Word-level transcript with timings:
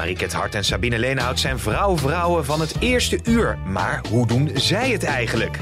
Mariket 0.00 0.32
Hart 0.32 0.54
en 0.54 0.64
Sabine 0.64 0.98
Leenhout 0.98 1.40
zijn 1.40 1.58
vrouw-vrouwen 1.58 2.44
van 2.44 2.60
het 2.60 2.74
eerste 2.78 3.20
uur. 3.24 3.58
Maar 3.58 4.02
hoe 4.10 4.26
doen 4.26 4.50
zij 4.54 4.90
het 4.90 5.04
eigenlijk? 5.04 5.58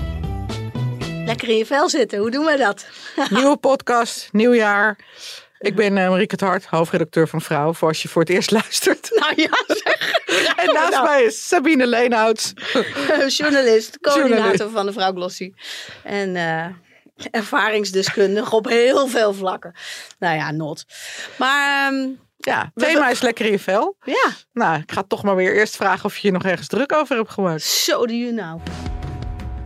Lekker 1.25 1.49
in 1.49 1.57
je 1.57 1.67
vel 1.67 1.89
zitten, 1.89 2.19
hoe 2.19 2.31
doen 2.31 2.45
we 2.45 2.57
dat? 2.57 2.87
Nieuwe 3.31 3.57
podcast, 3.57 4.29
nieuw 4.33 4.55
jaar. 4.55 4.99
Ik 5.59 5.75
ben 5.75 5.97
uh, 5.97 6.09
Marieke 6.09 6.35
het 6.35 6.41
Hart, 6.45 6.65
hoofdredacteur 6.65 7.29
van 7.29 7.41
Vrouw, 7.43 7.73
voor 7.73 7.89
als 7.89 8.03
je 8.03 8.09
voor 8.09 8.23
het 8.23 8.31
eerst 8.31 8.51
luistert. 8.51 9.11
Nou 9.21 9.33
ja, 9.37 9.65
zeg. 9.67 10.13
En 10.65 10.73
naast 10.75 10.91
Nou. 10.93 11.05
mij 11.05 11.23
is 11.23 11.49
Sabine 11.49 11.87
Leenhout. 11.87 12.53
journalist, 13.29 13.99
coördinator 14.01 14.37
Journalist. 14.37 14.73
van 14.73 14.87
de 14.87 14.93
Vrouw 14.93 15.13
Glossy. 15.13 15.53
En 16.05 16.37
eh, 16.37 16.67
ervaringsdeskundig 17.31 18.53
op 18.53 18.69
heel 18.69 19.07
veel 19.09 19.35
vlakken. 19.35 19.75
Nou 20.19 20.37
ja, 20.37 20.51
not. 20.51 20.85
Maar 21.37 21.93
ehm, 21.93 22.09
Ja, 22.49 22.71
thema 22.75 23.09
is 23.11 23.21
lekker 23.21 23.45
in 23.45 23.51
je 23.51 23.59
vel. 23.59 23.97
ja, 24.05 24.31
Nou, 24.53 24.79
ik 24.81 24.93
ga 24.93 25.03
toch 25.03 25.23
maar 25.23 25.37
weer 25.37 25.55
eerst 25.57 25.77
vragen 25.77 26.05
of 26.05 26.17
je 26.19 26.27
je 26.27 26.33
nog 26.33 26.45
ergens 26.45 26.67
druk 26.69 26.93
over 26.95 27.17
hebt 27.17 27.31
gemaakt. 27.31 27.63
zo 27.63 28.07
doe 28.07 28.17
je 28.17 28.33
nou. 28.33 28.61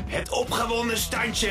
Het 0.07 0.31
opgewonden 0.31 0.99
standje. 0.99 1.51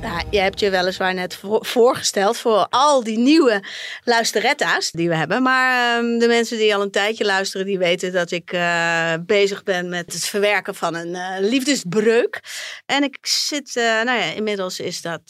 Nou, 0.00 0.22
je 0.30 0.38
hebt 0.40 0.60
je 0.60 0.70
weliswaar 0.70 1.14
net 1.14 1.36
voor- 1.36 1.66
voorgesteld 1.66 2.36
voor 2.36 2.66
al 2.70 3.04
die 3.04 3.18
nieuwe 3.18 3.62
luisteretta's 4.04 4.90
die 4.90 5.08
we 5.08 5.14
hebben. 5.14 5.42
Maar 5.42 5.98
ehm, 5.98 6.18
de 6.18 6.26
mensen 6.26 6.58
die 6.58 6.74
al 6.74 6.82
een 6.82 6.90
tijdje 6.90 7.24
luisteren, 7.24 7.66
die 7.66 7.78
weten 7.78 8.12
dat 8.12 8.30
ik 8.30 8.52
eh, 8.52 9.14
bezig 9.26 9.62
ben 9.62 9.88
met 9.88 10.12
het 10.12 10.24
verwerken 10.24 10.74
van 10.74 10.94
een 10.94 11.14
eh, 11.14 11.36
liefdesbreuk. 11.38 12.40
En 12.86 13.02
ik 13.02 13.18
zit, 13.20 13.76
eh, 13.76 13.84
nou 13.84 14.18
ja, 14.18 14.24
inmiddels 14.24 14.80
is 14.80 15.00
dat, 15.00 15.20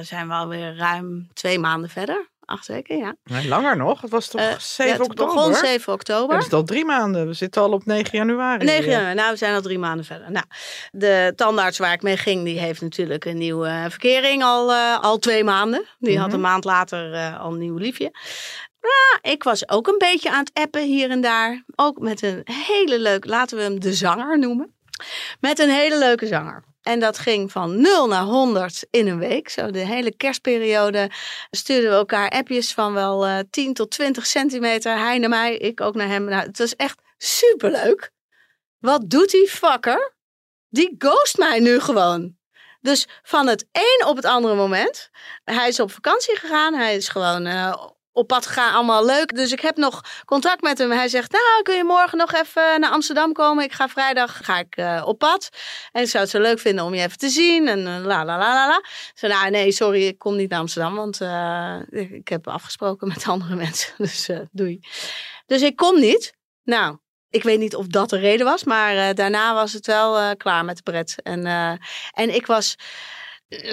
zijn 0.00 0.28
we 0.28 0.32
alweer 0.32 0.76
ruim 0.76 1.28
twee 1.32 1.58
maanden 1.58 1.90
verder. 1.90 2.32
Acht 2.44 2.66
weken, 2.66 2.96
ja. 2.96 3.14
Nee, 3.24 3.48
langer 3.48 3.76
nog. 3.76 4.00
Het 4.00 4.10
was 4.10 4.28
toch 4.28 4.40
Eh, 4.40 4.58
7 4.58 4.86
ja, 4.92 4.98
het 4.98 5.08
oktober? 5.08 5.34
begon 5.34 5.54
7 5.54 5.92
oktober. 5.92 6.36
Het 6.36 6.46
is 6.46 6.52
al 6.52 6.62
drie 6.64 6.84
maanden. 6.84 7.26
We 7.26 7.32
zitten 7.32 7.62
al 7.62 7.72
op 7.72 7.84
9 7.86 8.18
januari. 8.18 8.64
9 8.64 8.90
januari. 8.90 9.14
Nou, 9.14 9.30
we 9.30 9.36
zijn 9.36 9.54
al 9.54 9.60
drie 9.62 9.78
maanden 9.78 10.04
verder. 10.04 10.30
Nou, 10.30 10.44
de 10.90 11.32
tandarts 11.36 11.78
waar 11.78 11.92
ik 11.92 12.02
mee 12.02 12.16
ging, 12.16 12.44
die 12.44 12.58
heeft 12.58 12.80
natuurlijk 12.80 13.24
een 13.24 13.38
nieuwe 13.38 13.86
verkering 13.88 14.42
al, 14.42 14.72
eh, 14.72 15.00
al 15.00 15.18
twee 15.18 15.44
maanden. 15.44 15.84
Die 15.98 16.16
had 16.18 16.26
Mhm. 16.26 16.34
een 16.34 16.40
maand 16.42 16.64
later 16.64 17.12
eh, 17.14 17.40
al 17.40 17.52
een 17.52 17.58
nieuw 17.58 17.76
liefje. 17.76 18.10
Ja, 18.80 19.30
ik 19.30 19.42
was 19.42 19.68
ook 19.68 19.86
een 19.86 19.98
beetje 19.98 20.30
aan 20.30 20.44
het 20.44 20.50
appen 20.54 20.82
hier 20.84 21.10
en 21.10 21.20
daar. 21.20 21.64
Ook 21.76 21.98
met 21.98 22.22
een 22.22 22.42
hele 22.50 22.98
leuke, 23.00 23.28
laten 23.28 23.56
we 23.56 23.62
hem 23.62 23.80
de 23.80 23.92
zanger 23.94 24.38
noemen. 24.38 24.74
Met 25.40 25.58
een 25.58 25.70
hele 25.70 25.98
leuke 25.98 26.26
zanger. 26.26 26.64
En 26.84 27.00
dat 27.00 27.18
ging 27.18 27.52
van 27.52 27.80
0 27.80 28.06
naar 28.06 28.22
100 28.22 28.86
in 28.90 29.08
een 29.08 29.18
week. 29.18 29.48
Zo 29.48 29.70
de 29.70 29.78
hele 29.78 30.16
kerstperiode 30.16 31.10
stuurden 31.50 31.90
we 31.90 31.96
elkaar 31.96 32.28
appjes 32.30 32.74
van 32.74 32.92
wel 32.92 33.26
eh 33.26 33.38
10 33.50 33.74
tot 33.74 33.90
20 33.90 34.26
centimeter. 34.26 34.98
Hij 34.98 35.18
naar 35.18 35.28
mij, 35.28 35.56
ik 35.56 35.80
ook 35.80 35.94
naar 35.94 36.08
hem. 36.08 36.24
Nou, 36.24 36.46
het 36.46 36.58
was 36.58 36.76
echt 36.76 37.00
superleuk. 37.18 38.10
Wat 38.78 39.10
doet 39.10 39.30
die 39.30 39.48
fucker? 39.48 40.14
Die 40.68 40.94
ghost 40.98 41.38
mij 41.38 41.60
nu 41.60 41.80
gewoon. 41.80 42.36
Dus 42.80 43.08
van 43.22 43.46
het 43.46 43.66
een 43.72 44.06
op 44.06 44.16
het 44.16 44.24
andere 44.24 44.54
moment. 44.54 45.10
Hij 45.44 45.68
is 45.68 45.80
op 45.80 45.90
vakantie 45.90 46.36
gegaan. 46.36 46.74
Hij 46.74 46.96
is 46.96 47.08
gewoon 47.08 47.46
eh, 47.46 47.86
op 48.14 48.26
pad 48.26 48.46
gegaan. 48.46 48.74
Allemaal 48.74 49.04
leuk. 49.04 49.34
Dus 49.34 49.52
ik 49.52 49.60
heb 49.60 49.76
nog 49.76 50.00
contact 50.24 50.62
met 50.62 50.78
hem. 50.78 50.90
Hij 50.90 51.08
zegt, 51.08 51.32
nou 51.32 51.62
kun 51.62 51.74
je 51.74 51.84
morgen 51.84 52.18
nog 52.18 52.32
even 52.32 52.80
naar 52.80 52.90
Amsterdam 52.90 53.32
komen. 53.32 53.64
Ik 53.64 53.72
ga 53.72 53.88
vrijdag 53.88 54.40
ga 54.44 54.58
ik, 54.58 54.76
eh, 54.76 55.02
op 55.06 55.18
pad. 55.18 55.48
En 55.92 56.02
ik 56.02 56.08
zou 56.08 56.22
het 56.22 56.32
zo 56.32 56.40
leuk 56.40 56.58
vinden 56.58 56.84
om 56.84 56.94
je 56.94 57.02
even 57.02 57.18
te 57.18 57.28
zien. 57.28 57.68
En 57.68 57.78
eh, 57.86 58.04
la 58.04 58.24
la 58.24 58.38
la 58.38 58.54
la 58.54 58.68
la. 58.68 58.82
Nou 59.28 59.50
nee, 59.50 59.72
sorry, 59.72 60.06
ik 60.06 60.18
kom 60.18 60.36
niet 60.36 60.50
naar 60.50 60.60
Amsterdam. 60.60 60.94
Want 60.94 61.20
eh, 61.20 61.76
ik, 61.90 62.28
heb 62.28 62.48
afgesproken 62.48 63.08
met 63.08 63.28
andere 63.28 63.54
mensen. 63.64 63.94
Dus 63.96 64.28
eh, 64.28 64.40
doei. 64.52 64.80
Dus 65.46 65.62
ik 65.62 65.76
kom 65.76 66.00
niet. 66.00 66.34
Nou, 66.64 66.98
ik 67.34 67.42
weet 67.42 67.58
niet 67.58 67.76
of 67.76 67.86
dat 67.86 68.10
de 68.10 68.18
reden 68.18 68.46
was, 68.46 68.64
maar 68.64 68.96
eh, 68.96 69.14
daarna 69.14 69.54
was 69.54 69.72
het 69.72 69.86
wel 69.86 70.18
eh, 70.18 70.30
klaar 70.36 70.64
met 70.64 70.76
de 70.76 70.82
pret. 70.82 71.14
En, 71.22 71.46
eh, 71.46 71.72
en 72.12 72.34
ik 72.34 72.46
was, 72.46 72.74
eh, 72.78 72.84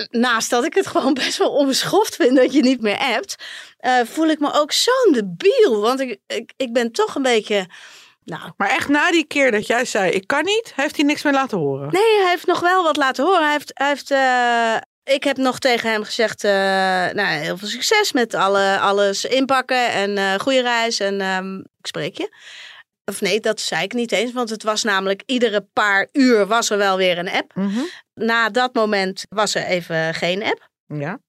naast 0.09 0.49
dat 0.49 0.65
ik 0.65 0.73
het 0.73 0.87
gewoon 0.87 1.13
best 1.13 1.37
wel 1.37 1.49
onbeschoft 1.49 2.15
vind 2.15 2.35
dat 2.35 2.53
je 2.53 2.61
niet 2.61 2.81
meer 2.81 2.97
appt, 2.97 3.35
eh, 3.77 3.99
voel 4.03 4.27
ik 4.27 4.39
me 4.39 4.53
ook 4.53 4.71
zo'n 4.71 5.11
debiel. 5.11 5.81
Want 5.81 5.99
ik, 5.99 6.19
ik, 6.27 6.53
ik 6.57 6.73
ben 6.73 6.91
toch 6.91 7.15
een 7.15 7.21
beetje, 7.21 7.65
nou, 8.23 8.51
Maar 8.57 8.69
echt 8.69 8.87
na 8.87 9.11
die 9.11 9.25
keer 9.25 9.51
dat 9.51 9.67
jij 9.67 9.85
zei, 9.85 10.11
ik 10.11 10.27
kan 10.27 10.43
niet, 10.43 10.73
heeft 10.75 10.95
hij 10.95 11.05
niks 11.05 11.23
meer 11.23 11.33
laten 11.33 11.57
horen. 11.57 11.91
Nee, 11.91 12.19
hij 12.21 12.29
heeft 12.29 12.45
nog 12.45 12.59
wel 12.59 12.83
wat 12.83 12.97
laten 12.97 13.25
horen. 13.25 13.43
Hij 13.43 13.51
heeft, 13.51 13.71
hij 13.73 13.87
heeft, 13.87 14.11
eh, 14.11 15.13
ik 15.15 15.23
heb 15.23 15.37
nog 15.37 15.59
tegen 15.59 15.91
hem 15.91 16.03
gezegd, 16.03 16.43
eh, 16.43 16.51
nou, 17.11 17.27
heel 17.27 17.57
veel 17.57 17.67
succes 17.67 18.11
met 18.11 18.33
alle, 18.33 18.79
alles 18.79 19.25
inpakken 19.25 19.91
en 19.91 20.39
goede 20.39 20.61
reis 20.61 20.99
en 20.99 21.21
ehm, 21.21 21.57
ik 21.57 21.87
spreek 21.87 22.17
je. 22.17 22.29
Of 23.11 23.21
nee, 23.21 23.39
dat 23.39 23.59
zei 23.59 23.83
ik 23.83 23.93
niet 23.93 24.11
eens, 24.11 24.31
want 24.31 24.49
het 24.49 24.63
was 24.63 24.83
namelijk 24.83 25.23
iedere 25.25 25.67
paar 25.73 26.07
uur 26.11 26.47
was 26.47 26.69
er 26.69 26.77
wel 26.77 26.97
weer 26.97 27.17
een 27.17 27.29
app. 27.29 27.55
Mhm. 27.55 27.79
Na 28.13 28.49
dat 28.49 28.73
moment 28.73 29.23
was 29.29 29.55
er 29.55 29.63
even 29.65 30.13
geen 30.13 30.43
app. 30.43 30.69
Ja. 30.87 31.19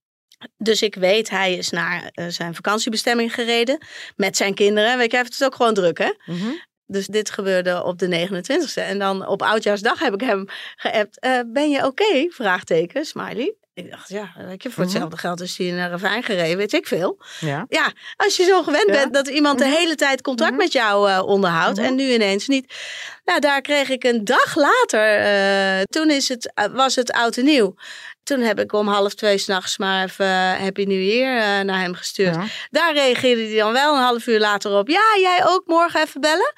Dus 0.57 0.83
ik 0.83 0.95
weet, 0.95 1.31
hij 1.31 1.55
is 1.57 1.71
naar 1.71 2.11
eh, 2.13 2.27
zijn 2.29 2.55
vakantiebestemming 2.55 3.35
gereden 3.35 3.79
met 4.17 4.37
zijn 4.37 4.55
kinderen. 4.55 4.97
Weet 4.97 5.11
je, 5.11 5.17
hij 5.17 5.21
heeft 5.27 5.39
het 5.39 5.45
ook 5.49 5.55
gewoon 5.55 5.75
druk, 5.75 5.99
hè? 5.99 6.13
Mhm. 6.27 6.51
Dus 6.87 7.07
dit 7.07 7.31
gebeurde 7.31 7.85
op 7.85 7.99
de 7.99 8.09
29e. 8.09 8.83
En 8.83 8.99
dan 8.99 9.27
op 9.27 9.43
Oudjaarsdag 9.43 9.99
heb 9.99 10.15
ik 10.15 10.21
hem 10.21 10.45
geappt. 10.77 11.19
eh, 11.19 11.41
ben 11.47 11.71
je 11.71 11.87
oké? 11.87 12.27
Vraagteken, 12.29 13.05
smiley. 13.05 13.55
Ik 13.75 13.91
dacht, 13.91 14.09
ja, 14.09 14.33
weet 14.37 14.63
je, 14.63 14.71
voor 14.71 14.85
Mhm. 14.85 14.93
hetzelfde 14.93 15.17
geld 15.19 15.41
is 15.41 15.59
hij 15.59 15.71
naar 15.71 15.85
een 15.85 15.91
ravijn 15.91 16.23
gereden, 16.23 16.57
weet 16.57 16.73
ik 16.73 16.87
veel. 16.87 17.21
Ja. 17.41 17.67
Ja, 17.69 17.93
als 18.17 18.37
je 18.37 18.45
zo 18.45 18.63
gewend 18.63 18.87
Ja. 18.87 18.93
bent 18.93 19.15
dat 19.15 19.29
iemand 19.29 19.59
de 19.59 19.65
Mhm. 19.65 19.75
hele 19.75 19.95
tijd 19.95 20.23
contact 20.23 20.51
Mhm. 20.51 20.59
met 20.61 20.73
jou 20.73 21.11
eh, 21.11 21.23
onderhoudt 21.27 21.79
en 21.79 21.95
nu 21.95 22.13
ineens 22.13 22.49
niet. 22.49 22.75
Nou, 23.25 23.41
daar 23.41 23.61
kreeg 23.61 23.89
ik 23.89 24.05
een 24.05 24.25
dag 24.25 24.57
later, 24.57 25.19
eh, 25.19 25.83
toen 25.83 26.11
is 26.11 26.29
het, 26.29 26.53
eh, 26.55 26.65
was 26.67 26.95
het 26.95 27.13
oud 27.13 27.37
en 27.37 27.45
nieuw. 27.45 27.75
Toen 28.23 28.41
heb 28.41 28.61
ik 28.61 28.73
om 28.73 28.89
half 28.89 29.15
twee 29.15 29.39
s'nachts 29.39 29.79
maar 29.79 30.05
even 30.05 30.57
Happy 30.61 30.85
New 30.85 31.03
Year 31.03 31.65
naar 31.65 31.81
hem 31.81 31.95
gestuurd. 31.95 32.35
Ja. 32.35 32.45
Daar 32.71 32.93
reageerde 32.95 33.43
hij 33.47 33.57
dan 33.57 33.73
wel 33.73 33.95
een 33.95 34.03
half 34.03 34.27
uur 34.27 34.39
later 34.39 34.73
op. 34.79 34.89
Ja, 34.89 35.17
jij 35.21 35.41
ook 35.47 35.63
morgen 35.67 36.01
even 36.03 36.21
bellen? 36.21 36.53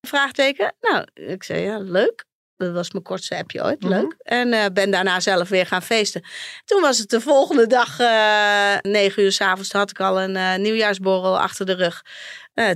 Vraagteken. 0.00 0.74
Nou, 0.80 1.06
ik 1.14 1.42
zei 1.42 1.60
ja, 1.62 1.78
leuk. 1.78 2.24
Dat 2.58 2.72
was 2.72 2.90
mijn 2.90 3.04
kortste 3.04 3.36
appje 3.36 3.64
ooit. 3.64 3.80
Mhm. 3.82 3.92
Leuk. 3.92 4.14
En 4.18 4.52
eh, 4.52 4.64
ben 4.72 4.90
daarna 4.90 5.20
zelf 5.20 5.48
weer 5.48 5.66
gaan 5.66 5.82
feesten. 5.82 6.24
Toen 6.64 6.80
was 6.80 6.98
het 6.98 7.10
de 7.10 7.20
volgende 7.20 7.66
dag, 7.66 7.98
eh 8.00 8.76
negen 8.80 9.22
uur 9.22 9.32
s'avonds, 9.32 9.72
had 9.72 9.90
ik 9.90 10.00
al 10.00 10.20
een 10.20 10.36
eh, 10.36 10.54
nieuwjaarsborrel 10.56 11.38
achter 11.40 11.66
de 11.66 11.72
rug. 11.74 12.02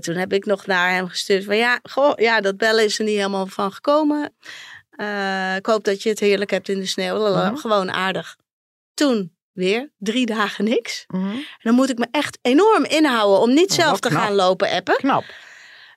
Toen 0.01 0.15
heb 0.15 0.33
ik 0.33 0.45
nog 0.45 0.67
naar 0.67 0.91
hem 0.91 1.09
gestuurd 1.09 1.45
van 1.45 1.57
ja, 1.57 1.81
goh, 1.83 2.13
ja, 2.17 2.41
dat 2.41 2.57
bellen 2.57 2.85
is 2.85 2.99
er 2.99 3.05
niet 3.05 3.17
helemaal 3.17 3.47
van 3.47 3.73
gekomen. 3.73 4.35
Ik 5.57 5.67
hoop 5.67 5.85
dat 5.85 6.03
je 6.03 6.09
het 6.09 6.21
heerlijk 6.21 6.51
hebt 6.51 6.69
in 6.69 6.79
de 6.79 6.87
sneeuw. 6.87 7.17
Lala, 7.17 7.51
Mhm. 7.51 7.57
Gewoon 7.61 7.93
aardig. 7.93 8.37
Toen 8.95 9.37
weer 9.53 9.91
drie 9.99 10.27
dagen 10.27 10.65
niks. 10.65 11.05
Mhm. 11.09 11.31
En 11.31 11.45
dan 11.63 11.75
moet 11.75 11.91
ik 11.91 11.99
me 11.99 12.07
echt 12.11 12.39
enorm 12.43 12.85
inhouden 12.85 13.41
om 13.41 13.55
niet 13.55 13.71
Oh, 13.71 13.77
zelf 13.77 14.01
te 14.01 14.09
knap. 14.09 14.21
gaan 14.23 14.35
lopen 14.35 14.71
appen. 14.71 14.97
Knap. 14.97 15.25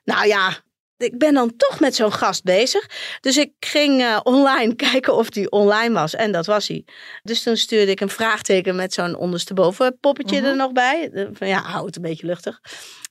Nou 0.04 0.26
ja, 0.26 0.50
ik 0.96 1.18
ben 1.18 1.34
dan 1.34 1.56
toch 1.56 1.80
met 1.80 1.94
zo'n 1.94 2.12
gast 2.12 2.42
bezig. 2.44 2.86
Dus 3.20 3.36
ik 3.36 3.52
ging 3.60 4.02
eh, 4.02 4.20
online 4.22 4.74
kijken 4.90 5.14
of 5.14 5.30
die 5.30 5.50
online 5.50 5.94
was. 5.94 6.14
En 6.14 6.32
dat 6.32 6.46
was 6.46 6.68
hij. 6.68 6.84
Dus 7.22 7.42
toen 7.42 7.56
stuurde 7.56 7.90
ik 7.90 8.00
een 8.00 8.08
vraagteken 8.08 8.76
met 8.76 8.92
zo'n 8.92 9.16
ondersteboven 9.16 9.98
poppetje 10.00 10.40
Mhm. 10.40 10.46
er 10.48 10.56
nog 10.56 10.72
bij. 10.72 11.10
Van 11.32 11.48
ja, 11.48 11.62
hou 11.62 11.86
het 11.86 11.96
een 11.96 12.02
beetje 12.02 12.26
luchtig. 12.26 12.60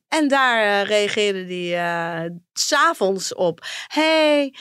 En 0.07 0.27
daar 0.27 0.81
eh, 0.81 0.87
reageerde 0.87 1.45
die 1.45 1.75
eh, 1.75 2.23
s 2.53 2.67
s'avonds 2.67 3.33
op. 3.33 3.59
Hey, 3.87 4.53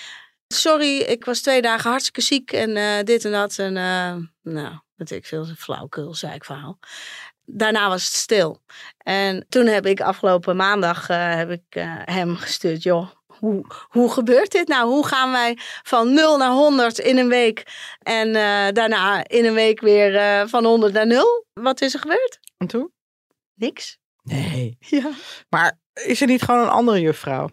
sorry, 0.48 0.98
ik 0.98 1.24
was 1.24 1.40
twee 1.40 1.62
dagen 1.62 1.90
hartstikke 1.90 2.20
ziek 2.20 2.52
en 2.52 3.04
dit 3.04 3.24
en 3.24 3.32
dat. 3.32 3.58
En 3.58 3.72
nou, 4.42 4.78
weet 4.94 5.10
ik 5.10 5.26
veel, 5.26 5.44
flauwkul, 5.44 6.14
zei 6.14 6.34
ik 6.34 6.44
verhaal. 6.44 6.78
Daarna 7.46 7.88
was 7.88 8.04
het 8.04 8.14
stil. 8.14 8.62
En 8.98 9.46
toen 9.48 9.66
heb 9.66 9.86
ik 9.86 10.00
afgelopen 10.00 10.56
maandag 10.56 11.08
eh, 11.08 11.34
heb 11.34 11.50
ik, 11.50 11.64
eh, 11.68 11.84
hem 12.04 12.36
gestuurd. 12.36 12.82
Joh, 12.82 13.08
hoe, 13.26 13.64
hoe 13.88 14.12
gebeurt 14.12 14.52
dit 14.52 14.68
nou? 14.68 14.88
Hoe 14.88 15.06
gaan 15.06 15.32
wij 15.32 15.58
van 15.82 16.14
0 16.14 16.36
naar 16.36 16.50
100 16.50 16.98
in 16.98 17.18
een 17.18 17.28
week? 17.28 17.62
En 17.98 18.28
eh, 18.34 18.72
daarna 18.72 19.28
in 19.28 19.44
een 19.44 19.54
week 19.54 19.80
weer 19.80 20.48
van 20.48 20.64
100 20.64 20.92
naar 20.92 21.06
0? 21.06 21.46
Wat 21.52 21.80
is 21.80 21.94
er 21.94 22.00
gebeurd? 22.00 22.40
En 22.56 22.66
toen? 22.66 22.92
Niks. 23.54 23.98
Nee. 24.22 24.76
Ja. 24.78 25.10
Maar 25.48 25.78
is 25.92 26.20
er 26.20 26.26
niet 26.26 26.42
gewoon 26.42 26.60
een 26.60 26.68
andere 26.68 27.00
juffrouw? 27.00 27.48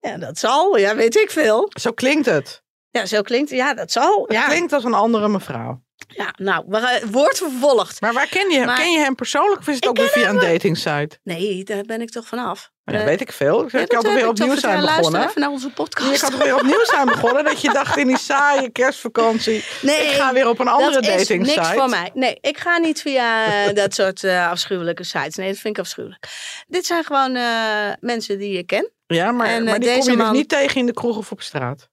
Ja, 0.00 0.16
dat 0.16 0.38
zal. 0.38 0.76
Ja, 0.76 0.96
weet 0.96 1.16
ik 1.16 1.30
veel. 1.30 1.70
Zo 1.80 1.92
klinkt 1.92 2.26
het. 2.26 2.62
Ja, 2.90 3.06
zo 3.06 3.22
klinkt 3.22 3.50
Ja, 3.50 3.74
dat 3.74 3.92
zal. 3.92 4.22
Het 4.22 4.32
Ja, 4.32 4.46
klinkt 4.46 4.72
als 4.72 4.84
een 4.84 4.94
andere 4.94 5.28
mevrouw. 5.28 5.82
ja 6.08 6.34
nou, 6.36 6.64
gaan- 6.70 7.10
woord 7.10 7.36
vervolgd. 7.38 8.00
Maar 8.00 8.12
waar 8.12 8.26
ken 8.28 8.50
je 8.50 8.56
hem? 8.56 8.66
Maar- 8.66 8.76
Ken 8.80 8.92
je 8.92 8.98
hem 8.98 9.14
persoonlijk 9.14 9.60
of 9.60 9.68
is 9.68 9.74
het 9.74 9.86
ook 9.88 9.96
weer 9.96 10.08
via 10.08 10.28
een 10.28 10.38
datingsite? 10.38 11.18
Nee, 11.22 11.64
daar 11.64 11.82
ben 11.82 12.00
ik 12.00 12.10
toch 12.10 12.26
vanaf. 12.26 12.70
Ja, 12.84 12.98
Eh, 12.98 13.04
weet 13.04 13.20
ik 13.20 13.32
veel. 13.32 13.64
Ik 13.64 13.70
ja, 13.72 13.84
dat 13.84 14.02
heb 14.02 14.16
ik 14.16 14.26
opnieuw 14.28 14.56
zijn 14.56 14.78
verteld. 14.78 14.96
begonnen. 14.96 15.28
Even 15.28 15.40
naar 15.40 15.50
onze 15.50 15.70
podcast. 15.70 16.10
Je 16.14 16.18
had 16.20 16.32
er 16.32 16.38
weer 16.44 16.54
opnieuw 16.54 16.84
zijn 16.84 17.06
begonnen. 17.06 17.44
Dat 17.44 17.60
je 17.60 17.72
dacht 17.72 17.96
in 17.96 18.06
die 18.06 18.18
saaie 18.18 18.70
kerstvakantie. 18.70 19.64
Nee, 19.82 19.96
ik 20.06 20.12
ga 20.12 20.32
weer 20.32 20.48
op 20.48 20.58
een 20.58 20.68
andere 20.68 20.92
dat 20.92 21.02
is 21.02 21.08
dating 21.16 21.42
niks 21.46 21.52
site. 21.66 21.78
voor 21.78 21.88
mij. 21.88 22.10
Nee, 22.14 22.38
ik 22.40 22.58
ga 22.58 22.78
niet 22.78 23.00
via 23.00 23.44
eh, 23.66 23.74
dat 23.74 23.94
soort 23.94 24.24
eh, 24.24 24.50
afschuwelijke 24.50 25.04
sites. 25.04 25.34
Nee, 25.36 25.48
dat 25.48 25.58
vind 25.58 25.76
ik 25.76 25.82
afschuwelijk. 25.82 26.26
Dit 26.66 26.86
zijn 26.86 27.04
gewoon 27.04 27.34
eh, 27.34 27.90
mensen 28.00 28.38
die 28.38 28.52
je 28.56 28.62
ken. 28.62 28.90
Ja, 29.06 29.32
maar, 29.32 29.46
En, 29.46 29.58
eh, 29.64 29.70
maar 29.70 29.80
die 29.80 29.88
kom 29.88 29.98
je 30.02 30.04
dus 30.06 30.16
man- 30.16 30.32
niet 30.32 30.48
tegen 30.48 30.76
in 30.80 30.86
de 30.86 30.92
kroeg 30.94 31.16
of 31.16 31.30
op 31.32 31.42
straat. 31.42 31.88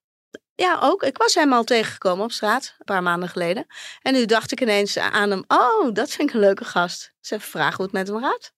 Ja, 0.58 0.80
ook. 0.82 1.04
Ik 1.04 1.18
was 1.18 1.34
hem 1.34 1.54
al 1.54 1.64
tegengekomen 1.64 2.24
op 2.24 2.32
straat, 2.32 2.76
een 2.78 2.86
paar 2.86 3.04
maanden 3.04 3.30
geleden. 3.30 3.66
En 4.02 4.14
nu 4.14 4.26
dacht 4.26 4.52
ik 4.52 4.62
ineens 4.62 4.98
aan 4.98 5.30
hem, 5.30 5.44
oh, 5.48 5.94
dat 5.94 6.10
vind 6.10 6.30
ik 6.30 6.36
een 6.36 6.42
leuke 6.42 6.66
gast. 6.66 7.14
Dus 7.20 7.32
even 7.32 7.50
vragen 7.50 7.76
hoe 7.76 7.86
het 7.86 7.94
met 7.94 8.08
hem 8.08 8.22
gaat. 8.22 8.54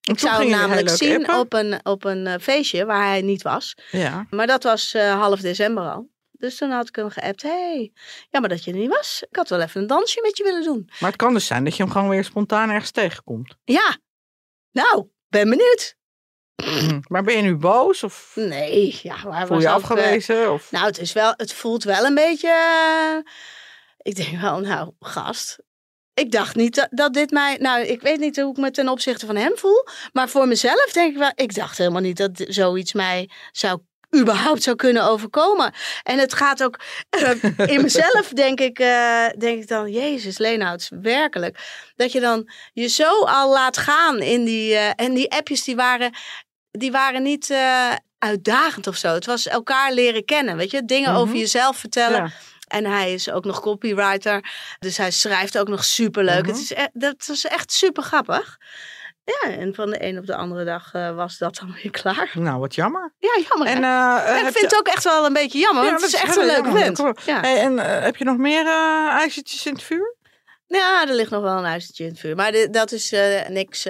Ik 0.00 0.18
zou 0.18 0.42
hem 0.42 0.50
namelijk 0.50 0.88
zien 0.88 1.26
appen. 1.26 1.38
op 1.38 1.52
een, 1.52 1.80
op 1.86 2.04
een 2.04 2.26
eh, 2.26 2.40
feestje 2.40 2.84
waar 2.84 3.06
hij 3.06 3.22
niet 3.22 3.42
was. 3.42 3.76
Ja. 3.90 4.26
Maar 4.30 4.46
dat 4.46 4.62
was 4.62 4.94
eh, 4.94 5.20
half 5.20 5.40
december 5.40 5.90
al. 5.90 6.10
Dus 6.30 6.56
toen 6.56 6.70
had 6.70 6.88
ik 6.88 6.96
hem 6.96 7.10
geappt. 7.10 7.42
hey, 7.42 7.92
jammer 8.30 8.50
dat 8.50 8.64
je 8.64 8.70
er 8.70 8.76
niet 8.76 8.90
was. 8.90 9.24
Ik 9.30 9.36
had 9.36 9.48
wel 9.48 9.60
even 9.60 9.80
een 9.80 9.86
dansje 9.86 10.20
met 10.22 10.36
je 10.36 10.42
willen 10.42 10.62
doen. 10.62 10.90
Maar 11.00 11.10
het 11.10 11.18
kan 11.18 11.32
dus 11.32 11.46
zijn 11.46 11.64
dat 11.64 11.76
je 11.76 11.82
hem 11.82 11.92
gewoon 11.92 12.08
weer 12.08 12.24
spontaan 12.24 12.70
ergens 12.70 12.90
tegenkomt. 12.90 13.54
Ja, 13.64 13.96
nou, 14.70 15.08
ben 15.28 15.50
benieuwd. 15.50 15.97
Maar 17.08 17.22
ben 17.22 17.36
je 17.36 17.42
nu 17.42 17.56
boos 17.56 18.02
of 18.02 18.32
Nee, 18.34 18.98
ja, 19.02 19.16
maar 19.24 19.46
voel 19.46 19.56
was 19.56 19.64
je 19.64 19.68
ook, 19.70 19.74
afgewezen? 19.74 20.52
Of... 20.52 20.70
Nou, 20.70 20.86
het, 20.86 20.98
is 20.98 21.12
wel, 21.12 21.34
het 21.36 21.52
voelt 21.52 21.84
wel 21.84 22.04
een 22.04 22.14
beetje. 22.14 22.48
eh, 22.48 23.32
ik 23.98 24.16
denk 24.16 24.40
wel, 24.40 24.60
nou, 24.60 24.92
gast. 25.00 25.58
Ik 26.14 26.30
dacht 26.32 26.54
niet 26.56 26.74
dat, 26.74 26.88
dat 26.90 27.14
dit 27.14 27.30
mij. 27.30 27.56
Nou, 27.60 27.80
ik 27.82 28.00
weet 28.02 28.18
niet 28.18 28.36
hoe 28.40 28.50
ik 28.50 28.56
me 28.56 28.70
ten 28.70 28.88
opzichte 28.88 29.26
van 29.26 29.36
hem 29.36 29.52
voel. 29.56 29.86
Maar 30.12 30.28
voor 30.28 30.48
mezelf 30.48 30.86
denk 30.92 31.12
ik 31.12 31.18
wel. 31.18 31.32
Ik 31.34 31.54
dacht 31.54 31.78
helemaal 31.78 32.00
niet 32.00 32.16
dat 32.16 32.30
zoiets 32.48 32.92
mij 32.92 33.30
zou. 33.52 33.80
überhaupt 34.16 34.62
zou 34.62 34.76
kunnen 34.76 35.04
overkomen. 35.04 35.72
En 36.02 36.18
het 36.18 36.34
gaat 36.34 36.62
ook. 36.62 36.80
eh, 37.08 37.30
in 37.74 37.82
mezelf 37.82 38.28
denk 38.44 38.60
ik, 38.60 38.78
eh, 38.78 39.26
denk 39.38 39.62
ik 39.62 39.68
dan. 39.68 39.90
Jezus, 39.90 40.38
Leenhouts, 40.38 40.90
werkelijk. 41.00 41.58
Dat 41.96 42.12
je 42.12 42.20
dan 42.20 42.50
je 42.72 42.86
zo 42.86 43.24
al 43.24 43.52
laat 43.52 43.76
gaan 43.76 44.18
in 44.20 44.44
die. 44.44 44.74
eh, 44.74 44.90
en 45.06 45.14
die 45.14 45.30
appjes 45.30 45.64
die 45.64 45.76
waren. 45.76 46.12
Die 46.78 46.90
waren 46.92 47.22
niet. 47.22 47.50
eh, 47.50 47.92
uitdagend 48.18 48.86
of 48.86 48.96
zo. 48.96 49.14
Het 49.14 49.26
was 49.26 49.46
elkaar 49.46 49.92
leren 49.92 50.24
kennen, 50.24 50.56
weet 50.56 50.70
je? 50.70 50.84
Dingen 50.84 51.10
Mhm. 51.12 51.20
over 51.20 51.34
jezelf 51.36 51.76
vertellen. 51.76 52.22
Ja. 52.22 52.30
En 52.68 52.84
hij 52.84 53.12
is 53.14 53.30
ook 53.30 53.44
nog 53.44 53.60
copywriter. 53.60 54.50
Dus 54.78 54.96
hij 54.96 55.10
schrijft 55.10 55.58
ook 55.58 55.68
nog 55.68 55.84
superleuk. 55.84 56.42
Mhm. 56.42 56.48
Het 56.48 56.56
is 56.58 56.70
e- 56.70 56.86
dat 56.92 57.26
was 57.26 57.44
echt 57.46 57.72
super 57.72 58.02
grappig. 58.02 58.58
Ja, 59.24 59.50
en 59.50 59.74
van 59.74 59.90
de 59.90 60.04
een 60.04 60.18
op 60.18 60.26
de 60.26 60.36
andere 60.36 60.64
dag 60.64 60.92
eh, 60.94 61.14
was 61.14 61.38
dat 61.38 61.56
dan 61.56 61.76
weer 61.82 61.90
klaar. 61.90 62.30
Nou, 62.34 62.58
wat 62.60 62.74
jammer. 62.74 63.12
Ja, 63.18 63.42
jammer. 63.48 63.66
En, 63.68 63.84
eh, 63.84 64.36
ik 64.36 64.42
vind 64.42 64.54
je- 64.54 64.60
het 64.64 64.76
ook 64.78 64.86
echt 64.88 65.04
wel 65.04 65.26
een 65.26 65.32
beetje 65.32 65.58
jammer. 65.58 65.84
Ja, 65.84 65.90
want 65.90 66.02
het 66.02 66.14
is 66.14 66.20
echt 66.20 66.36
een. 66.36 66.46
Ja. 67.26 67.40
Hey, 67.40 67.60
en 67.60 67.78
heb 68.02 68.16
je 68.16 68.24
nog 68.24 68.36
meer 68.36 68.66
ijzertjes 69.10 69.66
in 69.66 69.72
het 69.72 69.82
vuur? 69.82 70.16
ja, 70.66 71.06
er 71.08 71.14
ligt 71.14 71.30
nog 71.30 71.42
wel 71.42 71.58
een 71.58 71.64
ijzertje 71.64 72.04
in 72.04 72.10
het 72.10 72.18
vuur. 72.20 72.36
Maar 72.36 72.52
dat 72.70 72.92
is 72.92 73.14
niks... 73.48 73.86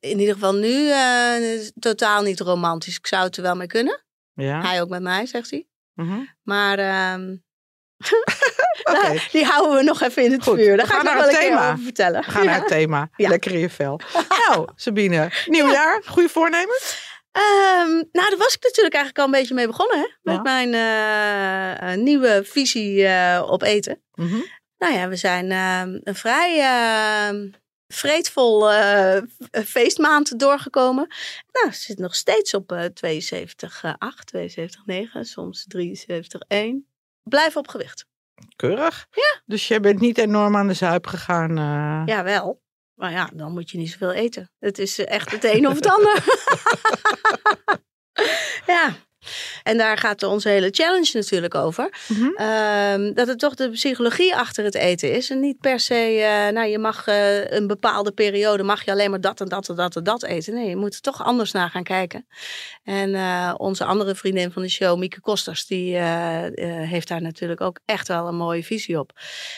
in 0.00 0.18
ieder 0.18 0.34
geval 0.34 0.54
nu 0.54 0.90
eh, 0.90 1.60
totaal 1.78 2.22
niet 2.22 2.40
romantisch. 2.40 2.96
Ik 2.96 3.06
zou 3.06 3.24
het 3.24 3.36
er 3.36 3.42
wel 3.42 3.56
mee 3.56 3.66
kunnen. 3.66 4.04
Ja. 4.34 4.60
Hij 4.60 4.80
ook 4.80 4.88
met 4.88 5.02
mij, 5.02 5.26
zegt 5.26 5.50
hij. 5.50 5.66
Mhm. 5.94 6.20
Maar 6.42 6.78
Oké. 8.90 9.02
nou, 9.02 9.20
die 9.32 9.44
houden 9.44 9.76
we 9.76 9.82
nog 9.82 10.00
even 10.02 10.24
in 10.24 10.32
het 10.32 10.42
Goed, 10.42 10.58
vuur. 10.58 10.76
Daar 10.76 10.86
we 10.86 10.92
ga 10.92 11.00
ik 11.00 11.06
gaan 11.06 11.14
nog 11.14 11.14
naar 11.14 11.22
wel 11.22 11.34
een 11.34 11.40
keer 11.40 11.48
thema. 11.48 11.70
over 11.72 11.84
vertellen. 11.84 12.20
We 12.24 12.30
gaan 12.30 12.44
naar 12.46 12.58
het 12.58 12.68
thema. 12.68 13.10
Ja. 13.16 13.28
Lekker 13.28 13.52
in 13.52 13.58
je 13.58 13.70
vel. 13.70 14.00
nou, 14.48 14.68
Sabine, 14.74 15.30
nieuwjaar, 15.46 16.02
goede 16.06 16.28
voornemens? 16.28 17.08
Ehm, 17.32 17.90
nou, 17.90 18.28
daar 18.28 18.36
was 18.36 18.54
ik 18.54 18.62
natuurlijk 18.62 18.94
eigenlijk 18.94 19.18
al 19.18 19.24
een 19.24 19.30
beetje 19.40 19.54
mee 19.54 19.66
begonnen. 19.66 19.98
Hè? 19.98 20.06
Met 20.22 20.42
mijn 20.42 20.74
eh, 20.74 21.92
eh, 21.92 21.98
nieuwe 21.98 22.40
visie 22.44 23.08
op 23.44 23.62
eten. 23.62 24.02
Mhm. 24.14 24.40
Nou 24.78 24.94
ja, 24.94 25.08
we 25.08 25.16
zijn 25.16 25.50
ehm, 25.50 25.98
een 26.02 26.14
vrij 26.14 26.56
vreedvol 27.92 28.70
f- 28.70 29.64
feestmaand 29.64 30.38
doorgekomen. 30.38 31.06
Nou, 31.52 31.66
het 31.66 31.76
zit 31.76 31.98
nog 31.98 32.14
steeds 32.14 32.54
op 32.54 32.72
eh 32.72 32.84
72,8, 32.84 34.24
72,9, 34.24 35.20
soms 35.20 35.66
73,1. 35.76 36.86
Blijf 37.22 37.56
op 37.56 37.68
gewicht. 37.68 38.06
Keurig. 38.56 39.06
Ja. 39.10 39.40
Dus 39.46 39.68
je 39.68 39.80
bent 39.80 40.00
niet 40.00 40.18
enorm 40.18 40.56
aan 40.56 40.66
de 40.66 40.74
zuip 40.74 41.06
gegaan. 41.06 41.50
eh. 41.58 42.02
Ja, 42.14 42.22
wel. 42.24 42.62
Maar 42.94 43.10
ja, 43.12 43.30
dan 43.34 43.52
moet 43.52 43.70
je 43.70 43.78
niet 43.78 43.90
zoveel 43.90 44.12
eten. 44.12 44.50
Het 44.58 44.78
is 44.78 44.98
echt 44.98 45.30
het 45.32 45.44
een 45.44 45.66
of 45.68 45.74
het 45.74 45.86
ander. 45.86 46.24
ja. 48.66 48.94
En 49.62 49.78
daar 49.78 49.98
gaat 49.98 50.22
onze 50.22 50.48
hele 50.48 50.68
challenge 50.70 51.10
natuurlijk 51.12 51.54
over. 51.54 51.92
Mhm. 52.08 52.28
Ehm, 52.36 53.12
dat 53.14 53.26
het 53.26 53.38
toch 53.38 53.54
de 53.54 53.70
psychologie 53.70 54.36
achter 54.36 54.64
het 54.64 54.74
eten 54.74 55.12
is. 55.12 55.30
En 55.30 55.40
niet 55.40 55.60
per 55.60 55.80
se, 55.80 55.94
eh, 55.94 56.52
nou 56.52 56.68
je 56.68 56.78
mag 56.78 57.06
eh, 57.06 57.50
een 57.50 57.66
bepaalde 57.66 58.12
periode, 58.12 58.62
mag 58.62 58.84
je 58.84 58.90
alleen 58.90 59.10
maar 59.10 59.20
dat 59.20 59.40
en 59.40 59.48
dat 59.48 59.68
en 59.68 59.76
dat 59.76 59.96
en 59.96 60.04
dat 60.04 60.24
eten. 60.24 60.54
Nee, 60.54 60.68
je 60.68 60.76
moet 60.76 60.94
er 60.94 61.00
toch 61.00 61.24
anders 61.24 61.52
naar 61.52 61.70
gaan 61.70 61.82
kijken. 61.82 62.26
En 62.84 63.14
eh, 63.14 63.54
onze 63.56 63.84
andere 63.84 64.14
vriendin 64.14 64.52
van 64.52 64.62
de 64.62 64.68
show, 64.68 64.98
Mieke 64.98 65.20
Kosters, 65.20 65.66
die 65.66 65.96
heeft 65.96 67.08
daar 67.08 67.22
natuurlijk 67.22 67.60
ook 67.60 67.78
echt 67.84 68.08
wel 68.08 68.26
een 68.26 68.36
mooie 68.36 68.64
visie 68.64 68.98
op. 68.98 69.12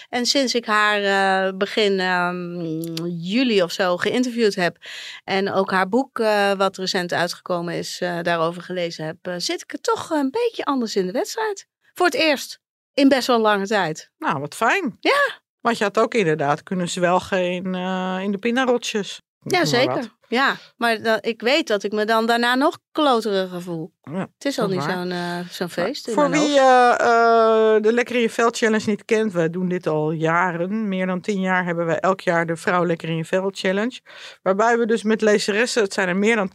En 0.09 0.27
sinds 0.27 0.55
ik 0.55 0.67
haar 0.67 1.57
begin 1.57 2.01
ehm, 2.01 2.61
juli 3.09 3.63
of 3.63 3.73
zo 3.73 3.97
geïnterviewd 3.97 4.55
heb 4.55 4.77
en 5.25 5.53
ook 5.53 5.71
haar 5.71 5.89
boek, 5.89 6.23
wat 6.57 6.77
recent 6.77 7.13
uitgekomen 7.13 7.75
is, 7.75 8.01
daarover 8.23 8.63
gelezen 8.63 9.05
heb, 9.05 9.17
eh, 9.23 9.35
ik 9.63 9.73
er 9.73 9.81
toch 9.81 10.11
een 10.11 10.31
beetje 10.31 10.65
anders 10.65 10.97
in 10.97 11.07
de 11.07 11.13
wedstrijd. 11.13 11.67
Voor 11.95 12.07
het 12.07 12.15
eerst. 12.15 12.61
In 12.95 13.09
best 13.09 13.27
wel 13.27 13.39
lange 13.39 13.67
tijd. 13.67 14.11
Nou, 14.19 14.41
wat 14.41 14.55
fijn. 14.55 14.97
Ja. 15.01 15.41
Want 15.61 15.79
je 15.79 15.85
had 15.85 15.99
ook 15.99 16.15
inderdaad 16.15 16.63
kunnen 16.63 16.89
zwelgen 16.89 17.53
in, 17.53 17.75
eh, 17.75 18.19
in 18.23 18.33
de 18.33 18.39
pinarotjes. 18.39 19.21
Ja, 19.45 19.59
maar 19.59 19.67
zeker. 19.67 19.95
wat. 19.95 20.11
Ja, 20.29 20.57
maar 20.77 21.03
dat, 21.03 21.27
ik 21.27 21.41
weet 21.41 21.67
dat 21.67 21.83
ik 21.83 21.93
me 21.93 22.05
dan 22.05 22.27
daarna 22.27 22.55
nog 22.55 22.79
kloteriger 22.93 23.63
voel. 23.63 23.93
Ja, 24.03 24.19
Het 24.19 24.45
is 24.45 24.59
al 24.59 24.69
niet 24.69 24.83
zo'n 24.83 25.11
eh, 25.11 25.39
zo'n 25.51 25.69
feest. 25.69 26.09
in 26.09 26.15
Voor 26.15 26.31
wie 26.31 26.59
eh, 26.59 26.91
eh, 26.91 27.83
de 27.83 27.93
Lekker 27.93 28.15
in 28.15 28.21
je 28.21 28.31
Vel 28.31 28.49
Challenge 28.51 28.91
niet 28.91 29.05
kent, 29.05 29.33
we 29.33 29.51
doen 29.51 29.69
dit 29.69 29.87
al 29.87 30.11
jaren. 30.11 30.89
Meer 30.89 31.07
dan 31.07 31.21
tien 31.21 31.41
jaar 31.41 31.65
hebben 31.65 31.87
we 31.87 31.95
elk 31.95 32.21
jaar 32.21 32.47
de 32.47 32.57
Vrouw 32.57 32.87
Lekker 32.87 33.09
in 33.09 33.17
je 33.17 33.25
Vel 33.25 33.51
Challenge. 33.53 34.01
Waarbij 34.43 34.79
we 34.79 34.87
dus 34.87 35.03
met 35.03 35.21
lezeressen, 35.21 35.83
het 35.83 35.93
zijn 35.93 36.09
er 36.09 36.17
meer 36.17 36.37
dan 36.37 36.51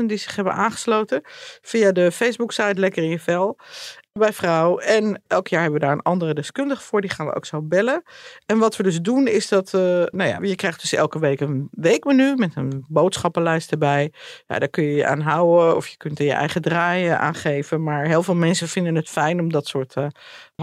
32.000 0.00 0.06
die 0.06 0.16
zich 0.16 0.36
hebben 0.36 0.54
aangesloten. 0.54 1.20
Via 1.62 1.92
de 1.92 2.12
Facebook-site 2.12 2.80
Lekker 2.80 3.02
in 3.02 3.10
je 3.10 3.20
Vel 3.20 3.58
bij 4.18 4.32
Vrouw. 4.32 4.78
En 4.78 5.22
elk 5.26 5.48
jaar 5.48 5.62
hebben 5.62 5.80
we 5.80 5.86
daar 5.86 5.94
een 5.94 6.02
andere 6.02 6.34
deskundige 6.34 6.82
voor, 6.82 7.00
die 7.00 7.10
gaan 7.10 7.26
we 7.26 7.34
ook 7.34 7.46
zo 7.46 7.62
bellen. 7.62 8.02
En 8.46 8.58
wat 8.58 8.76
we 8.76 8.82
dus 8.82 9.00
doen 9.00 9.26
is 9.26 9.48
dat, 9.48 9.74
eh, 9.74 9.80
nou 9.80 10.24
ja, 10.24 10.38
je 10.40 10.54
krijgt 10.54 10.80
dus 10.80 10.92
elke 10.92 11.18
week 11.18 11.40
een 11.40 11.68
weekmenu 11.70 12.34
met 12.36 12.56
een 12.56 12.84
boodschappenlijst 12.88 13.70
erbij. 13.70 14.12
Ja, 14.46 14.58
daar 14.58 14.68
kun 14.68 14.84
je 14.84 14.94
je 14.94 15.06
aan 15.06 15.20
houden 15.20 15.76
of 15.76 15.86
je 15.86 15.96
kunt 15.96 16.18
er 16.18 16.24
je 16.24 16.32
eigen 16.32 16.62
draaien 16.62 17.18
aangeven. 17.18 17.82
Maar 17.82 18.06
heel 18.06 18.22
veel 18.22 18.34
mensen 18.34 18.68
vinden 18.68 18.94
het 18.94 19.08
fijn 19.08 19.40
om 19.40 19.52
dat 19.52 19.66
soort 19.66 19.94
eh, 19.94 20.06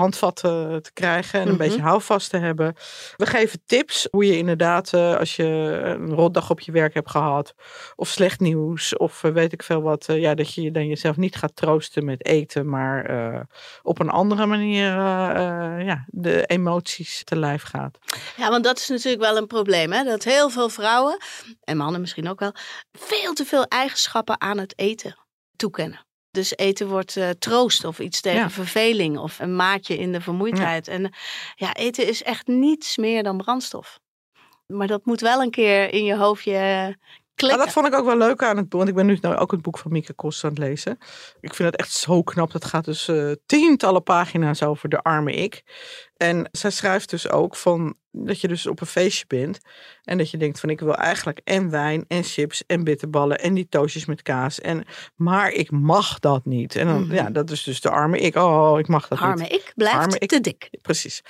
handvatten 0.03 0.81
te 0.83 0.93
krijgen 0.93 1.39
en 1.39 1.47
een 1.47 1.53
Mhm. 1.53 1.63
beetje 1.63 1.81
houvast 1.81 2.29
te 2.29 2.37
hebben. 2.37 2.75
We 3.17 3.25
geven 3.25 3.61
tips 3.65 4.07
hoe 4.11 4.25
je 4.25 4.37
inderdaad, 4.37 4.93
eh, 4.93 5.15
als 5.17 5.35
je 5.35 5.43
een 5.83 6.13
rotdag 6.13 6.49
op 6.49 6.59
je 6.59 6.71
werk 6.71 6.93
hebt 6.93 7.09
gehad 7.09 7.53
of 7.95 8.07
slecht 8.07 8.39
nieuws 8.39 8.97
of 8.97 9.23
eh, 9.23 9.31
weet 9.31 9.53
ik 9.53 9.63
veel 9.63 9.81
wat, 9.81 10.07
eh, 10.09 10.19
ja, 10.21 10.33
dat 10.33 10.53
je 10.53 10.71
dan 10.71 10.87
jezelf 10.87 11.17
niet 11.17 11.35
gaat 11.35 11.55
troosten 11.55 12.05
met 12.05 12.25
eten, 12.25 12.69
maar 12.69 13.05
eh, 13.05 13.39
op 13.81 13.99
een 13.99 14.09
andere 14.09 14.45
manier 14.45 14.87
eh, 14.97 15.29
eh, 15.29 15.85
ja, 15.85 16.05
de 16.07 16.45
emoties 16.45 17.23
te 17.23 17.35
lijf 17.35 17.63
gaat. 17.63 17.97
Ja, 18.37 18.49
want 18.49 18.63
dat 18.63 18.77
is 18.79 18.87
natuurlijk 18.87 19.21
wel 19.23 19.37
een 19.37 19.47
probleem. 19.47 19.91
Hè? 19.91 20.03
Dat 20.03 20.23
heel 20.23 20.49
veel 20.49 20.69
vrouwen, 20.69 21.17
en 21.63 21.77
mannen 21.77 22.01
misschien 22.01 22.29
ook 22.29 22.39
wel, 22.39 22.53
veel 22.91 23.33
te 23.33 23.45
veel 23.45 23.63
eigenschappen 23.65 24.41
aan 24.41 24.57
het 24.57 24.73
eten 24.79 25.17
toekennen. 25.55 26.05
Dus 26.33 26.57
eten 26.57 26.87
wordt 26.87 27.17
eh, 27.17 27.29
troost 27.29 27.83
of 27.85 27.99
iets 27.99 28.21
tegen 28.21 28.39
Ja. 28.39 28.49
verveling 28.49 29.17
of 29.17 29.39
een 29.39 29.55
maatje 29.55 29.97
in 29.97 30.11
de 30.11 30.21
vermoeidheid. 30.21 30.87
En 30.87 31.05
eh, 31.05 31.11
ja, 31.55 31.73
eten 31.73 32.07
is 32.07 32.23
echt 32.23 32.47
niets 32.47 32.97
meer 32.97 33.23
dan 33.23 33.37
brandstof. 33.37 33.99
Maar 34.67 34.87
dat 34.87 35.05
moet 35.05 35.21
wel 35.21 35.41
een 35.41 35.51
keer 35.51 35.93
in 35.93 36.03
je 36.03 36.15
hoofdje 36.15 36.97
klikken. 37.35 37.57
Maar 37.57 37.65
dat 37.65 37.75
vond 37.75 37.87
ik 37.87 37.99
ook 37.99 38.05
wel 38.05 38.17
leuk 38.17 38.43
aan 38.43 38.57
het 38.57 38.69
boek. 38.69 38.77
Want 38.77 38.89
ik 38.89 38.95
ben 38.95 39.05
nu 39.05 39.17
nou 39.21 39.35
ook 39.35 39.51
het 39.51 39.61
boek 39.61 39.77
van 39.77 39.91
Mieke 39.91 40.13
Kost 40.13 40.43
aan 40.43 40.49
het 40.49 40.59
lezen. 40.59 40.97
Ik 41.39 41.53
vind 41.53 41.71
het 41.71 41.79
echt 41.79 41.91
zo 41.91 42.23
knap. 42.23 42.51
Dat 42.51 42.65
gaat 42.65 42.85
dus 42.85 43.07
eh, 43.07 43.31
tientallen 43.45 44.03
pagina's 44.03 44.63
over 44.63 44.89
de 44.89 45.01
arme 45.01 45.31
ik. 45.33 45.63
En 46.17 46.47
zij 46.51 46.69
schrijft 46.71 47.09
dus 47.09 47.29
ook 47.29 47.55
van 47.55 47.95
dat 48.11 48.41
je 48.41 48.47
dus 48.47 48.67
op 48.67 48.81
een 48.81 48.87
feestje 48.87 49.25
bent. 49.27 49.59
En 50.03 50.17
dat 50.17 50.29
je 50.31 50.37
denkt 50.37 50.59
van 50.59 50.69
ik 50.69 50.79
wil 50.79 50.95
eigenlijk 50.95 51.39
en 51.43 51.69
wijn 51.69 52.05
en 52.07 52.23
chips 52.23 52.65
en 52.65 52.83
bitterballen 52.83 53.39
en 53.39 53.53
die 53.53 53.67
toastjes 53.69 54.05
met 54.05 54.21
kaas. 54.21 54.59
En, 54.61 54.85
maar 55.15 55.51
ik 55.51 55.71
mag 55.71 56.19
dat 56.19 56.45
niet. 56.45 56.75
En 56.75 56.87
dan, 56.87 57.01
Mhm. 57.03 57.13
ja, 57.13 57.29
dat 57.29 57.49
is 57.49 57.63
dus 57.63 57.81
de 57.81 57.89
arme 57.89 58.17
ik. 58.19 58.35
Oh, 58.35 58.79
ik 58.79 58.87
mag 58.87 59.07
dat 59.07 59.19
niet. 59.19 59.27
Arme 59.27 59.47
ik 59.47 59.71
blijft 59.75 59.97
Arme 59.97 60.17
ik. 60.19 60.29
te 60.29 60.39
dik. 60.41 60.69
Precies. 60.81 61.21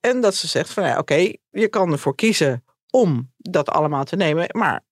En 0.00 0.20
dat 0.20 0.34
ze 0.34 0.46
zegt 0.46 0.70
van 0.72 0.84
ja, 0.84 0.98
oké, 0.98 1.32
je 1.50 1.68
kan 1.68 1.92
ervoor 1.92 2.14
kiezen 2.14 2.64
om 2.90 3.32
dat 3.36 3.68
allemaal 3.70 4.04
te 4.04 4.16
nemen, 4.16 4.46
maar 4.50 4.84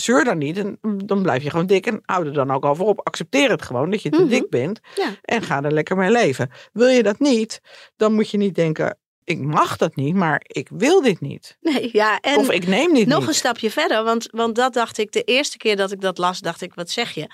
zeur 0.00 0.24
dan 0.24 0.38
niet 0.38 0.58
en 0.58 0.78
dan 1.04 1.22
blijf 1.22 1.42
je 1.42 1.50
gewoon 1.50 1.66
dik 1.66 1.86
en 1.86 2.00
hou 2.04 2.26
er 2.26 2.32
dan 2.32 2.50
ook 2.50 2.64
al 2.64 2.74
voor 2.74 2.86
op. 2.88 3.00
Accepteer 3.06 3.50
het 3.50 3.62
gewoon 3.62 3.90
dat 3.90 4.02
je 4.02 4.10
te 4.10 4.20
Mhm. 4.20 4.28
dik 4.28 4.50
bent 4.50 4.80
Ja. 4.94 5.08
en 5.22 5.42
ga 5.42 5.62
er 5.62 5.72
lekker 5.72 5.96
mee 5.96 6.10
leven. 6.10 6.50
Wil 6.72 6.88
je 6.88 7.02
dat 7.02 7.18
niet, 7.18 7.60
dan 7.96 8.12
moet 8.14 8.30
je 8.30 8.36
niet 8.36 8.54
denken, 8.54 8.98
ik 9.24 9.38
mag 9.38 9.76
dat 9.76 9.96
niet, 9.96 10.14
maar 10.14 10.40
ik 10.46 10.68
wil 10.72 11.02
dit 11.02 11.20
niet. 11.20 11.56
Nee, 11.60 11.88
ja, 11.92 12.20
en 12.20 12.36
of 12.36 12.50
ik 12.50 12.66
neem 12.66 12.94
dit 12.94 13.06
nog 13.06 13.18
niet. 13.18 13.28
een 13.28 13.34
stapje 13.34 13.70
verder, 13.70 14.04
want, 14.04 14.28
want 14.30 14.54
dat 14.54 14.72
dacht 14.72 14.98
ik 14.98 15.12
de 15.12 15.22
eerste 15.22 15.56
keer 15.56 15.76
dat 15.76 15.92
ik 15.92 16.00
dat 16.00 16.18
las, 16.18 16.40
dacht 16.40 16.60
ik, 16.62 16.74
wat 16.74 16.90
zeg 16.90 17.10
je? 17.14 17.30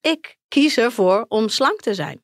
Ik 0.00 0.36
kies 0.48 0.76
ervoor 0.78 1.24
om 1.28 1.48
slank 1.48 1.80
te 1.80 1.94
zijn. 1.94 2.22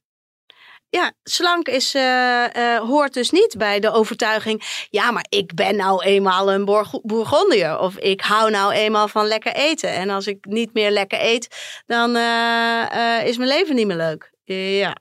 Ja, 0.96 1.12
slank 1.22 1.68
is, 1.68 1.94
eh, 1.94 2.74
eh, 2.74 2.80
hoort 2.82 3.14
dus 3.14 3.30
niet 3.30 3.54
bij 3.58 3.80
de 3.80 3.90
overtuiging. 3.92 4.86
Ja, 4.90 5.10
maar 5.10 5.26
ik 5.28 5.54
ben 5.54 5.76
nou 5.76 6.02
eenmaal 6.04 6.52
een 6.52 6.64
Bourg- 6.64 7.00
Bourgondier. 7.02 7.78
Of 7.78 7.96
ik 7.98 8.20
hou 8.20 8.50
nou 8.50 8.72
eenmaal 8.72 9.08
van 9.08 9.26
lekker 9.26 9.52
eten. 9.54 9.90
En 9.92 10.10
als 10.10 10.26
ik 10.26 10.44
niet 10.44 10.72
meer 10.74 10.90
lekker 10.90 11.20
eet, 11.22 11.80
dan 11.86 12.16
eh, 12.16 13.26
is 13.26 13.36
mijn 13.36 13.48
leven 13.48 13.74
niet 13.74 13.86
meer 13.86 13.96
leuk. 13.96 14.32
Ja, 14.44 14.96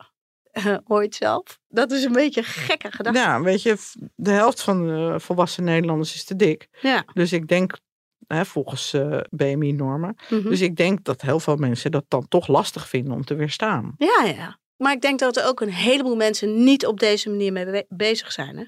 het 0.87 1.15
zelf? 1.15 1.59
Dat 1.67 1.91
is 1.91 2.03
een 2.03 2.11
beetje 2.11 2.39
een 2.41 2.45
gekke 2.47 2.91
gedachte. 2.91 3.19
Ja, 3.19 3.41
weet 3.41 3.61
je, 3.61 3.77
de 4.15 4.31
helft 4.31 4.61
van 4.61 4.87
de 4.87 5.19
volwassen 5.19 5.63
Nederlanders 5.63 6.13
is 6.15 6.23
te 6.25 6.35
dik. 6.35 6.67
Ja. 6.81 7.03
Dus 7.13 7.33
ik 7.33 7.47
denk, 7.47 7.77
hè, 8.27 8.45
volgens 8.45 8.93
BMI-normen, 9.29 10.15
Mhm. 10.29 10.49
dus 10.49 10.61
ik 10.61 10.75
denk 10.75 11.03
dat 11.03 11.21
heel 11.21 11.39
veel 11.39 11.55
mensen 11.55 11.91
dat 11.91 12.05
dan 12.07 12.27
toch 12.27 12.47
lastig 12.47 12.89
vinden 12.89 13.13
om 13.13 13.25
te 13.25 13.35
weerstaan. 13.35 13.93
Ja, 13.97 14.23
ja. 14.25 14.57
Maar 14.77 14.93
ik 14.93 15.01
denk 15.01 15.19
dat 15.19 15.37
er 15.37 15.45
ook 15.47 15.61
een 15.61 15.71
heleboel 15.73 16.15
mensen 16.15 16.63
niet 16.63 16.85
op 16.85 16.99
deze 16.99 17.29
manier 17.29 17.51
mee 17.51 17.65
be- 17.65 17.85
bezig 17.89 18.31
zijn. 18.31 18.57
Hè? 18.57 18.63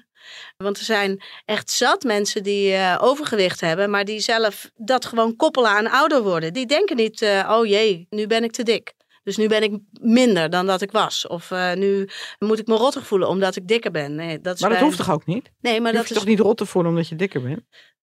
Want 0.56 0.78
er 0.78 0.84
zijn 0.84 1.22
echt 1.44 1.70
zat 1.70 2.02
mensen 2.02 2.42
die 2.42 2.72
eh, 2.74 2.98
overgewicht 3.00 3.60
hebben, 3.60 3.90
maar 3.90 4.04
die 4.04 4.20
zelf 4.20 4.70
dat 4.76 5.04
gewoon 5.04 5.36
koppelen 5.36 5.70
aan 5.70 5.90
ouder 5.90 6.22
worden. 6.22 6.52
Die 6.52 6.66
denken 6.66 6.96
niet, 6.96 7.22
eh, 7.22 7.48
oh 7.58 7.66
jee, 7.66 8.06
nu 8.10 8.26
ben 8.26 8.44
ik 8.44 8.52
te 8.52 8.62
dik. 8.62 8.92
Dus 9.22 9.36
nu 9.36 9.48
ben 9.48 9.62
ik 9.62 9.78
minder 10.00 10.50
dan 10.50 10.66
dat 10.66 10.82
ik 10.82 10.90
was. 10.90 11.26
Of 11.26 11.50
eh, 11.50 11.72
nu 11.74 12.08
moet 12.38 12.58
ik 12.58 12.66
me 12.66 12.74
rottig 12.76 13.06
voelen 13.06 13.28
omdat 13.28 13.56
ik 13.56 13.68
dikker 13.68 13.90
ben. 13.90 14.14
Nee, 14.14 14.40
dat 14.40 14.54
is 14.54 14.60
Maar 14.60 14.70
dat 14.70 14.78
bij- 14.78 14.88
hoeft 14.88 14.98
toch 15.00 15.10
ook 15.10 15.26
niet? 15.26 15.50
Nee, 15.60 15.80
maar 15.80 15.90
je 15.92 15.96
dat 15.96 15.96
hoeft 15.96 16.10
is 16.10 16.16
toch 16.16 16.26
niet 16.26 16.38
rot 16.40 16.56
te 16.56 16.66
voelen 16.66 16.90
omdat 16.90 17.08
je 17.08 17.16
dikker 17.16 17.42
bent? 17.42 17.60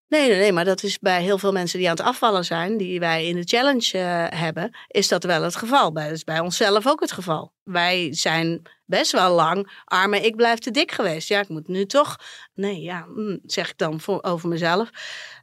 Nee, 0.08 0.30
nee, 0.30 0.40
nee, 0.40 0.52
maar 0.52 0.66
dat 0.66 0.84
is 0.84 1.00
bij 1.00 1.22
heel 1.22 1.38
veel 1.38 1.52
mensen 1.52 1.80
die 1.80 1.90
aan 1.90 1.96
het 1.96 2.06
afvallen 2.06 2.46
zijn, 2.46 2.78
die 2.78 3.00
wij 3.00 3.28
in 3.28 3.36
de 3.36 3.44
challenge 3.44 3.98
hebben, 4.36 4.78
is 4.88 5.08
dat 5.08 5.24
wel 5.24 5.42
het 5.42 5.56
geval. 5.56 5.94
Dat 5.94 6.12
is 6.12 6.24
bij 6.24 6.40
onszelf 6.40 6.88
ook 6.88 7.00
het 7.00 7.12
geval. 7.12 7.54
Wij 7.66 8.14
zijn 8.14 8.62
best 8.86 9.12
wel 9.12 9.36
lang 9.36 9.82
arme, 9.86 10.20
ik 10.22 10.36
blijf 10.36 10.60
te 10.60 10.72
dik 10.72 10.92
geweest. 10.92 11.28
Ja, 11.28 11.40
ik 11.40 11.50
moet 11.50 11.68
nu 11.68 11.86
toch. 11.86 12.16
Nee, 12.54 12.82
ja, 12.82 13.06
mm, 13.08 13.40
zeg 13.46 13.70
ik 13.70 13.78
dan 13.78 14.00
voor, 14.00 14.24
over 14.24 14.50
mezelf. 14.50 14.90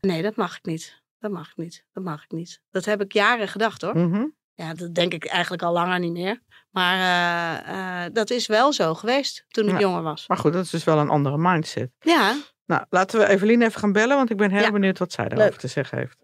Nee, 0.00 0.22
dat 0.22 0.36
mag 0.36 0.56
ik 0.56 0.64
niet. 0.64 1.00
Dat 1.18 1.30
mag 1.30 1.48
ik 1.50 1.56
niet. 1.56 1.84
Dat 1.92 2.04
mag 2.04 2.24
ik 2.24 2.30
niet. 2.30 2.60
Dat 2.70 2.84
heb 2.84 3.00
ik 3.00 3.12
jaren 3.12 3.48
gedacht 3.48 3.82
hoor. 3.82 3.98
Mhm. 3.98 4.26
Ja, 4.54 4.74
dat 4.74 4.94
denk 4.94 5.12
ik 5.14 5.24
eigenlijk 5.24 5.62
al 5.62 5.72
langer 5.72 5.98
niet 5.98 6.12
meer. 6.12 6.40
Maar 6.70 6.96
eh, 6.98 8.04
eh, 8.04 8.12
dat 8.12 8.30
is 8.30 8.46
wel 8.46 8.72
zo 8.72 8.94
geweest 8.94 9.44
toen 9.48 9.64
ik 9.64 9.70
Ja. 9.72 9.78
jonger 9.78 10.02
was. 10.02 10.26
Maar 10.28 10.38
goed, 10.38 10.52
dat 10.52 10.64
is 10.64 10.70
dus 10.70 10.84
wel 10.84 10.98
een 10.98 11.08
andere 11.08 11.38
mindset. 11.38 11.90
Ja, 12.00 12.36
Nou, 12.66 12.84
laten 12.90 13.18
we 13.20 13.28
Evelien 13.28 13.62
even 13.62 13.80
gaan 13.80 13.92
bellen, 13.92 14.16
want 14.16 14.30
ik 14.30 14.36
ben 14.36 14.50
heel 14.50 14.60
Ja. 14.62 14.70
benieuwd 14.70 14.98
wat 14.98 15.12
zij 15.12 15.24
daarover 15.28 15.50
Leuk. 15.50 15.60
te 15.60 15.66
zeggen 15.68 15.98
heeft. 15.98 16.16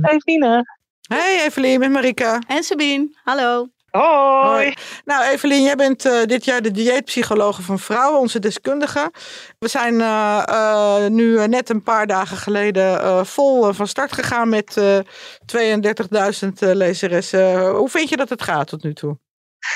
Hey 0.00 0.18
Fine. 0.18 0.64
Hey 1.06 1.44
Evelien, 1.44 1.80
met 1.80 1.90
Marika. 1.90 2.38
en 2.46 2.62
Sabine, 2.62 3.08
hallo. 3.24 3.68
Hoi. 3.90 4.74
Nou 5.04 5.24
Evelien, 5.24 5.62
jij 5.62 5.76
bent 5.76 6.04
eh, 6.04 6.22
dit 6.24 6.44
jaar 6.44 6.62
de 6.62 6.70
dieetpsychologe 6.70 7.62
van 7.62 7.78
vrouwen, 7.78 8.20
onze 8.20 8.38
deskundige. 8.38 9.12
We 9.58 9.68
zijn 9.68 10.00
eh, 10.00 10.42
eh, 10.48 11.10
nu 11.10 11.46
net 11.46 11.68
een 11.68 11.82
paar 11.82 12.06
dagen 12.06 12.36
geleden 12.36 13.00
eh, 13.00 13.24
vol 13.24 13.72
van 13.72 13.86
start 13.86 14.12
gegaan 14.12 14.48
met 14.48 14.76
eh 14.76 14.98
32.000 15.46 16.48
eh, 16.58 16.74
lezeressen. 16.74 17.68
Hoe 17.68 17.88
vind 17.88 18.08
je 18.08 18.16
dat 18.16 18.28
het 18.28 18.42
gaat 18.42 18.68
tot 18.68 18.82
nu 18.82 18.94
toe? 18.94 19.18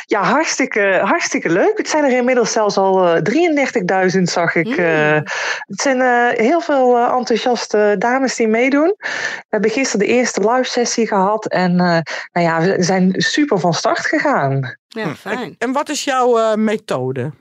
Ja, 0.05 0.23
hartstikke, 0.23 1.01
hartstikke 1.03 1.51
leuk. 1.51 1.77
Het 1.77 1.89
zijn 1.89 2.05
er 2.05 2.17
inmiddels 2.17 2.53
zelfs 2.53 2.77
al 2.77 3.07
eh, 3.07 4.15
33.000, 4.17 4.23
zag 4.23 4.55
ik. 4.55 4.67
Mm. 4.67 4.73
eh. 4.73 5.21
het 5.67 5.81
zijn 5.81 6.01
eh, 6.01 6.39
heel 6.39 6.61
veel 6.61 6.97
eh, 6.97 7.15
enthousiaste 7.17 7.95
dames 7.99 8.37
die 8.37 8.49
meedoen. 8.49 8.95
We 8.99 9.47
hebben 9.49 9.71
gisteren 9.71 10.07
de 10.07 10.13
eerste 10.13 10.51
live 10.51 10.71
sessie 10.71 11.07
gehad. 11.07 11.47
En 11.47 11.71
eh, 11.71 12.01
nou 12.33 12.47
ja, 12.47 12.61
we 12.61 12.83
zijn 12.83 13.15
super 13.17 13.61
van 13.61 13.75
start 13.75 14.07
gegaan. 14.07 14.79
Ja, 14.89 15.15
fijn. 15.15 15.55
En 15.59 15.73
wat 15.73 15.89
is 15.89 16.05
jouw 16.05 16.39
eh, 16.39 16.55
methode? 16.55 17.33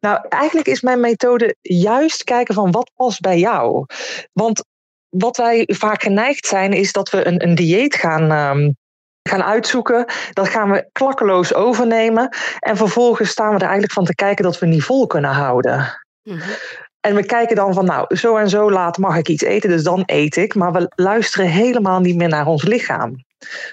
Nou, 0.00 0.26
eigenlijk 0.28 0.68
is 0.68 0.80
mijn 0.80 1.00
methode 1.00 1.56
juist 1.60 2.24
kijken 2.24 2.54
van 2.54 2.70
wat 2.70 2.90
past 2.94 3.20
bij 3.20 3.38
jou. 3.38 3.86
Want 4.32 4.64
wat 5.08 5.36
wij 5.36 5.68
vaak 5.72 6.02
geneigd 6.02 6.46
zijn, 6.46 6.72
is 6.72 6.92
dat 6.92 7.10
we 7.10 7.26
een, 7.26 7.42
een 7.42 7.54
dieet 7.54 7.94
gaan, 7.94 8.30
ehm, 8.30 8.70
gaan 9.22 9.42
uitzoeken. 9.42 10.04
Dat 10.32 10.48
gaan 10.48 10.70
we 10.70 10.88
klakkeloos 10.92 11.54
overnemen. 11.54 12.36
En 12.58 12.76
vervolgens 12.76 13.30
staan 13.30 13.48
we 13.48 13.54
er 13.54 13.62
eigenlijk 13.62 13.92
van 13.92 14.04
te 14.04 14.14
kijken 14.14 14.44
dat 14.44 14.58
we 14.58 14.66
niet 14.66 14.84
vol 14.84 15.06
kunnen 15.06 15.30
houden. 15.30 16.00
Mhm. 16.22 16.50
En 17.00 17.14
we 17.14 17.24
kijken 17.24 17.56
dan 17.56 17.74
van, 17.74 17.84
nou, 17.84 18.16
zo 18.16 18.36
en 18.36 18.48
zo 18.48 18.70
laat 18.70 18.98
mag 18.98 19.16
ik 19.16 19.28
iets 19.28 19.42
eten, 19.42 19.70
dus 19.70 19.82
dan 19.82 20.02
eet 20.06 20.36
ik. 20.36 20.54
Maar 20.54 20.72
we 20.72 20.92
luisteren 20.94 21.46
helemaal 21.46 22.00
niet 22.00 22.16
meer 22.16 22.28
naar 22.28 22.46
ons 22.46 22.62
lichaam. 22.62 23.24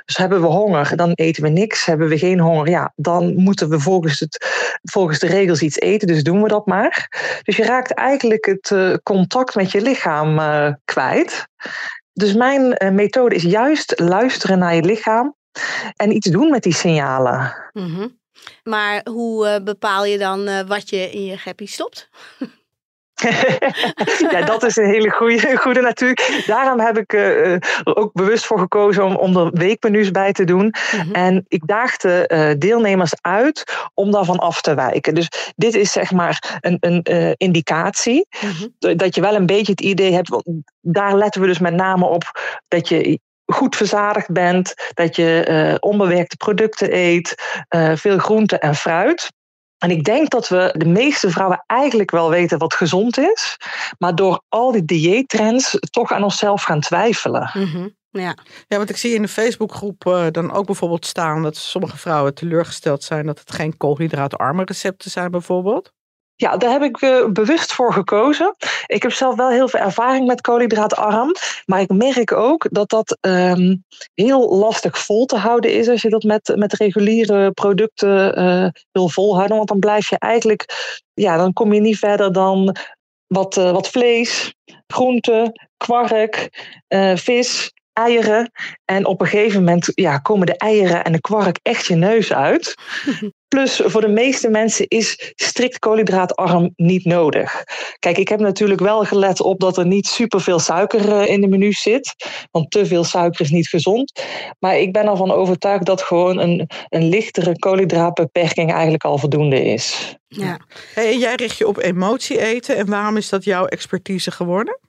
Dus 0.05 0.17
hebben 0.17 0.41
we 0.41 0.47
honger, 0.47 0.95
dan 0.95 1.11
eten 1.11 1.43
we 1.43 1.49
niks. 1.49 1.85
Hebben 1.85 2.07
we 2.07 2.17
geen 2.17 2.39
honger, 2.39 2.69
ja, 2.69 2.93
dan 2.95 3.35
moeten 3.35 3.69
we 3.69 3.79
volgens, 3.79 4.19
het, 4.19 4.45
volgens 4.83 5.19
de 5.19 5.27
regels 5.27 5.61
iets 5.61 5.79
eten, 5.79 6.07
dus 6.07 6.23
doen 6.23 6.41
we 6.41 6.47
dat 6.47 6.65
maar. 6.65 7.07
Dus 7.43 7.57
je 7.57 7.63
raakt 7.63 7.93
eigenlijk 7.93 8.45
het 8.45 8.71
eh, 8.71 8.93
contact 9.03 9.55
met 9.55 9.71
je 9.71 9.81
lichaam 9.81 10.39
eh, 10.39 10.73
kwijt. 10.85 11.47
Dus 12.17 12.33
mijn 12.33 12.73
eh, 12.73 12.91
methode 12.91 13.35
is 13.35 13.43
juist 13.43 13.99
luisteren 13.99 14.59
naar 14.59 14.75
je 14.75 14.81
lichaam 14.81 15.35
en 15.95 16.15
iets 16.15 16.29
doen 16.29 16.49
met 16.49 16.63
die 16.63 16.73
signalen. 16.73 17.55
Mhm. 17.73 18.07
Maar 18.63 19.01
hoe 19.09 19.47
eh, 19.47 19.63
bepaal 19.63 20.05
je 20.05 20.17
dan 20.17 20.47
eh, 20.47 20.67
wat 20.67 20.89
je 20.89 21.11
in 21.11 21.25
je 21.25 21.37
geppie 21.37 21.67
stopt? 21.67 22.09
ja, 24.31 24.41
dat 24.45 24.63
is 24.63 24.75
een 24.75 24.89
hele 24.89 25.09
goede, 25.09 25.57
goede 25.57 25.81
natuurlijk. 25.81 26.43
Daarom 26.45 26.79
heb 26.79 26.97
ik 26.97 27.13
eh, 27.13 27.53
er 27.53 27.95
ook 27.95 28.13
bewust 28.13 28.45
voor 28.45 28.59
gekozen 28.59 29.03
om, 29.05 29.15
om 29.15 29.37
er 29.37 29.51
weekmenu's 29.53 30.11
bij 30.11 30.31
te 30.31 30.43
doen. 30.43 30.73
Mhm. 30.95 31.11
En 31.11 31.45
ik 31.47 31.67
daagde 31.67 32.27
eh, 32.27 32.51
deelnemers 32.57 33.13
uit 33.21 33.63
om 33.93 34.11
daarvan 34.11 34.37
af 34.39 34.61
te 34.61 34.73
wijken. 34.75 35.13
Dus 35.13 35.53
dit 35.55 35.75
is 35.75 35.91
zeg 35.91 36.11
maar 36.11 36.59
een, 36.61 36.77
een 36.79 37.03
eh, 37.03 37.31
indicatie. 37.37 38.27
Mhm. 38.41 38.97
Dat 38.97 39.15
je 39.15 39.21
wel 39.21 39.35
een 39.35 39.45
beetje 39.45 39.71
het 39.71 39.81
idee 39.81 40.13
hebt. 40.13 40.43
Daar 40.81 41.15
letten 41.15 41.41
we 41.41 41.47
dus 41.47 41.59
met 41.59 41.73
name 41.73 42.05
op 42.05 42.23
dat 42.67 42.89
je 42.89 43.19
goed 43.45 43.75
verzadigd 43.75 44.31
bent. 44.31 44.73
Dat 44.93 45.15
je 45.15 45.43
eh, 45.43 45.75
onbewerkte 45.79 46.37
producten 46.37 46.95
eet. 46.95 47.35
eh, 47.67 47.91
veel 47.95 48.17
groente 48.17 48.57
en 48.57 48.75
fruit. 48.75 49.31
En 49.77 49.91
ik 49.91 50.03
denk 50.03 50.29
dat 50.29 50.47
we 50.47 50.73
de 50.77 50.85
meeste 50.85 51.29
vrouwen 51.29 51.63
eigenlijk 51.65 52.11
wel 52.11 52.29
weten 52.29 52.57
wat 52.57 52.73
gezond 52.73 53.17
is. 53.17 53.57
Maar 53.97 54.15
door 54.15 54.41
al 54.49 54.71
die 54.71 54.85
dieettrends 54.85 55.77
toch 55.89 56.11
aan 56.11 56.23
onszelf 56.23 56.63
gaan 56.63 56.79
twijfelen. 56.79 57.51
Mhm. 57.53 57.87
Ja. 58.09 58.37
Ja, 58.67 58.77
want 58.77 58.89
ik 58.89 58.97
zie 58.97 59.13
in 59.13 59.21
de 59.21 59.27
Facebookgroep 59.27 60.05
eh, 60.05 60.25
dan 60.31 60.51
ook 60.51 60.65
bijvoorbeeld 60.65 61.05
staan 61.05 61.43
dat 61.43 61.57
sommige 61.57 61.97
vrouwen 61.97 62.33
teleurgesteld 62.33 63.03
zijn 63.03 63.25
dat 63.25 63.39
het 63.39 63.51
geen 63.51 63.77
koolhydraatarme 63.77 64.63
recepten 64.63 65.11
zijn 65.11 65.31
bijvoorbeeld. 65.31 65.93
Ja, 66.39 66.57
daar 66.57 66.71
heb 66.71 66.81
ik 66.81 67.01
eh, 67.01 67.25
bewust 67.27 67.73
voor 67.73 67.93
gekozen. 67.93 68.55
Ik 68.85 69.01
heb 69.01 69.11
zelf 69.11 69.35
wel 69.35 69.49
heel 69.49 69.67
veel 69.67 69.79
ervaring 69.79 70.27
met 70.27 70.41
koolhydraatarm. 70.41 71.31
Maar 71.65 71.81
ik 71.81 71.93
merk 71.93 72.31
ook 72.31 72.67
dat 72.71 72.89
dat 72.89 73.17
ehm, 73.21 73.75
heel 74.13 74.57
lastig 74.57 74.97
vol 74.97 75.25
te 75.25 75.35
houden 75.35 75.73
is 75.73 75.87
als 75.87 76.01
je 76.01 76.09
dat 76.09 76.23
met, 76.23 76.53
met 76.55 76.73
reguliere 76.73 77.51
producten 77.51 78.35
eh, 78.35 78.67
wil 78.91 79.09
volhouden. 79.09 79.57
Want 79.57 79.69
dan 79.69 79.79
blijf 79.79 80.09
je 80.09 80.19
eigenlijk, 80.19 80.65
ja, 81.13 81.37
dan 81.37 81.53
kom 81.53 81.73
je 81.73 81.81
niet 81.81 81.99
verder 81.99 82.31
dan 82.31 82.75
wat, 83.27 83.57
eh, 83.57 83.71
wat 83.71 83.89
vlees, 83.89 84.53
groente, 84.87 85.67
kwark, 85.77 86.49
vis. 87.15 87.71
Eieren. 87.97 88.51
En 88.85 89.05
op 89.05 89.21
een 89.21 89.27
gegeven 89.27 89.59
moment 89.59 89.91
ja, 89.95 90.17
komen 90.17 90.45
de 90.45 90.57
eieren 90.57 91.03
en 91.03 91.11
de 91.11 91.21
kwark 91.21 91.59
echt 91.61 91.85
je 91.85 91.95
neus 91.95 92.33
uit. 92.33 92.75
Plus 93.47 93.81
voor 93.85 94.01
de 94.01 94.07
meeste 94.07 94.49
mensen 94.49 94.87
is 94.87 95.33
strikt 95.35 95.79
koolhydraatarm 95.79 96.73
niet 96.75 97.05
nodig. 97.05 97.63
Kijk, 97.99 98.17
ik 98.17 98.27
heb 98.27 98.39
natuurlijk 98.39 98.79
wel 98.79 99.03
gelet 99.03 99.41
op 99.41 99.59
dat 99.59 99.77
er 99.77 99.85
niet 99.85 100.07
superveel 100.07 100.59
suiker 100.59 101.11
eh, 101.11 101.27
in 101.27 101.41
de 101.41 101.47
menu 101.47 101.71
zit. 101.71 102.15
Want 102.51 102.71
te 102.71 102.85
veel 102.85 103.03
suiker 103.03 103.41
is 103.41 103.51
niet 103.51 103.67
gezond. 103.67 104.21
Maar 104.59 104.77
ik 104.77 104.93
ben 104.93 105.07
ervan 105.07 105.31
overtuigd 105.31 105.85
dat 105.85 106.01
gewoon 106.01 106.39
een, 106.39 106.69
een 106.89 107.09
lichtere 107.09 107.59
koolhydraatbeperking 107.59 108.71
eigenlijk 108.71 109.03
al 109.03 109.17
voldoende 109.17 109.63
is. 109.63 110.15
Ja. 110.27 110.59
Hey, 110.93 111.17
jij 111.17 111.35
richt 111.35 111.57
je 111.57 111.67
op 111.67 111.77
emotie 111.77 112.39
eten. 112.39 112.75
En 112.75 112.89
waarom 112.89 113.17
is 113.17 113.29
dat 113.29 113.43
jouw 113.43 113.65
expertise 113.65 114.31
geworden? 114.31 114.79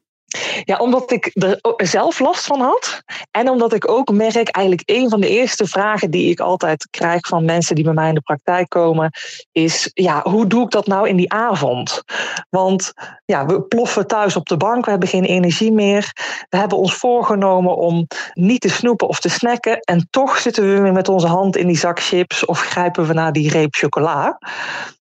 Ja, 0.64 0.76
omdat 0.76 1.10
ik 1.10 1.30
er 1.76 1.86
zelf 1.86 2.18
last 2.18 2.44
van 2.44 2.60
had. 2.60 3.02
En 3.30 3.48
omdat 3.48 3.72
ik 3.72 3.90
ook 3.90 4.12
merk, 4.12 4.48
eigenlijk 4.48 4.90
een 4.90 5.08
van 5.08 5.20
de 5.20 5.28
eerste 5.28 5.66
vragen 5.66 6.10
die 6.10 6.30
ik 6.30 6.40
altijd 6.40 6.88
krijg 6.90 7.26
van 7.26 7.44
mensen 7.44 7.74
die 7.74 7.84
bij 7.84 7.92
mij 7.92 8.08
in 8.08 8.14
de 8.14 8.20
praktijk 8.20 8.68
komen, 8.68 9.10
is: 9.52 9.90
ja, 9.94 10.20
hoe 10.22 10.46
doe 10.46 10.64
ik 10.64 10.70
dat 10.70 10.86
nou 10.86 11.08
in 11.08 11.16
die 11.16 11.32
avond? 11.32 12.02
Want 12.50 12.92
ja, 13.24 13.46
we 13.46 13.62
ploffen 13.62 14.06
thuis 14.06 14.36
op 14.36 14.46
de 14.46 14.56
bank, 14.56 14.84
we 14.84 14.90
hebben 14.90 15.08
geen 15.08 15.24
energie 15.24 15.72
meer. 15.72 16.12
We 16.48 16.56
hebben 16.56 16.78
ons 16.78 16.94
voorgenomen 16.94 17.76
om 17.76 18.06
niet 18.32 18.60
te 18.60 18.68
snoepen 18.68 19.08
of 19.08 19.20
te 19.20 19.28
snacken. 19.28 19.80
En 19.80 20.06
toch 20.10 20.38
zitten 20.38 20.74
we 20.74 20.80
weer 20.80 20.92
met 20.92 21.08
onze 21.08 21.26
hand 21.26 21.56
in 21.56 21.66
die 21.66 21.78
zak 21.78 22.00
chips 22.00 22.44
of 22.44 22.60
grijpen 22.60 23.06
we 23.06 23.12
naar 23.12 23.32
die 23.32 23.50
reep 23.50 23.74
chocola 23.74 24.38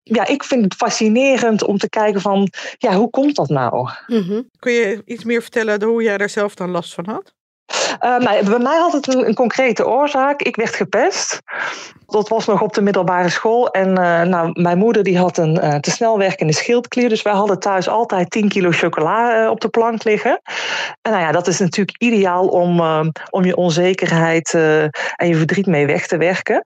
ja, 0.03 0.27
ik 0.27 0.43
vind 0.43 0.63
het 0.63 0.73
fascinerend 0.73 1.63
om 1.63 1.77
te 1.77 1.89
kijken 1.89 2.21
van, 2.21 2.49
ja, 2.77 2.93
hoe 2.93 3.09
komt 3.09 3.35
dat 3.35 3.49
nou? 3.49 3.89
Mhm. 4.07 4.41
Kun 4.59 4.71
je 4.71 5.01
iets 5.05 5.23
meer 5.23 5.41
vertellen 5.41 5.83
hoe 5.83 6.03
jij 6.03 6.17
daar 6.17 6.29
zelf 6.29 6.55
dan 6.55 6.69
last 6.69 6.93
van 6.93 7.05
had? 7.05 7.33
Uh, 8.03 8.17
nou, 8.17 8.49
bij 8.49 8.59
mij 8.59 8.77
had 8.77 8.93
het 8.93 9.07
een, 9.13 9.27
een, 9.27 9.33
concrete 9.33 9.87
oorzaak. 9.87 10.41
Ik 10.41 10.55
werd 10.55 10.75
gepest. 10.75 11.41
Dat 12.05 12.29
was 12.29 12.45
nog 12.45 12.61
op 12.61 12.73
de 12.73 12.81
middelbare 12.81 13.29
school. 13.29 13.69
En 13.69 13.89
uh, 13.89 14.21
nou, 14.21 14.61
mijn 14.61 14.77
moeder 14.77 15.03
die 15.03 15.17
had 15.17 15.37
een 15.37 15.55
uh, 15.63 15.75
te 15.75 15.91
snel 15.91 16.17
werkende 16.17 16.53
schildklier. 16.53 17.09
Dus 17.09 17.21
wij 17.21 17.33
hadden 17.33 17.59
thuis 17.59 17.87
altijd 17.87 18.29
10 18.29 18.49
kilo 18.49 18.71
chocola 18.71 19.49
op 19.49 19.61
de 19.61 19.69
plank 19.69 20.03
liggen. 20.03 20.41
En 21.01 21.11
nou 21.11 21.23
ja, 21.23 21.31
dat 21.31 21.47
is 21.47 21.59
natuurlijk 21.59 22.01
ideaal 22.01 22.47
om, 22.47 22.81
om 23.29 23.45
je 23.45 23.55
onzekerheid 23.55 24.53
en 25.15 25.27
je 25.27 25.35
verdriet 25.35 25.65
mee 25.65 25.85
weg 25.85 26.07
te 26.07 26.17
werken. 26.17 26.65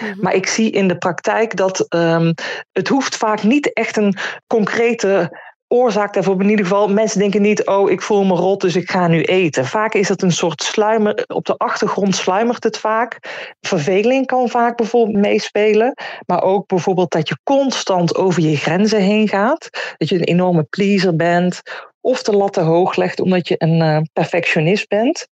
Mhm. 0.00 0.20
Maar 0.20 0.34
ik 0.34 0.46
zie 0.46 0.70
in 0.70 0.88
de 0.88 0.98
praktijk 0.98 1.56
dat 1.56 1.86
um, 1.94 2.34
het 2.72 2.88
hoeft 2.88 3.16
vaak 3.16 3.42
niet 3.42 3.72
echt 3.72 3.96
een 3.96 4.16
concrete 4.46 5.30
oorzaak 5.68 6.14
daarvoor. 6.14 6.40
In 6.40 6.48
ieder 6.48 6.64
geval, 6.64 6.88
mensen 6.88 7.18
denken 7.18 7.42
niet, 7.42 7.66
oh, 7.66 7.90
ik 7.90 8.02
voel 8.02 8.24
me 8.24 8.34
rot, 8.34 8.60
dus 8.60 8.76
ik 8.76 8.90
ga 8.90 9.06
nu 9.06 9.22
eten. 9.22 9.66
Vaak 9.66 9.94
is 9.94 10.08
het 10.08 10.22
een 10.22 10.32
soort 10.32 10.62
sluimer, 10.62 11.24
op 11.26 11.44
de 11.44 11.56
achtergrond 11.56 12.16
sluimert 12.16 12.64
het 12.64 12.78
vaak. 12.78 13.18
Verveling 13.60 14.26
kan 14.26 14.48
vaak 14.48 14.76
bijvoorbeeld 14.76 15.16
meespelen. 15.16 15.94
Maar 16.26 16.42
ook 16.42 16.66
bijvoorbeeld 16.66 17.10
dat 17.10 17.28
je 17.28 17.38
constant 17.44 18.16
over 18.16 18.42
je 18.42 18.56
grenzen 18.56 19.00
heen 19.00 19.28
gaat. 19.28 19.68
Dat 19.96 20.08
je 20.08 20.14
een 20.14 20.24
enorme 20.24 20.62
pleaser 20.62 21.16
bent 21.16 21.62
of 22.08 22.22
de 22.22 22.32
lat 22.32 22.52
te 22.52 22.60
hoog 22.60 22.96
legt 22.96 23.20
omdat 23.20 23.48
je 23.48 23.54
een 23.58 23.80
uh, 23.80 24.00
perfectionist 24.12 24.88
bent. 24.88 25.28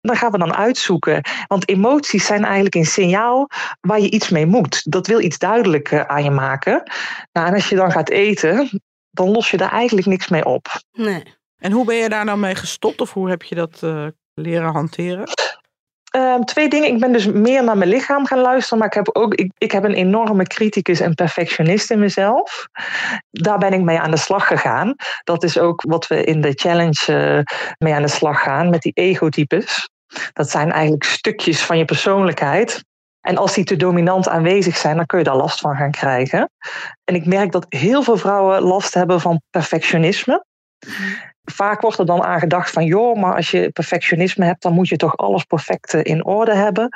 Dan 0.00 0.16
gaan 0.16 0.30
we 0.30 0.38
dan 0.38 0.54
uitzoeken. 0.54 1.20
Want 1.46 1.68
emoties 1.68 2.26
zijn 2.26 2.44
eigenlijk 2.44 2.74
een 2.74 2.86
signaal 2.86 3.48
waar 3.80 4.00
je 4.00 4.10
iets 4.10 4.28
mee 4.28 4.46
moet. 4.46 4.90
Dat 4.92 5.06
wil 5.06 5.20
iets 5.20 5.38
duidelijk 5.38 5.90
uh, 5.90 6.00
aan 6.00 6.24
je 6.24 6.30
maken. 6.30 6.82
Nou, 7.32 7.46
en 7.46 7.54
als 7.54 7.68
je 7.68 7.76
dan 7.76 7.90
gaat 7.90 8.10
eten, 8.10 8.82
dan 9.10 9.30
los 9.30 9.50
je 9.50 9.56
daar 9.56 9.72
eigenlijk 9.72 10.06
niks 10.06 10.28
mee 10.28 10.44
op. 10.44 10.66
Nee. 10.92 11.22
En 11.56 11.72
hoe 11.72 11.84
ben 11.84 11.96
je 11.96 12.08
daar 12.08 12.24
nou 12.24 12.38
mee 12.38 12.54
gestopt 12.54 13.00
of 13.00 13.12
hoe 13.12 13.28
heb 13.28 13.42
je 13.42 13.54
dat 13.54 13.80
uh, 13.84 14.06
leren 14.34 14.72
hanteren? 14.72 15.28
Um, 16.18 16.44
twee 16.44 16.68
dingen. 16.68 16.88
Ik 16.88 17.00
ben 17.00 17.12
dus 17.12 17.26
meer 17.26 17.64
naar 17.64 17.76
mijn 17.76 17.90
lichaam 17.90 18.26
gaan 18.26 18.38
luisteren, 18.38 18.78
maar 18.78 18.86
ik 18.86 18.94
heb 18.94 19.08
ook 19.12 19.34
ik, 19.34 19.52
ik 19.58 19.72
heb 19.72 19.84
een 19.84 19.94
enorme 19.94 20.44
criticus 20.44 21.00
en 21.00 21.14
perfectionist 21.14 21.90
in 21.90 21.98
mezelf. 21.98 22.68
Daar 23.30 23.58
ben 23.58 23.72
ik 23.72 23.80
mee 23.80 23.98
aan 23.98 24.10
de 24.10 24.16
slag 24.16 24.46
gegaan. 24.46 24.94
Dat 25.24 25.42
is 25.42 25.58
ook 25.58 25.82
wat 25.88 26.06
we 26.06 26.24
in 26.24 26.40
de 26.40 26.52
challenge 26.54 27.06
uh, 27.08 27.56
mee 27.78 27.94
aan 27.94 28.02
de 28.02 28.08
slag 28.08 28.42
gaan 28.42 28.70
met 28.70 28.82
die 28.82 28.92
egotypes. 28.94 29.88
Dat 30.32 30.50
zijn 30.50 30.72
eigenlijk 30.72 31.04
stukjes 31.04 31.62
van 31.62 31.78
je 31.78 31.84
persoonlijkheid. 31.84 32.84
En 33.20 33.36
als 33.36 33.54
die 33.54 33.64
te 33.64 33.76
dominant 33.76 34.28
aanwezig 34.28 34.76
zijn, 34.76 34.96
dan 34.96 35.06
kun 35.06 35.18
je 35.18 35.24
daar 35.24 35.36
last 35.36 35.60
van 35.60 35.76
gaan 35.76 35.90
krijgen. 35.90 36.50
En 37.04 37.14
ik 37.14 37.26
merk 37.26 37.52
dat 37.52 37.66
heel 37.68 38.02
veel 38.02 38.16
vrouwen 38.16 38.62
last 38.62 38.94
hebben 38.94 39.20
van 39.20 39.42
perfectionisme 39.50 40.44
vaak 41.50 41.80
wordt 41.80 41.98
er 41.98 42.06
dan 42.06 42.22
aan 42.22 42.40
gedacht 42.40 42.70
van, 42.70 42.84
joh, 42.84 43.16
maar 43.16 43.34
als 43.34 43.50
je 43.50 43.70
perfectionisme 43.70 44.44
hebt, 44.44 44.62
dan 44.62 44.72
moet 44.72 44.88
je 44.88 44.96
toch 44.96 45.16
alles 45.16 45.44
perfect 45.44 45.94
eh, 45.94 46.00
in 46.02 46.24
orde 46.24 46.54
hebben. 46.54 46.88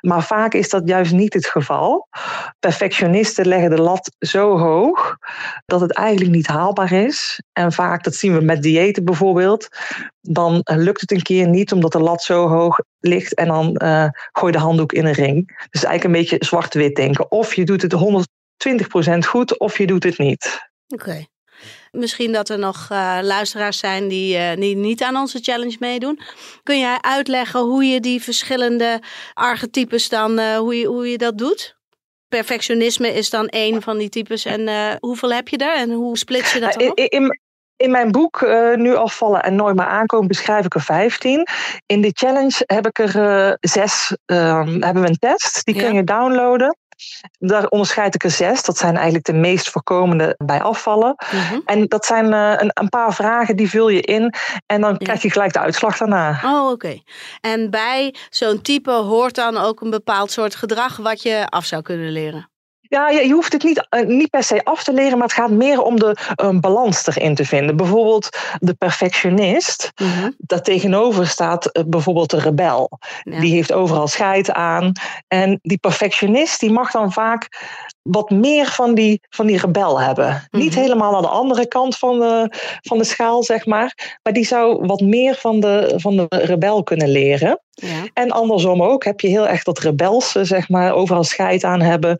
Maar 0.00 0.22
vaak 0.22 0.54
is 0.54 0.68
dat 0.68 0.88
juist 0.88 1.12
niet 1.12 1.34
het 1.34 1.46
geval. 1.46 2.08
Perfectionisten 2.58 3.46
leggen 3.46 3.70
de 3.70 3.80
lat 3.80 4.12
zo 4.18 4.58
hoog 4.58 5.16
dat 5.66 5.80
het 5.80 5.92
eigenlijk 5.92 6.30
niet 6.30 6.46
haalbaar 6.46 6.92
is. 6.92 7.42
En 7.52 7.72
vaak, 7.72 8.04
dat 8.04 8.14
zien 8.14 8.34
we 8.34 8.40
met 8.40 8.62
diëten 8.62 9.04
bijvoorbeeld, 9.04 9.68
dan 10.20 10.60
lukt 10.64 11.00
het 11.00 11.10
een 11.10 11.22
keer 11.22 11.48
niet 11.48 11.72
omdat 11.72 11.92
de 11.92 12.00
lat 12.00 12.22
zo 12.22 12.48
hoog 12.48 12.78
ligt 13.00 13.34
en 13.34 13.48
dan 13.48 13.80
uh, 13.82 14.08
gooi 14.32 14.52
je 14.52 14.58
de 14.58 14.64
handdoek 14.64 14.92
in 14.92 15.06
een 15.06 15.12
ring. 15.12 15.66
Dus 15.70 15.84
eigenlijk 15.84 16.04
een 16.04 16.20
beetje 16.20 16.46
zwart-wit 16.46 16.96
denken. 16.96 17.30
Of 17.30 17.54
je 17.54 17.64
doet 17.64 17.82
het 17.82 17.94
120% 19.14 19.18
goed 19.18 19.58
of 19.58 19.78
je 19.78 19.86
doet 19.86 20.04
het 20.04 20.18
niet. 20.18 20.68
Oké. 20.88 21.26
Misschien 21.90 22.32
dat 22.32 22.48
er 22.48 22.58
nog 22.58 22.88
uh, 22.92 23.18
luisteraars 23.22 23.78
zijn 23.78 24.08
die, 24.08 24.36
uh, 24.36 24.54
die 24.54 24.76
niet 24.76 25.02
aan 25.02 25.16
onze 25.16 25.38
challenge 25.38 25.76
meedoen. 25.80 26.20
Kun 26.62 26.78
jij 26.78 26.98
uitleggen 27.00 27.60
hoe 27.60 27.84
je 27.84 28.00
die 28.00 28.22
verschillende 28.22 29.02
archetypes 29.32 30.08
dan, 30.08 30.38
uh, 30.38 30.56
hoe, 30.56 30.78
je, 30.78 30.86
hoe 30.86 31.10
je 31.10 31.18
dat 31.18 31.38
doet? 31.38 31.78
Perfectionisme 32.28 33.08
is 33.08 33.30
dan 33.30 33.48
één 33.48 33.82
van 33.82 33.98
die 33.98 34.08
types. 34.08 34.44
En 34.44 34.96
hoeveel 35.00 35.32
heb 35.32 35.48
je 35.48 35.56
er 35.56 35.76
en 35.76 35.90
hoe 35.90 36.18
split 36.18 36.50
je 36.50 36.60
dat 36.60 36.72
dan 36.72 36.90
op? 36.90 36.98
In, 36.98 37.40
in 37.80 37.90
mijn 37.90 38.10
boek 38.10 38.40
uh, 38.40 38.74
Nu 38.74 38.94
afvallen 38.94 39.42
en 39.42 39.54
nooit 39.54 39.76
meer 39.76 39.86
aankomen 39.86 40.28
beschrijf 40.28 40.64
ik 40.64 40.74
er 40.74 40.80
15. 40.80 41.46
In 41.86 42.00
de 42.00 42.10
challenge 42.14 42.62
heb 42.66 42.86
ik 42.86 42.98
er 42.98 43.16
uh, 43.16 43.52
zes. 43.60 44.16
Uh, 44.26 44.66
hebben 44.66 45.02
we 45.02 45.08
een 45.08 45.18
test. 45.18 45.64
Die 45.64 45.74
ja. 45.74 45.82
kun 45.82 45.94
je 45.94 46.04
downloaden. 46.04 46.76
Daar 47.38 47.66
onderscheid 47.66 48.14
ik 48.14 48.24
er 48.24 48.30
zes. 48.30 48.62
Dat 48.62 48.78
zijn 48.78 48.94
eigenlijk 48.94 49.24
de 49.24 49.32
meest 49.32 49.70
voorkomende 49.70 50.34
bij 50.38 50.62
afvallen. 50.62 51.14
Mhm. 51.30 51.60
En 51.64 51.86
dat 51.86 52.06
zijn 52.06 52.32
uh, 52.32 52.54
een, 52.56 52.70
een, 52.74 52.88
paar 52.88 53.14
vragen 53.14 53.56
die 53.56 53.70
vul 53.70 53.88
je 53.88 54.00
in. 54.00 54.34
En 54.66 54.80
dan 54.80 54.90
ja. 54.90 54.96
krijg 54.96 55.22
je 55.22 55.30
gelijk 55.30 55.52
de 55.52 55.58
uitslag 55.58 55.96
daarna. 55.96 56.40
Oh, 56.44 56.62
oké. 56.62 56.72
Okay. 56.72 57.04
En 57.40 57.70
bij 57.70 58.14
zo'n 58.30 58.62
type 58.62 58.90
hoort 58.90 59.34
dan 59.34 59.56
ook 59.56 59.80
een 59.80 59.90
bepaald 59.90 60.30
soort 60.30 60.54
gedrag 60.54 60.96
wat 60.96 61.22
je 61.22 61.46
af 61.48 61.64
zou 61.64 61.82
kunnen 61.82 62.10
leren. 62.10 62.49
Ja, 62.90 63.08
je 63.08 63.32
hoeft 63.32 63.52
het 63.52 63.62
niet, 63.64 63.86
uh, 63.90 64.06
niet 64.06 64.30
per 64.30 64.42
se 64.42 64.64
af 64.64 64.84
te 64.84 64.92
leren, 64.92 65.18
maar 65.18 65.26
het 65.26 65.36
gaat 65.36 65.50
meer 65.50 65.82
om 65.82 65.98
de 65.98 66.16
um, 66.42 66.60
balans 66.60 67.06
erin 67.06 67.34
te 67.34 67.44
vinden. 67.44 67.76
Bijvoorbeeld 67.76 68.28
de 68.58 68.74
perfectionist, 68.74 69.92
Mhm. 69.96 70.30
daar 70.38 70.62
tegenover 70.62 71.26
staat 71.26 71.76
uh, 71.76 71.84
bijvoorbeeld 71.86 72.30
de 72.30 72.40
rebel. 72.40 72.98
Ja. 73.22 73.40
Die 73.40 73.52
heeft 73.54 73.72
overal 73.72 74.08
scheid 74.08 74.52
aan. 74.52 74.92
En 75.28 75.58
die 75.62 75.78
perfectionist, 75.78 76.60
die 76.60 76.70
mag 76.70 76.90
dan 76.90 77.12
vaak 77.12 77.48
wat 78.02 78.30
meer 78.30 78.66
van 78.66 78.94
die, 78.94 79.20
van 79.28 79.46
die 79.46 79.58
rebel 79.58 80.00
hebben. 80.00 80.48
Niet 80.50 80.74
helemaal 80.74 81.16
aan 81.16 81.22
de 81.22 81.28
andere 81.28 81.68
kant 81.68 81.98
van 81.98 82.18
de, 82.18 82.48
van 82.80 82.98
de 82.98 83.04
schaal, 83.04 83.42
zeg 83.42 83.66
maar. 83.66 84.18
Maar 84.22 84.32
die 84.32 84.46
zou 84.46 84.86
wat 84.86 85.00
meer 85.00 85.34
van 85.34 85.60
de, 85.60 85.92
van 85.96 86.16
de 86.16 86.26
rebel 86.28 86.82
kunnen 86.82 87.08
leren. 87.08 87.60
Ja. 87.70 88.08
En 88.12 88.30
andersom 88.30 88.82
ook, 88.82 89.04
heb 89.04 89.20
je 89.20 89.28
heel 89.28 89.48
erg 89.48 89.62
dat 89.62 89.78
rebelse, 89.78 90.44
zeg 90.44 90.68
maar, 90.68 90.92
overal 90.92 91.24
scheid 91.24 91.64
aan 91.64 91.80
hebben 91.80 92.16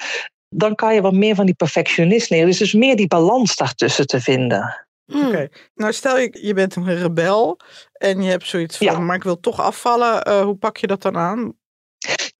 dan 0.51 0.75
kan 0.75 0.95
je 0.95 1.01
wat 1.01 1.13
meer 1.13 1.35
van 1.35 1.47
die 1.47 1.55
perfectionist 1.55 2.31
leren. 2.31 2.47
Dus, 2.47 2.59
dus 2.59 2.73
meer 2.73 2.97
die 2.97 3.09
balans 3.09 3.57
daartussen 3.57 4.07
te 4.07 4.21
vinden. 4.21 4.87
Hmm. 5.05 5.21
Oké, 5.21 5.29
okay. 5.29 5.51
nou 5.75 5.93
stel 5.93 6.19
je, 6.19 6.39
je 6.43 6.55
bent 6.55 6.77
een 6.77 6.95
rebel 6.97 7.59
en 7.93 8.23
je 8.23 8.31
hebt 8.31 8.47
zoiets 8.47 8.77
van, 8.77 8.87
Ja. 8.87 8.99
maar 8.99 9.17
ik 9.17 9.23
wil 9.23 9.41
toch 9.41 9.61
afvallen. 9.61 10.29
Uh, 10.29 10.41
hoe 10.41 10.57
pak 10.57 10.77
je 10.77 10.87
dat 10.87 11.03
dan 11.03 11.17
aan? 11.17 11.53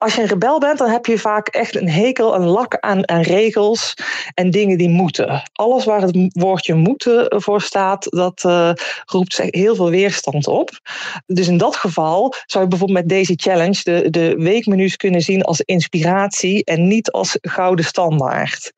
Als 0.01 0.15
je 0.15 0.23
een 0.23 0.29
rebel 0.29 0.59
bent, 0.59 0.79
dan 0.79 0.91
heb 0.91 1.07
je 1.07 1.19
vaak 1.19 1.49
echt 1.49 1.77
een 1.77 1.89
hekel, 1.89 2.35
een 2.35 2.47
lak 2.47 2.79
aan, 2.79 3.09
aan 3.09 3.21
regels 3.21 3.95
en 4.35 4.51
dingen 4.51 4.79
die 4.79 4.89
moeten. 4.89 5.43
Alles 5.53 5.85
waar 5.85 6.01
het 6.01 6.17
woordje 6.33 6.75
moeten 6.75 7.43
voor 7.43 7.61
staat, 7.61 8.07
dat 8.11 8.45
uh, 8.47 8.73
roept 9.05 9.37
heel 9.37 9.75
veel 9.75 9.91
weerstand 9.91 10.47
op. 10.47 10.71
Dus 11.27 11.49
in 11.49 11.59
dat 11.59 11.77
geval 11.77 12.35
zou 12.47 12.65
je 12.65 12.71
bijvoorbeeld 12.71 12.99
met 12.99 13.09
deze 13.09 13.33
challenge 13.37 13.81
de, 13.83 14.11
de 14.11 14.35
weekmenu's 14.37 14.97
kunnen 14.97 15.21
zien 15.21 15.43
als 15.43 15.61
inspiratie 15.61 16.65
en 16.65 16.89
niet 16.89 17.11
als 17.11 17.39
gouden 17.41 17.85
standaard. 17.85 18.73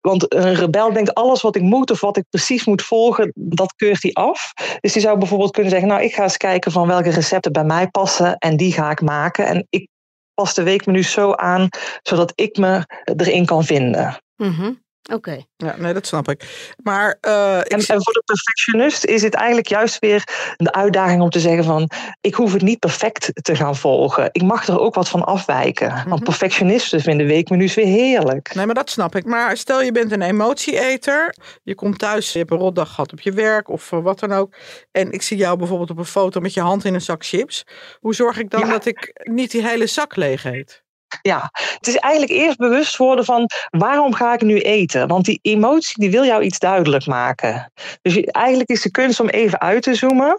Want 0.00 0.34
een 0.34 0.54
rebel 0.54 0.92
denkt 0.92 1.14
alles 1.14 1.42
wat 1.42 1.56
ik 1.56 1.62
moet 1.62 1.90
of 1.90 2.00
wat 2.00 2.16
ik 2.16 2.24
precies 2.30 2.64
moet 2.64 2.82
volgen, 2.82 3.32
dat 3.34 3.74
keurt 3.74 4.02
hij 4.02 4.12
af. 4.12 4.52
Dus 4.80 4.92
die 4.92 5.02
zou 5.02 5.18
bijvoorbeeld 5.18 5.52
kunnen 5.52 5.70
zeggen, 5.70 5.88
nou 5.88 6.02
ik 6.02 6.14
ga 6.14 6.22
eens 6.22 6.36
kijken 6.36 6.72
van 6.72 6.86
welke 6.86 7.10
recepten 7.10 7.52
bij 7.52 7.64
mij 7.64 7.88
passen 7.88 8.36
en 8.36 8.56
die 8.56 8.72
ga 8.72 8.90
ik 8.90 9.00
maken. 9.00 9.46
En 9.46 9.66
ik 9.70 9.88
pas 10.36 10.54
de 10.54 10.62
weekmenu 10.62 11.02
zo 11.02 11.32
aan, 11.32 11.68
zodat 12.02 12.32
ik 12.34 12.56
me 12.56 12.86
erin 13.04 13.46
kan 13.46 13.64
vinden. 13.64 14.16
Mhm. 14.36 14.72
Oké. 15.12 15.44
Ja, 15.56 15.74
nee, 15.78 15.92
dat 15.92 16.06
snap 16.06 16.28
ik. 16.28 16.72
Maar 16.82 17.18
uh, 17.20 17.58
ik 17.58 17.68
En, 17.72 17.78
en 17.78 18.02
voor 18.02 18.12
de 18.12 18.22
perfectionist 18.24 19.04
is 19.04 19.22
het 19.22 19.34
eigenlijk 19.34 19.68
juist 19.68 19.98
weer 19.98 20.24
de 20.56 20.72
uitdaging 20.72 21.22
om 21.22 21.30
te 21.30 21.40
zeggen 21.40 21.64
van 21.64 21.90
ik 22.20 22.34
hoef 22.34 22.52
het 22.52 22.62
niet 22.62 22.78
perfect 22.78 23.30
te 23.32 23.56
gaan 23.56 23.76
volgen. 23.76 24.28
Ik 24.32 24.42
mag 24.42 24.66
er 24.66 24.80
ook 24.80 24.94
wat 24.94 25.08
van 25.08 25.24
afwijken. 25.24 25.92
Mhm. 25.92 26.08
Want 26.08 26.24
perfectionisten 26.24 27.00
vinden 27.00 27.26
weekmenu's 27.26 27.74
weer 27.74 27.86
heerlijk. 27.86 28.54
Nee, 28.54 28.66
maar 28.66 28.74
dat 28.74 28.90
snap 28.90 29.14
ik. 29.16 29.24
Maar 29.24 29.56
stel 29.56 29.82
je 29.82 29.92
bent 29.92 30.12
een 30.12 30.22
emotieeter. 30.22 31.34
Je 31.62 31.74
komt 31.74 31.98
thuis, 31.98 32.32
je 32.32 32.38
hebt 32.38 32.50
een 32.50 32.58
rotdag 32.58 32.88
gehad 32.88 33.12
op 33.12 33.20
je 33.20 33.32
werk 33.32 33.68
of 33.68 33.92
eh, 33.92 34.02
wat 34.02 34.18
dan 34.18 34.32
ook. 34.32 34.54
En 34.92 35.12
ik 35.12 35.22
zie 35.22 35.36
jou 35.36 35.56
bijvoorbeeld 35.58 35.90
op 35.90 35.98
een 35.98 36.04
foto 36.04 36.40
met 36.40 36.54
je 36.54 36.60
hand 36.60 36.84
in 36.84 36.94
een 36.94 37.00
zak 37.00 37.24
chips. 37.24 37.64
Hoe 38.00 38.14
zorg 38.14 38.38
ik 38.38 38.50
dan 38.50 38.60
Ja. 38.60 38.70
dat 38.70 38.86
ik 38.86 39.20
niet 39.22 39.50
die 39.50 39.66
hele 39.68 39.86
zak 39.86 40.16
leeg 40.16 40.44
eet? 40.44 40.84
Ja, 41.22 41.50
het 41.52 41.86
is 41.86 41.96
eigenlijk 41.96 42.32
eerst 42.32 42.56
bewust 42.56 42.96
worden 42.96 43.24
van 43.24 43.46
waarom 43.70 44.14
ga 44.14 44.34
ik 44.34 44.42
nu 44.42 44.60
eten? 44.60 45.08
Want 45.08 45.24
die 45.24 45.38
emotie 45.42 45.94
die 46.00 46.10
wil 46.10 46.24
jou 46.24 46.42
iets 46.42 46.58
duidelijk 46.58 47.06
maken. 47.06 47.72
Dus 48.02 48.20
eigenlijk 48.20 48.70
is 48.70 48.82
de 48.82 48.90
kunst 48.90 49.20
om 49.20 49.28
even 49.28 49.60
uit 49.60 49.82
te 49.82 49.94
zoomen 49.94 50.36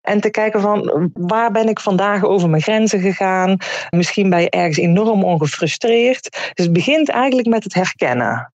en 0.00 0.20
te 0.20 0.30
kijken 0.30 0.60
van 0.60 1.10
waar 1.14 1.52
ben 1.52 1.68
ik 1.68 1.80
vandaag 1.80 2.24
over 2.24 2.48
mijn 2.48 2.62
grenzen 2.62 3.00
gegaan? 3.00 3.56
Misschien 3.90 4.30
ben 4.30 4.40
je 4.40 4.50
ergens 4.50 4.78
enorm 4.78 5.24
ongefrustreerd. 5.24 6.50
Dus 6.54 6.64
het 6.64 6.72
begint 6.72 7.08
eigenlijk 7.08 7.48
met 7.48 7.64
het 7.64 7.74
herkennen. 7.74 8.52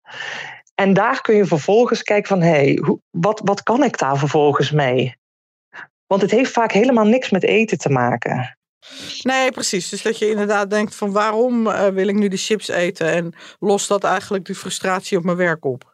En 0.76 0.94
daar 0.94 1.22
kun 1.22 1.36
je 1.36 1.46
vervolgens 1.46 2.04
kijken 2.04 2.28
van 2.28 2.42
hé, 2.42 2.50
hey, 2.50 2.84
wat, 3.10 3.42
wat 3.44 3.64
kan 3.64 3.84
ik 3.84 3.98
daar 3.98 4.18
vervolgens 4.18 4.72
mee? 4.72 5.16
Want 6.08 6.22
het 6.22 6.32
heeft 6.32 6.52
vaak 6.52 6.72
helemaal 6.72 7.06
niks 7.06 7.30
met 7.30 7.44
eten 7.44 7.78
te 7.78 7.90
maken. 7.90 8.58
Nee, 9.22 9.52
precies. 9.52 9.90
Dus 9.90 10.02
dat 10.02 10.18
je 10.18 10.30
inderdaad 10.30 10.70
denkt 10.70 10.96
van 10.96 11.12
waarom 11.12 11.68
eh, 11.68 11.88
wil 11.88 12.08
ik 12.08 12.16
nu 12.16 12.28
die 12.28 12.40
chips 12.40 12.68
eten? 12.68 13.12
En 13.12 13.34
lost 13.60 13.88
dat 13.88 14.04
eigenlijk 14.04 14.46
die 14.46 14.56
frustratie 14.56 15.18
op 15.18 15.24
mijn 15.24 15.38
werk 15.38 15.66
op? 15.66 15.94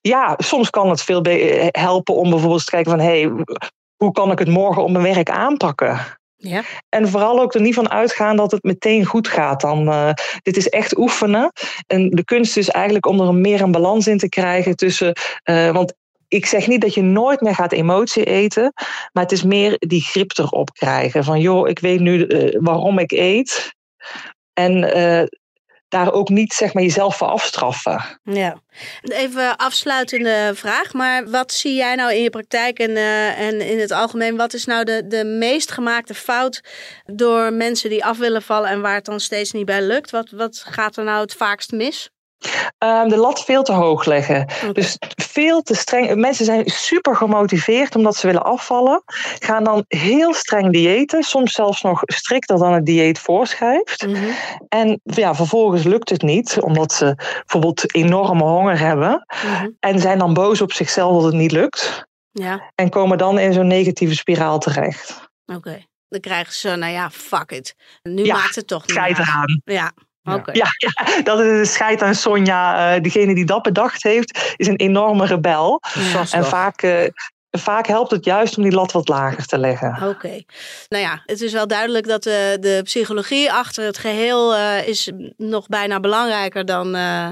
ja, 0.00 0.34
soms 0.38 0.70
kan 0.70 0.90
het 0.90 1.02
veel 1.02 1.22
eh, 1.22 1.66
helpen 1.70 2.14
om 2.14 2.30
bijvoorbeeld 2.30 2.64
te 2.64 2.70
kijken 2.70 2.90
van 2.90 3.00
hé, 3.00 3.20
hey, 3.20 3.44
hoe 3.96 4.12
kan 4.12 4.30
ik 4.30 4.38
het 4.38 4.48
morgen 4.48 4.82
op 4.82 4.90
mijn 4.90 5.14
werk 5.14 5.30
aanpakken? 5.30 6.16
Ja. 6.36 6.62
En 6.88 7.08
vooral 7.08 7.40
ook 7.40 7.54
er 7.54 7.60
niet 7.60 7.74
van 7.74 7.90
uitgaan 7.90 8.36
dat 8.36 8.50
het 8.50 8.62
meteen 8.62 9.04
goed 9.04 9.28
gaat. 9.28 9.60
Dan, 9.60 9.88
eh, 9.88 10.10
dit 10.42 10.56
is 10.56 10.68
echt 10.68 10.98
oefenen. 10.98 11.52
En 11.86 12.10
de 12.10 12.24
kunst 12.24 12.56
is 12.56 12.68
eigenlijk 12.68 13.06
om 13.06 13.20
er 13.20 13.34
meer 13.34 13.60
een 13.60 13.72
balans 13.72 14.06
in 14.06 14.18
te 14.18 14.28
krijgen 14.28 14.76
tussen. 14.76 15.12
eh, 15.42 15.70
want 15.70 15.94
ik 16.28 16.46
zeg 16.46 16.66
niet 16.66 16.80
dat 16.80 16.94
je 16.94 17.02
nooit 17.02 17.40
meer 17.40 17.54
gaat 17.54 17.72
emotie 17.72 18.24
eten. 18.24 18.72
Maar 19.12 19.22
het 19.22 19.32
is 19.32 19.42
meer 19.42 19.76
die 19.78 20.02
grip 20.02 20.38
erop 20.38 20.72
krijgen. 20.72 21.24
Van 21.24 21.40
joh, 21.40 21.68
ik 21.68 21.78
weet 21.78 22.00
nu 22.00 22.26
eh, 22.26 22.58
waarom 22.60 22.98
ik 22.98 23.12
eet. 23.12 23.74
En 24.52 24.92
eh, 24.92 25.26
daar 25.88 26.12
ook 26.12 26.28
niet 26.28 26.52
zeg 26.52 26.74
maar, 26.74 26.82
jezelf 26.82 27.16
voor 27.16 27.26
afstraffen. 27.26 28.20
Ja. 28.22 28.62
Even 29.02 29.56
afsluitende 29.56 30.50
vraag, 30.54 30.92
maar 30.92 31.30
wat 31.30 31.52
zie 31.52 31.74
jij 31.74 31.94
nou 31.94 32.12
in 32.12 32.22
je 32.22 32.30
praktijk 32.30 32.78
en, 32.78 32.96
eh, 32.96 33.40
en 33.40 33.60
in 33.60 33.78
het 33.78 33.90
algemeen? 33.90 34.36
Wat 34.36 34.54
is 34.54 34.64
nou 34.64 34.84
de, 34.84 35.06
de 35.06 35.24
meest 35.24 35.70
gemaakte 35.70 36.14
fout 36.14 36.60
door 37.04 37.52
mensen 37.52 37.90
die 37.90 38.04
af 38.04 38.18
willen 38.18 38.42
vallen 38.42 38.70
en 38.70 38.80
waar 38.80 38.94
het 38.94 39.04
dan 39.04 39.20
steeds 39.20 39.52
niet 39.52 39.66
bij 39.66 39.82
lukt? 39.82 40.10
Wat, 40.10 40.30
wat 40.30 40.64
gaat 40.66 40.96
er 40.96 41.04
nou 41.04 41.20
het 41.20 41.34
vaakst 41.34 41.72
mis? 41.72 42.10
Ehm, 42.78 43.08
de 43.08 43.16
lat 43.16 43.44
veel 43.44 43.62
te 43.62 43.72
hoog 43.72 44.04
leggen. 44.04 44.48
Dus 44.72 44.96
veel 45.22 45.62
te 45.62 45.74
streng. 45.74 46.14
Mensen 46.14 46.44
zijn 46.44 46.62
super 46.66 47.16
gemotiveerd 47.16 47.94
omdat 47.96 48.16
ze 48.16 48.26
willen 48.26 48.44
afvallen. 48.44 49.02
Gaan 49.38 49.64
dan 49.64 49.84
heel 49.88 50.34
streng 50.34 50.72
diëten. 50.72 51.22
Soms 51.22 51.52
zelfs 51.52 51.82
nog 51.82 52.00
strikter 52.04 52.58
dan 52.58 52.72
het 52.72 52.86
dieet 52.86 53.18
voorschrijft. 53.18 54.06
Mhm. 54.06 54.24
En 54.68 55.00
ja, 55.02 55.34
vervolgens 55.34 55.82
lukt 55.82 56.08
het 56.10 56.22
niet. 56.22 56.60
Omdat 56.60 56.92
ze 56.92 57.14
bijvoorbeeld 57.16 57.94
enorme 57.94 58.42
honger 58.44 58.78
hebben. 58.78 59.26
Mhm. 59.44 59.68
En 59.80 59.98
zijn 60.00 60.18
dan 60.18 60.34
boos 60.34 60.60
op 60.60 60.72
zichzelf 60.72 61.14
dat 61.14 61.24
het 61.24 61.34
niet 61.40 61.52
lukt. 61.52 62.06
Ja, 62.32 62.70
En 62.74 62.90
komen 62.90 63.18
dan 63.18 63.38
in 63.38 63.52
zo'n 63.52 63.66
negatieve 63.66 64.14
spiraal 64.14 64.58
terecht. 64.58 65.28
oké. 65.46 65.86
Dan 66.08 66.20
krijgen 66.20 66.52
ze, 66.54 66.68
nou 66.76 66.92
ja, 66.92 67.10
fuck 67.10 67.50
it. 67.50 67.74
Nu 68.02 68.24
Ja, 68.24 68.34
maakt 68.34 68.54
het 68.54 68.66
toch 68.66 68.80
niet 68.82 68.90
Scheid 68.90 69.16
uit. 69.18 69.26
eraan. 69.26 69.60
Ja, 69.64 69.92
Ja. 70.28 70.34
oké. 70.36 70.52
Ja, 70.52 70.66
ja, 70.76 71.22
dat 71.22 71.40
is 71.40 71.58
de 71.58 71.64
scheid 71.64 72.02
aan 72.02 72.14
Sonja. 72.14 72.94
eh, 72.94 73.02
diegene 73.02 73.34
die 73.34 73.44
dat 73.44 73.62
bedacht 73.62 74.02
heeft, 74.02 74.54
is 74.56 74.66
een 74.66 74.76
enorme 74.76 75.26
rebel. 75.26 75.80
En 76.30 76.44
vaak, 76.44 76.82
eh, 76.82 77.08
vaak 77.58 77.86
helpt 77.86 78.10
het 78.10 78.24
juist 78.24 78.56
om 78.56 78.62
die 78.62 78.72
lat 78.72 78.92
wat 78.92 79.08
lager 79.08 79.46
te 79.46 79.58
leggen. 79.58 80.08
Oké. 80.08 80.42
Nou 80.88 81.02
ja, 81.02 81.22
het 81.26 81.40
is 81.40 81.52
wel 81.52 81.66
duidelijk 81.66 82.06
dat 82.06 82.22
de, 82.22 82.56
de 82.60 82.80
psychologie 82.84 83.52
achter 83.52 83.84
het 83.84 83.98
geheel 83.98 84.54
eh, 84.54 84.88
is 84.88 85.10
nog 85.36 85.66
bijna 85.66 86.00
belangrijker 86.00 86.64
dan, 86.64 86.94
eh, 86.94 87.28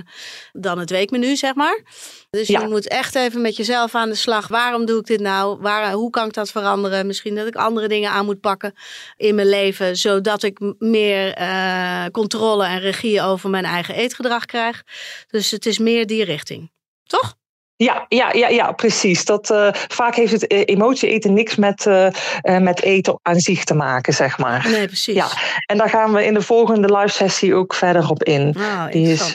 dan 0.53 0.79
het 0.79 0.91
weekmenu, 0.91 1.37
zeg 1.37 1.55
maar. 1.55 1.83
Dus 2.31 2.49
Ja. 2.49 2.61
je 2.61 2.69
moet 2.69 2.89
echt 2.89 3.15
even 3.15 3.41
met 3.41 3.57
jezelf 3.57 3.95
aan 3.95 4.09
de 4.09 4.15
slag. 4.15 4.49
Waarom 4.49 4.85
doe 4.87 4.99
ik 4.99 5.07
dit 5.07 5.21
nou? 5.21 5.59
Waar, 5.61 5.93
hoe 5.93 6.11
kan 6.11 6.27
ik 6.27 6.33
dat 6.33 6.51
veranderen? 6.51 7.07
Misschien 7.07 7.35
dat 7.35 7.47
ik 7.47 7.55
andere 7.57 7.89
dingen 7.89 8.11
aan 8.11 8.25
moet 8.25 8.41
pakken 8.41 8.75
in 9.17 9.35
mijn 9.35 9.49
leven, 9.49 9.97
zodat 9.97 10.43
ik 10.43 10.59
meer 10.79 11.33
eh, 11.35 12.05
controle 12.13 12.65
en 12.67 12.79
regie 12.81 13.23
over 13.23 13.51
mijn 13.51 13.65
eigen 13.65 13.95
eetgedrag 13.95 14.45
krijg. 14.45 14.83
Dus 15.31 15.51
het 15.51 15.67
is 15.67 15.79
meer 15.79 16.07
die 16.07 16.25
richting. 16.25 16.71
Toch? 17.05 17.35
Ja, 17.77 18.05
ja, 18.09 18.33
ja, 18.33 18.49
ja 18.49 18.73
precies. 18.73 19.25
Dat, 19.25 19.51
eh, 19.51 19.69
vaak 19.73 20.15
heeft 20.15 20.33
het 20.33 20.47
eh, 20.47 20.63
emotie 20.65 21.09
eten 21.09 21.33
niks 21.35 21.57
met, 21.57 21.87
eh, 21.87 22.07
eh, 22.41 22.59
met 22.63 22.83
eten 22.83 23.19
aan 23.23 23.41
zich 23.41 23.65
te 23.65 23.75
maken, 23.75 24.13
zeg 24.13 24.39
maar. 24.39 24.69
Nee, 24.71 24.87
precies. 24.87 25.15
Ja, 25.15 25.29
en 25.67 25.77
daar 25.79 25.89
gaan 25.89 26.13
we 26.13 26.25
in 26.25 26.35
de 26.35 26.43
volgende 26.43 26.97
live 26.97 27.13
sessie 27.15 27.55
ook 27.55 27.75
verder 27.75 28.11
op 28.11 28.23
in. 28.25 28.55
Nou, 28.59 28.91
Die 28.91 29.13
is 29.13 29.33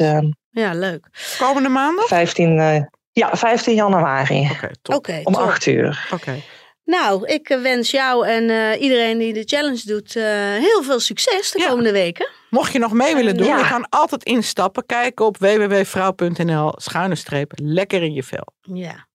ja, 0.51 0.73
leuk. 0.73 1.05
Komende 1.37 1.69
maandag? 1.69 2.07
15, 2.07 2.59
eh, 2.59 2.81
ja, 3.11 3.29
15 3.37 3.75
januari 3.75 4.49
Oké, 4.51 4.69
top. 4.81 4.95
Oké, 4.95 5.19
om 5.23 5.33
top. 5.33 5.41
8 5.43 5.65
uur. 5.65 6.07
Oké. 6.13 6.35
Nou, 6.83 7.25
ik 7.27 7.47
wens 7.61 7.91
jou 7.91 8.27
en 8.27 8.49
eh, 8.49 8.81
iedereen 8.81 9.17
die 9.17 9.33
de 9.33 9.43
challenge 9.45 9.81
doet 9.85 10.15
eh, 10.15 10.23
heel 10.59 10.83
veel 10.83 10.99
succes 10.99 11.51
de 11.51 11.59
Ja. 11.59 11.67
komende 11.67 11.91
weken. 11.91 12.27
Mocht 12.51 12.71
je 12.71 12.79
nog 12.79 12.91
mee 12.93 13.15
willen 13.15 13.37
doen, 13.37 13.47
Ja. 13.47 13.57
je 13.57 13.67
kan 13.67 13.89
altijd 13.89 14.23
instappen. 14.23 14.85
Kijken 14.85 15.25
op 15.25 15.37
www.vrouw.nl 15.37 16.73
schuine 16.77 17.15
streep 17.15 17.51
lekker 17.55 18.03
in 18.03 18.13
je 18.13 18.23
vel. 18.23 18.47
Ja. 18.61 19.07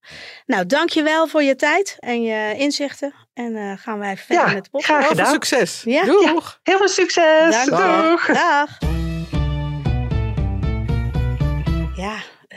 Nou, 0.46 0.66
dankjewel 0.66 1.26
voor 1.26 1.42
je 1.42 1.56
tijd 1.56 1.96
en 1.98 2.22
je 2.22 2.54
inzichten. 2.56 3.14
En 3.34 3.56
eh, 3.56 3.72
gaan 3.76 3.98
wij 3.98 4.16
verder 4.16 4.46
Ja, 4.46 4.52
met 4.52 4.64
de 4.64 4.70
podcast. 4.70 4.84
graag 4.92 4.98
Heel 5.06 5.16
veel 5.16 5.24
gedaan. 5.24 5.32
succes. 5.32 5.82
Ja. 5.84 6.04
Doeg. 6.04 6.60
Heel 6.62 6.76
veel 6.78 6.88
succes. 6.88 7.54
Dank. 7.66 7.68
Doeg. 7.68 8.26
Dag. 8.26 8.76
Ja, 8.80 8.95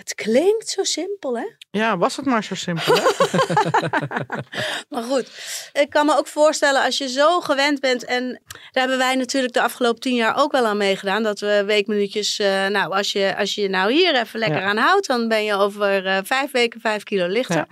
het 0.09 0.15
klinkt 0.27 0.69
zo 0.69 0.83
simpel, 0.83 1.37
hè? 1.37 1.45
Ja, 1.71 1.97
was 1.97 2.15
het 2.15 2.25
maar 2.25 2.43
zo 2.43 2.55
simpel. 2.55 2.93
Hè? 2.95 3.01
Maar 4.89 5.03
goed, 5.03 5.27
ik 5.73 5.89
kan 5.89 6.05
me 6.05 6.17
ook 6.17 6.27
voorstellen 6.27 6.83
als 6.83 6.97
je 6.97 7.09
zo 7.09 7.39
gewend 7.41 7.79
bent. 7.79 8.05
En 8.05 8.41
daar 8.47 8.59
hebben 8.71 8.97
wij 8.97 9.15
natuurlijk 9.15 9.53
de 9.53 9.61
afgelopen 9.61 9.99
tien 10.01 10.15
jaar 10.15 10.37
ook 10.37 10.51
wel 10.51 10.65
aan 10.65 10.77
meegedaan. 10.77 11.23
Dat 11.23 11.39
we 11.39 11.63
weekminuutjes, 11.65 12.39
eh, 12.39 12.67
nou 12.67 12.93
als 12.93 13.11
je, 13.11 13.35
als 13.37 13.55
je 13.55 13.69
nou 13.69 13.91
hier 13.91 14.15
even 14.15 14.39
lekker 14.39 14.59
Ja. 14.59 14.67
aan 14.67 14.77
houdt. 14.77 15.07
Dan 15.07 15.27
ben 15.27 15.43
je 15.43 15.53
over 15.53 16.05
eh, 16.05 16.17
vijf 16.23 16.51
weken 16.51 16.81
vijf 16.81 17.03
kilo 17.03 17.27
lichter. 17.27 17.55
Ja. 17.55 17.67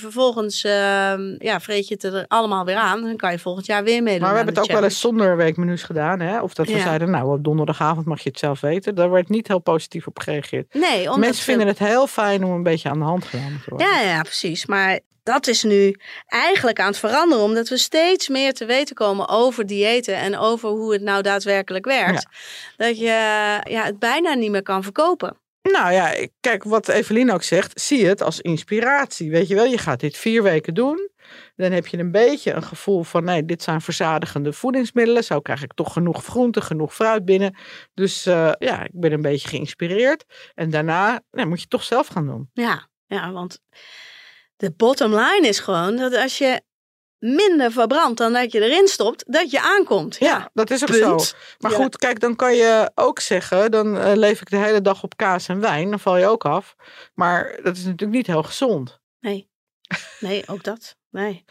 Vervolgens 0.00 0.64
ehm, 0.64 1.34
ja, 1.38 1.60
vreet 1.60 1.88
je 1.88 1.94
het 1.94 2.04
er 2.04 2.24
allemaal 2.28 2.64
weer 2.64 2.76
aan. 2.76 3.02
Dan 3.02 3.16
kan 3.16 3.32
je 3.32 3.38
volgend 3.38 3.66
jaar 3.66 3.84
weer 3.84 4.02
meedoen 4.02 4.20
Maar 4.20 4.30
we 4.30 4.36
hebben 4.36 4.54
het 4.54 4.64
ook 4.64 4.72
wel 4.72 4.84
eens 4.84 5.00
zonder 5.00 5.36
weekmenu's 5.36 5.82
gedaan. 5.82 6.20
Hè? 6.20 6.40
Of 6.40 6.54
dat 6.54 6.66
we 6.66 6.72
Ja. 6.72 6.82
zeiden, 6.82 7.10
nou 7.10 7.32
op 7.32 7.44
donderdagavond 7.44 8.06
mag 8.06 8.22
je 8.22 8.28
het 8.28 8.38
zelf 8.38 8.60
weten. 8.60 8.94
Daar 8.94 9.10
werd 9.10 9.28
niet 9.28 9.48
heel 9.48 9.58
positief 9.58 10.06
op 10.06 10.18
gereageerd. 10.18 10.74
Nee, 10.74 11.00
omdat 11.04 11.18
Mensen 11.18 11.44
vinden 11.44 11.66
het 11.66 11.78
heel 11.78 12.06
fijn 12.06 12.44
om 12.44 12.50
een 12.50 12.62
beetje 12.62 12.88
aan 12.88 12.98
de 12.98 13.04
hand 13.04 13.30
te 13.30 13.38
worden. 13.66 13.86
Ja, 13.88 14.00
ja, 14.00 14.22
precies. 14.22 14.66
Maar 14.66 15.00
dat 15.22 15.46
is 15.46 15.62
nu 15.62 15.96
eigenlijk 16.26 16.80
aan 16.80 16.86
het 16.86 16.98
veranderen. 16.98 17.44
Omdat 17.44 17.68
we 17.68 17.76
steeds 17.76 18.28
meer 18.28 18.52
te 18.52 18.64
weten 18.64 18.94
komen 18.94 19.28
over 19.28 19.66
diëten. 19.66 20.16
En 20.16 20.38
over 20.38 20.68
hoe 20.68 20.92
het 20.92 21.02
nou 21.02 21.22
daadwerkelijk 21.22 21.84
werkt. 21.84 22.26
Dat 22.76 22.98
je 22.98 23.04
ja, 23.64 23.82
het 23.84 23.98
bijna 23.98 24.34
niet 24.34 24.50
meer 24.50 24.62
kan 24.62 24.82
verkopen. 24.82 25.36
Nou 25.62 25.92
ja, 25.92 26.26
kijk 26.40 26.64
wat 26.64 26.88
Evelien 26.88 27.32
ook 27.32 27.42
zegt. 27.42 27.80
Zie 27.80 28.06
het 28.06 28.22
als 28.22 28.40
inspiratie. 28.40 29.30
Weet 29.30 29.48
je 29.48 29.54
wel, 29.54 29.64
je 29.64 29.78
gaat 29.78 30.00
dit 30.00 30.16
vier 30.16 30.42
weken 30.42 30.74
doen. 30.74 31.10
Dan 31.56 31.72
heb 31.72 31.86
je 31.86 31.98
een 31.98 32.10
beetje 32.10 32.52
een 32.52 32.62
gevoel 32.62 33.02
van, 33.02 33.24
nee, 33.24 33.44
dit 33.44 33.62
zijn 33.62 33.80
verzadigende 33.80 34.52
voedingsmiddelen. 34.52 35.24
Zo 35.24 35.40
krijg 35.40 35.62
ik 35.62 35.72
toch 35.72 35.92
genoeg 35.92 36.24
groente, 36.24 36.60
genoeg 36.60 36.94
fruit 36.94 37.24
binnen. 37.24 37.56
Dus 37.94 38.26
eh, 38.26 38.52
ja, 38.58 38.84
ik 38.84 39.00
ben 39.00 39.12
een 39.12 39.22
beetje 39.22 39.48
geïnspireerd. 39.48 40.24
En 40.54 40.70
daarna 40.70 41.22
nou, 41.30 41.48
moet 41.48 41.56
je 41.56 41.62
het 41.62 41.70
toch 41.70 41.84
zelf 41.84 42.06
gaan 42.06 42.26
doen. 42.26 42.50
Ja, 42.52 42.88
ja, 43.06 43.32
want 43.32 43.60
de 44.56 44.72
bottom 44.76 45.10
line 45.10 45.46
is 45.48 45.58
gewoon 45.58 45.96
dat 45.96 46.14
als 46.14 46.38
je 46.38 46.62
minder 47.20 47.72
verbrandt 47.72 48.18
dan 48.18 48.32
dat 48.32 48.52
je 48.52 48.60
erin 48.60 48.88
stopt, 48.88 49.24
dat 49.26 49.50
je 49.50 49.60
aankomt. 49.60 50.16
Ja, 50.18 50.26
Ja, 50.26 50.50
dat 50.54 50.70
is 50.70 50.82
ook 50.82 50.88
punt. 50.90 51.22
zo. 51.22 51.36
Maar 51.58 51.70
Ja. 51.70 51.76
goed, 51.76 51.96
kijk, 51.96 52.20
dan 52.20 52.36
kan 52.36 52.54
je 52.56 52.90
ook 52.94 53.20
zeggen, 53.20 53.70
dan 53.70 53.98
eh, 53.98 54.12
leef 54.14 54.40
ik 54.40 54.50
de 54.50 54.56
hele 54.56 54.80
dag 54.80 55.02
op 55.02 55.16
kaas 55.16 55.48
en 55.48 55.60
wijn. 55.60 55.90
Dan 55.90 56.00
val 56.00 56.16
je 56.16 56.26
ook 56.26 56.44
af. 56.44 56.74
Maar 57.14 57.58
dat 57.62 57.76
is 57.76 57.84
natuurlijk 57.84 58.12
niet 58.12 58.26
heel 58.26 58.42
gezond. 58.42 59.00
Nee. 59.20 59.48
Nee, 60.20 60.42
ook 60.46 60.64
dat. 60.64 60.96
Nee. 61.10 61.44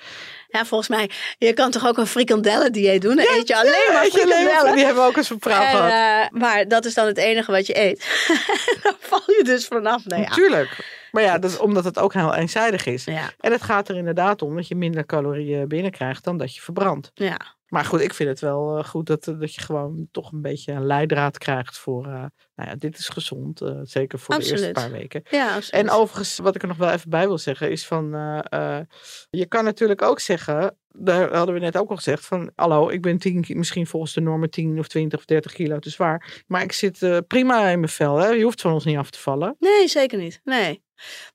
Ja, 0.48 0.66
volgens 0.66 0.90
mij, 0.90 1.10
je 1.38 1.54
kan 1.54 1.72
toch 1.72 1.88
ook 1.88 1.98
een 1.98 2.08
frikandellen-dieet 2.08 3.02
doen? 3.02 3.16
Dan 3.16 3.26
eet 3.30 3.48
je 3.48 3.56
alleen 3.58 3.94
maar 3.94 4.06
frikandellen. 4.06 4.76
die 4.76 4.86
hebben 4.86 5.04
we 5.04 5.10
ook 5.10 5.18
eens 5.18 5.30
een 5.30 5.40
En, 5.42 5.52
gehad. 5.52 5.92
eh, 5.92 6.40
maar 6.40 6.68
dat 6.68 6.86
is 6.86 6.94
dan 6.94 7.06
het 7.06 7.18
enige 7.18 7.52
wat 7.52 7.68
je 7.68 7.80
eet. 7.80 8.00
dan 8.84 8.94
val 9.00 9.22
je 9.26 9.44
dus 9.44 9.66
vanaf. 9.66 10.06
Nee. 10.06 10.20
Natuurlijk. 10.20 10.98
Maar 11.12 11.24
ja, 11.24 11.38
dat 11.40 11.50
is 11.52 11.58
omdat 11.58 11.84
het 11.84 12.00
ook 12.00 12.14
heel 12.14 12.34
eenzijdig 12.36 12.86
is. 12.86 13.04
Ja, 13.04 13.32
En 13.38 13.52
het 13.52 13.62
gaat 13.62 13.90
er 13.90 13.96
inderdaad 13.96 14.42
om 14.42 14.56
dat 14.56 14.68
je 14.68 14.76
minder 14.76 15.06
calorieën 15.06 15.68
binnenkrijgt 15.68 16.24
dan 16.24 16.38
dat 16.38 16.56
je 16.56 16.62
verbrandt. 16.62 17.12
ja. 17.14 17.58
Maar 17.70 17.86
goed, 17.86 18.02
ik 18.02 18.14
vind 18.14 18.30
het 18.30 18.40
wel 18.40 18.78
eh, 18.78 18.84
goed 18.84 19.06
dat, 19.08 19.24
dat 19.24 19.56
je 19.56 19.62
gewoon 19.62 20.08
toch 20.12 20.32
een 20.32 20.42
beetje 20.42 20.72
een 20.72 20.86
leidraad 20.86 21.38
krijgt 21.38 21.78
voor, 21.78 22.06
eh, 22.06 22.12
nou 22.56 22.70
ja, 22.70 22.76
dit 22.76 22.98
is 22.98 23.10
gezond. 23.10 23.62
eh, 23.62 23.80
zeker 23.84 24.20
voor 24.20 24.36
de 24.36 24.42
eerste 24.52 24.72
paar 24.72 24.92
weken. 24.92 25.22
ja 25.30 25.46
absoluut. 25.56 25.86
En 25.86 25.90
overigens, 25.90 26.38
wat 26.38 26.56
ik 26.56 26.62
er 26.62 26.68
nog 26.68 26.78
wel 26.78 26.90
even 26.92 27.10
bij 27.10 27.28
wil 27.28 27.38
zeggen, 27.38 27.72
is 27.72 27.86
van, 27.88 28.14
eh, 28.16 28.40
eh, 28.78 28.86
je 29.30 29.46
kan 29.46 29.64
natuurlijk 29.64 30.02
ook 30.02 30.20
zeggen, 30.20 30.78
daar 30.88 31.36
hadden 31.36 31.54
we 31.56 31.62
net 31.62 31.78
ook 31.78 31.90
al 31.90 31.96
gezegd, 31.96 32.26
van 32.26 32.52
hallo, 32.56 32.90
ik 32.90 33.02
ben 33.02 33.18
10, 33.18 33.42
ki- 33.42 33.56
misschien 33.56 33.88
volgens 33.88 34.14
de 34.14 34.22
normen 34.22 34.50
10 34.50 34.80
of 34.80 34.88
20 34.88 35.20
of 35.20 35.26
30 35.26 35.54
kilo 35.54 35.80
te 35.80 35.90
zwaar. 35.90 36.44
Maar 36.48 36.62
ik 36.62 36.72
zit 36.72 37.02
eh, 37.04 37.18
prima 37.28 37.68
in 37.68 37.80
mijn 37.80 37.92
vel, 37.92 38.18
hè? 38.18 38.28
je 38.28 38.44
hoeft 38.44 38.62
van 38.62 38.74
ons 38.74 38.86
niet 38.86 38.98
af 38.98 39.10
te 39.10 39.20
vallen. 39.20 39.56
Nee, 39.60 39.88
zeker 39.88 40.18
niet. 40.18 40.42
Nee. 40.44 40.84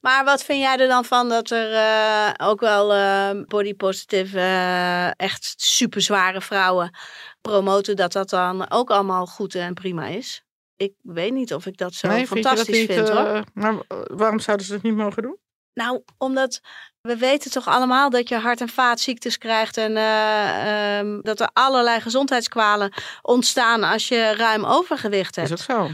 Maar 0.01 0.25
wat 0.25 0.45
vind 0.45 0.61
jij 0.61 0.77
er 0.79 0.89
dan 0.89 1.05
van 1.05 1.29
dat 1.29 1.51
er 1.51 1.73
eh, 1.73 2.47
ook 2.49 2.61
wel 2.61 2.93
eh, 2.93 3.31
body 3.47 3.75
positive, 3.75 4.39
eh, 4.39 5.11
echt 5.17 5.55
super 5.57 6.01
zware 6.01 6.41
vrouwen 6.41 6.97
promoten 7.41 7.97
dat 7.97 8.13
dat 8.13 8.31
dan 8.31 8.71
ook 8.71 8.91
allemaal 8.91 9.27
goed 9.27 9.55
en 9.55 9.75
prima 9.75 10.07
is? 10.07 10.43
Ik 10.77 10.93
weet 11.03 11.33
niet 11.33 11.55
of 11.55 11.67
ik 11.67 11.77
dat 11.77 11.95
zo 11.95 12.09
nee, 12.09 12.27
fantastisch 12.27 12.77
vind 12.85 12.89
dat 12.89 12.99
niet, 12.99 13.09
hoor. 13.17 13.27
eh, 13.27 13.43
maar 13.55 13.75
waarom 14.17 14.39
zouden 14.39 14.67
ze 14.67 14.73
het 14.73 14.83
niet 14.83 14.95
mogen 14.97 15.23
doen? 15.23 15.39
Nou, 15.75 16.03
omdat 16.19 16.61
we 17.01 17.17
weten 17.17 17.51
toch 17.51 17.67
allemaal 17.69 18.11
dat 18.11 18.29
je 18.29 18.37
hart- 18.37 18.61
en 18.61 18.69
vaatziektes 18.69 19.39
krijgt 19.39 19.77
en 19.77 19.97
eh, 19.97 20.99
ehm, 20.99 21.21
dat 21.21 21.41
er 21.41 21.51
allerlei 21.53 22.01
gezondheidskwalen 22.01 22.93
ontstaan 23.23 23.83
als 23.83 24.09
je 24.09 24.35
ruim 24.37 24.65
overgewicht 24.65 25.37
Is 25.37 25.49
hebt. 25.49 25.61
ook 25.61 25.67
zo. 25.77 25.91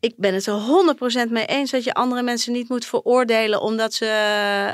Ik 0.00 0.14
ben 0.16 0.34
het 0.34 0.46
er 0.46 1.26
100% 1.28 1.30
mee 1.30 1.44
eens 1.46 1.70
dat 1.70 1.84
je 1.84 1.94
andere 1.94 2.22
mensen 2.22 2.52
niet 2.52 2.68
moet 2.68 2.84
veroordelen 2.86 3.60
omdat 3.60 3.94
ze 3.94 4.06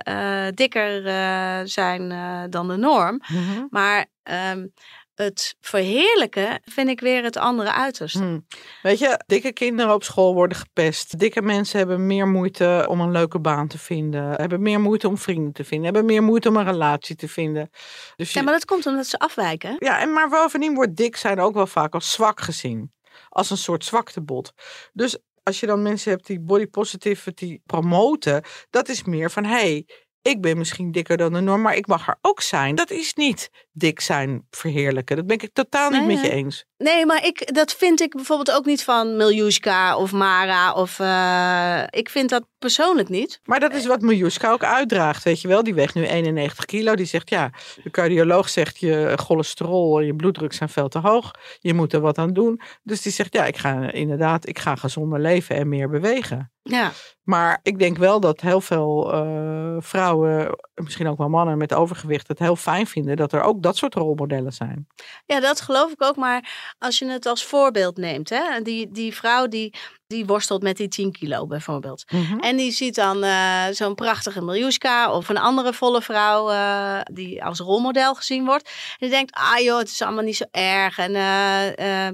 eh, 0.02 0.46
dikker 0.54 1.06
eh, 1.06 1.60
zijn 1.64 2.10
eh, 2.12 2.42
dan 2.50 2.68
de 2.68 2.76
norm. 2.76 3.20
Mhm. 3.28 3.64
Maar 3.70 4.06
ehm, 4.22 4.66
het 5.14 5.56
verheerlijken 5.60 6.60
vind 6.64 6.88
ik 6.88 7.00
weer 7.00 7.22
het 7.22 7.37
andere 7.37 7.72
uiterste. 7.72 8.18
Hm. 8.18 8.38
Weet 8.82 8.98
je, 8.98 9.20
dikke 9.26 9.52
kinderen 9.52 9.94
op 9.94 10.04
school 10.04 10.34
worden 10.34 10.56
gepest. 10.58 11.18
Dikke 11.18 11.42
mensen 11.42 11.78
hebben 11.78 12.06
meer 12.06 12.28
moeite 12.28 12.87
om 12.88 13.00
een 13.00 13.10
leuke 13.10 13.38
baan 13.38 13.68
te 13.68 13.78
vinden. 13.78 14.30
Hebben 14.30 14.62
meer 14.62 14.80
moeite 14.80 15.08
om 15.08 15.18
vrienden 15.18 15.52
te 15.52 15.64
vinden. 15.64 15.84
Hebben 15.84 16.04
meer 16.04 16.22
moeite 16.22 16.48
om 16.48 16.56
een 16.56 16.64
relatie 16.64 17.16
te 17.16 17.28
vinden. 17.28 17.70
Dus 18.16 18.32
je- 18.32 18.38
Ja, 18.38 18.44
maar 18.44 18.54
dat 18.54 18.64
komt 18.64 18.87
omdat 18.87 19.06
ze 19.06 19.18
afwijken. 19.18 19.76
Ja, 19.78 20.00
en 20.00 20.12
maar 20.12 20.28
bovendien 20.28 20.74
wordt 20.74 20.96
dik 20.96 21.16
zijn 21.16 21.40
ook 21.40 21.54
wel 21.54 21.66
vaak 21.66 21.94
als 21.94 22.12
zwak 22.12 22.40
gezien. 22.40 22.92
Als 23.29 23.50
een 23.50 23.57
soort 23.57 23.85
zwaktebod. 23.85 24.53
Dus 24.92 25.18
als 25.42 25.61
je 25.61 25.66
dan 25.66 25.83
mensen 25.83 26.11
hebt 26.11 26.27
die 26.27 26.40
body 26.40 26.66
positivity 26.66 27.61
promoten, 27.66 28.42
dat 28.70 28.88
is 28.88 29.05
meer 29.05 29.31
van 29.31 29.44
hé, 29.44 29.50
hey, 29.50 29.88
ik 30.24 30.40
ben 30.40 30.58
misschien 30.58 30.92
dikker 30.92 31.16
dan 31.16 31.32
de 31.32 31.40
norm, 31.40 31.62
maar 31.62 31.76
ik 31.76 31.87
mag 31.87 32.08
er 32.08 32.16
ook 32.20 32.40
zijn. 32.40 32.74
Dat 32.74 32.90
is 32.90 33.14
niet 33.14 33.50
dik 33.72 34.00
zijn 34.00 34.46
verheerlijken. 34.50 35.16
Dat 35.16 35.26
ben 35.26 35.38
ik 35.38 35.50
totaal 35.52 35.90
niet 35.90 36.06
Nee, 36.06 36.16
met 36.16 36.24
je 36.24 36.30
eens. 36.30 36.64
Nee, 36.76 37.06
maar 37.06 37.26
ik, 37.26 37.54
dat 37.54 37.74
vind 37.74 38.00
ik 38.00 38.14
bijvoorbeeld 38.14 38.56
ook 38.56 38.64
niet 38.64 38.84
van 38.84 39.16
Miljuska 39.16 39.96
of 39.96 40.12
Mara. 40.12 40.72
Of, 40.72 40.98
eh, 40.98 41.98
ik 42.00 42.08
vind 42.08 42.30
dat 42.30 42.46
persoonlijk 42.58 43.08
niet. 43.08 43.40
Maar 43.44 43.60
dat 43.60 43.74
is 43.74 43.87
wat 43.87 44.00
Miljuska 44.00 44.50
ook 44.50 44.64
uitdraagt, 44.64 45.24
weet 45.24 45.40
je 45.40 45.48
wel. 45.48 45.62
Die 45.62 45.74
weegt 45.74 45.94
nu 45.94 46.06
91 46.06 46.64
kilo. 46.64 46.94
Die 46.94 47.06
zegt, 47.06 47.30
ja, 47.30 47.50
de 47.82 47.90
cardioloog 47.90 48.48
zegt 48.48 48.78
je 48.78 49.12
cholesterol 49.16 50.00
en 50.00 50.06
je 50.06 50.14
bloeddruk 50.14 50.52
zijn 50.52 50.68
veel 50.68 50.88
te 50.88 50.98
hoog. 50.98 51.30
Je 51.60 51.74
moet 51.74 51.92
er 51.92 52.00
wat 52.00 52.18
aan 52.18 52.32
doen. 52.32 52.60
Dus 52.82 53.02
die 53.02 53.12
zegt, 53.12 53.32
ja, 53.32 53.44
ik 53.44 53.56
ga 53.56 53.92
inderdaad, 53.92 54.48
ik 54.48 54.58
ga 54.58 54.74
gezonder 54.74 55.20
leven 55.20 55.56
en 55.56 55.68
meer 55.68 55.88
bewegen. 55.88 56.52
Ja, 56.66 56.92
Maar 57.22 57.61
ik 57.62 57.79
denk 57.79 57.96
wel 57.96 58.20
dat 58.20 58.40
heel 58.40 58.61
veel 58.61 59.12
eh, 59.12 59.77
vrouwen, 59.79 60.59
misschien 60.74 61.07
ook 61.09 61.18
wel 61.18 61.29
mannen 61.29 61.59
met 61.59 61.74
overgewicht, 61.74 62.29
het 62.29 62.38
heel 62.38 62.57
fijn 62.57 62.87
vinden 62.87 63.16
dat 63.16 63.33
er 63.33 63.42
ook 63.42 63.62
dat 63.62 63.77
soort 63.77 63.94
rolmodellen 63.94 64.53
zijn. 64.53 64.87
ja 65.27 65.40
dat 65.40 65.61
geloof 65.61 65.92
ik 65.92 66.03
ook. 66.03 66.16
Maar 66.16 66.74
als 66.79 66.98
je 66.98 67.07
het 67.07 67.27
als 67.27 67.44
voorbeeld 67.44 67.96
neemt, 67.96 68.29
hè, 68.31 68.61
die, 68.62 68.90
die 68.92 69.14
vrouw 69.14 69.46
die, 69.48 69.74
die 70.07 70.27
worstelt 70.27 70.62
met 70.62 70.77
die 70.77 70.88
10 70.88 71.12
kilo 71.12 71.46
bijvoorbeeld. 71.46 72.05
En 72.40 72.57
die 72.57 72.70
ziet 72.70 72.94
dan 72.94 73.22
eh, 73.22 73.64
zo'n 73.70 73.94
prachtige 73.94 74.42
Miljuska 74.42 75.12
of 75.12 75.29
een 75.29 75.38
andere 75.38 75.72
volle 75.72 76.03
vrouw 76.03 76.50
eh, 76.50 77.00
die 77.12 77.44
als 77.44 77.59
rolmodel 77.59 78.14
gezien 78.14 78.44
wordt. 78.44 78.68
En 78.68 78.96
die 78.98 79.11
denkt, 79.11 79.35
ah 79.35 79.59
joh, 79.59 79.79
het 79.79 79.88
is 79.88 80.03
allemaal 80.03 80.24
niet 80.24 80.37
zo 80.37 80.44
erg. 80.50 80.98
En 80.98 81.12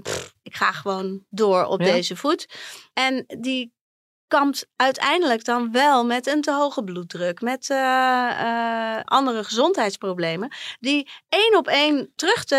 pff, 0.03 0.35
ik 0.43 0.55
ga 0.57 0.73
gewoon 0.73 1.25
door 1.29 1.65
op 1.65 1.81
Ja. 1.81 1.87
deze 1.93 2.17
voet. 2.17 2.49
En 2.93 3.25
die 3.41 3.73
kampt 4.31 4.67
uiteindelijk 4.77 5.45
dan 5.45 5.73
wel 5.73 6.05
met 6.05 6.27
een 6.27 6.41
te 6.41 6.53
hoge 6.53 6.85
bloeddruk, 6.85 7.41
met 7.41 7.71
eh, 7.71 8.31
eh, 8.41 9.01
andere 9.05 9.45
gezondheidsproblemen, 9.45 10.53
die 10.81 11.11
één 11.29 11.57
op 11.57 11.67
één 11.67 12.13
terug 12.15 12.45
te 12.45 12.57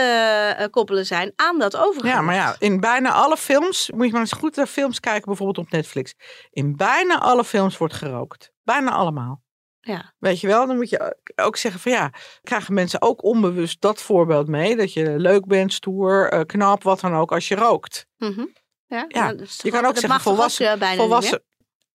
eh, 0.58 0.68
koppelen 0.70 1.06
zijn 1.06 1.34
aan 1.36 1.60
dat 1.60 1.78
overgewicht. 1.78 2.16
Ja, 2.16 2.22
maar 2.22 2.36
ja, 2.36 2.56
in 2.60 2.80
bijna 2.80 3.12
alle 3.12 3.38
films, 3.38 3.92
moet 3.96 4.06
je 4.06 4.12
maar 4.12 4.22
eens 4.22 4.32
goed 4.32 4.56
naar 4.56 4.68
films 4.68 5.00
kijken, 5.00 5.26
bijvoorbeeld 5.26 5.66
op 5.66 5.72
Netflix. 5.72 6.14
In 6.50 6.76
bijna 6.76 7.20
alle 7.20 7.44
films 7.44 7.78
wordt 7.78 7.94
gerookt. 7.94 8.52
Bijna 8.64 8.92
allemaal. 8.92 9.44
Ja. 9.80 10.14
Weet 10.20 10.40
je 10.40 10.48
wel, 10.48 10.68
dan 10.68 10.76
moet 10.76 10.90
je 10.90 11.18
ook 11.36 11.58
zeggen 11.58 11.82
van 11.82 11.92
ja, 11.92 12.12
krijgen 12.42 12.74
mensen 12.74 13.02
ook 13.02 13.24
onbewust 13.24 13.82
dat 13.82 14.02
voorbeeld 14.02 14.48
mee. 14.48 14.76
Dat 14.76 14.94
je 14.94 15.20
leuk 15.20 15.46
bent, 15.46 15.74
stoer, 15.74 16.46
knap, 16.46 16.84
wat 16.84 17.00
dan 17.00 17.16
ook, 17.16 17.32
als 17.32 17.48
je 17.48 17.56
rookt. 17.56 18.06
Mhm. 18.18 18.46
Ja, 18.86 19.06
Ja, 19.08 19.28
Je 19.64 19.72
kan 19.72 19.86
ook- 19.86 19.98
zeggen 19.98 20.22
volwassen, 20.22 20.80
volwassen 20.98 21.44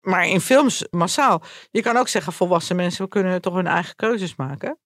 maar 0.06 0.26
in 0.26 0.40
films 0.40 0.86
massaal. 0.90 1.42
Je 1.70 1.82
kan 1.82 1.96
ook 1.96 2.08
zeggen 2.08 2.32
volwassen 2.32 2.76
mensen 2.76 3.08
kunnen 3.08 3.40
toch 3.40 3.54
hun 3.54 3.66
eigen 3.66 3.96
keuzes 3.96 4.36
maken. 4.36 4.78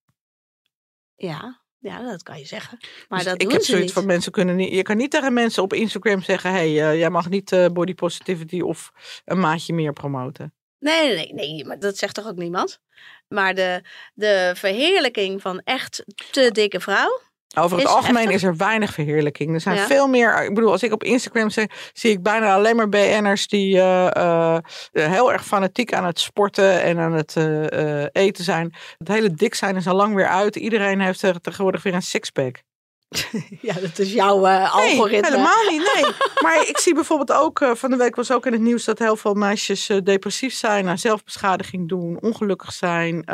Ja, 1.17 1.61
ja, 1.79 2.03
dat 2.03 2.23
kan 2.23 2.39
je 2.39 2.45
zeggen. 2.47 2.79
Maar 3.09 3.19
Dus 3.19 3.29
dat 3.29 3.43
ik 3.43 3.51
heb 3.53 3.63
zoiets 3.63 3.85
niet. 3.85 3.93
van 3.95 4.07
mensen 4.07 4.33
kunnen 4.33 4.57
niet. 4.57 4.73
Je 4.75 4.83
kan 4.83 4.97
niet 4.97 5.11
tegen 5.11 5.33
mensen 5.33 5.63
op 5.63 5.73
Instagram 5.73 6.23
zeggen: 6.23 6.51
hey, 6.53 6.67
eh, 6.67 6.99
jij 6.99 7.11
mag 7.11 7.29
niet 7.29 7.53
eh, 7.53 7.67
body 7.67 7.95
positivity 7.95 8.61
of 8.61 8.93
een 9.25 9.41
maatje 9.41 9.73
meer 9.73 9.93
promoten. 9.93 10.55
Nee, 10.79 11.15
nee, 11.15 11.33
nee, 11.33 11.33
nee, 11.33 11.65
maar 11.65 11.79
dat 11.79 11.97
zegt 11.99 12.15
toch 12.15 12.27
ook 12.27 12.37
niemand? 12.37 12.81
Maar 13.29 13.55
de, 13.55 13.83
de 14.15 14.53
verheerlijking 14.57 15.41
van 15.43 15.61
echt 15.65 16.05
te 16.31 16.51
dikke 16.53 16.81
vrouw. 16.81 17.21
Over 17.59 17.77
het 17.79 17.87
Is 17.87 17.93
algemeen 17.93 18.31
is 18.31 18.43
er 18.43 18.57
weinig 18.57 18.93
verheerlijking. 18.93 19.55
Er 19.55 19.61
zijn 19.61 19.77
Ja. 19.77 19.87
veel 19.87 20.09
meer. 20.09 20.45
Ik 20.45 20.55
bedoel, 20.55 20.71
als 20.71 20.83
ik 20.83 20.93
op 20.93 21.05
Instagram 21.05 21.51
zie, 21.51 21.71
zie 21.93 22.11
ik 22.11 22.23
bijna 22.23 22.55
alleen 22.55 22.77
maar 22.77 22.89
BN'ers 22.89 23.49
die 23.49 23.77
eh, 23.79 24.07
eh, 24.17 24.59
heel 24.93 25.33
erg 25.33 25.47
fanatiek 25.47 25.93
aan 25.93 26.05
het 26.05 26.21
sporten 26.21 26.83
en 26.83 26.99
aan 26.99 27.13
het 27.13 27.37
eh, 27.37 28.05
eten 28.13 28.45
zijn. 28.45 28.75
Het 28.99 29.09
hele 29.09 29.35
dik 29.35 29.55
zijn 29.55 29.77
is 29.77 29.87
al 29.87 29.95
lang 29.97 30.15
weer 30.15 30.29
uit. 30.29 30.57
Iedereen 30.57 31.01
heeft 31.01 31.25
tegenwoordig 31.43 31.83
weer 31.83 31.95
een 31.95 32.03
sixpack. 32.03 32.63
Ja, 33.61 33.75
dat 33.75 33.99
is 33.99 34.13
jouw 34.13 34.47
eh, 34.47 34.75
Nee, 34.77 34.91
algoritme. 34.91 35.31
helemaal 35.31 35.71
niet. 35.71 35.93
Nee. 35.95 36.13
maar 36.45 36.69
ik 36.69 36.79
zie 36.79 36.95
bijvoorbeeld 36.95 37.33
ook, 37.33 37.61
eh, 37.61 37.75
van 37.75 37.91
de 37.91 37.97
week 37.97 38.17
was 38.17 38.33
ook 38.33 38.47
in 38.47 38.53
het 38.53 38.61
nieuws 38.61 38.85
dat 38.85 38.99
heel 38.99 39.17
veel 39.17 39.35
meisjes 39.35 39.89
eh, 39.89 39.97
depressief 40.03 40.55
zijn, 40.55 40.89
aan 40.89 40.99
zelfbeschadiging 40.99 41.89
doen, 41.89 42.21
ongelukkig 42.21 42.73
zijn. 42.73 43.25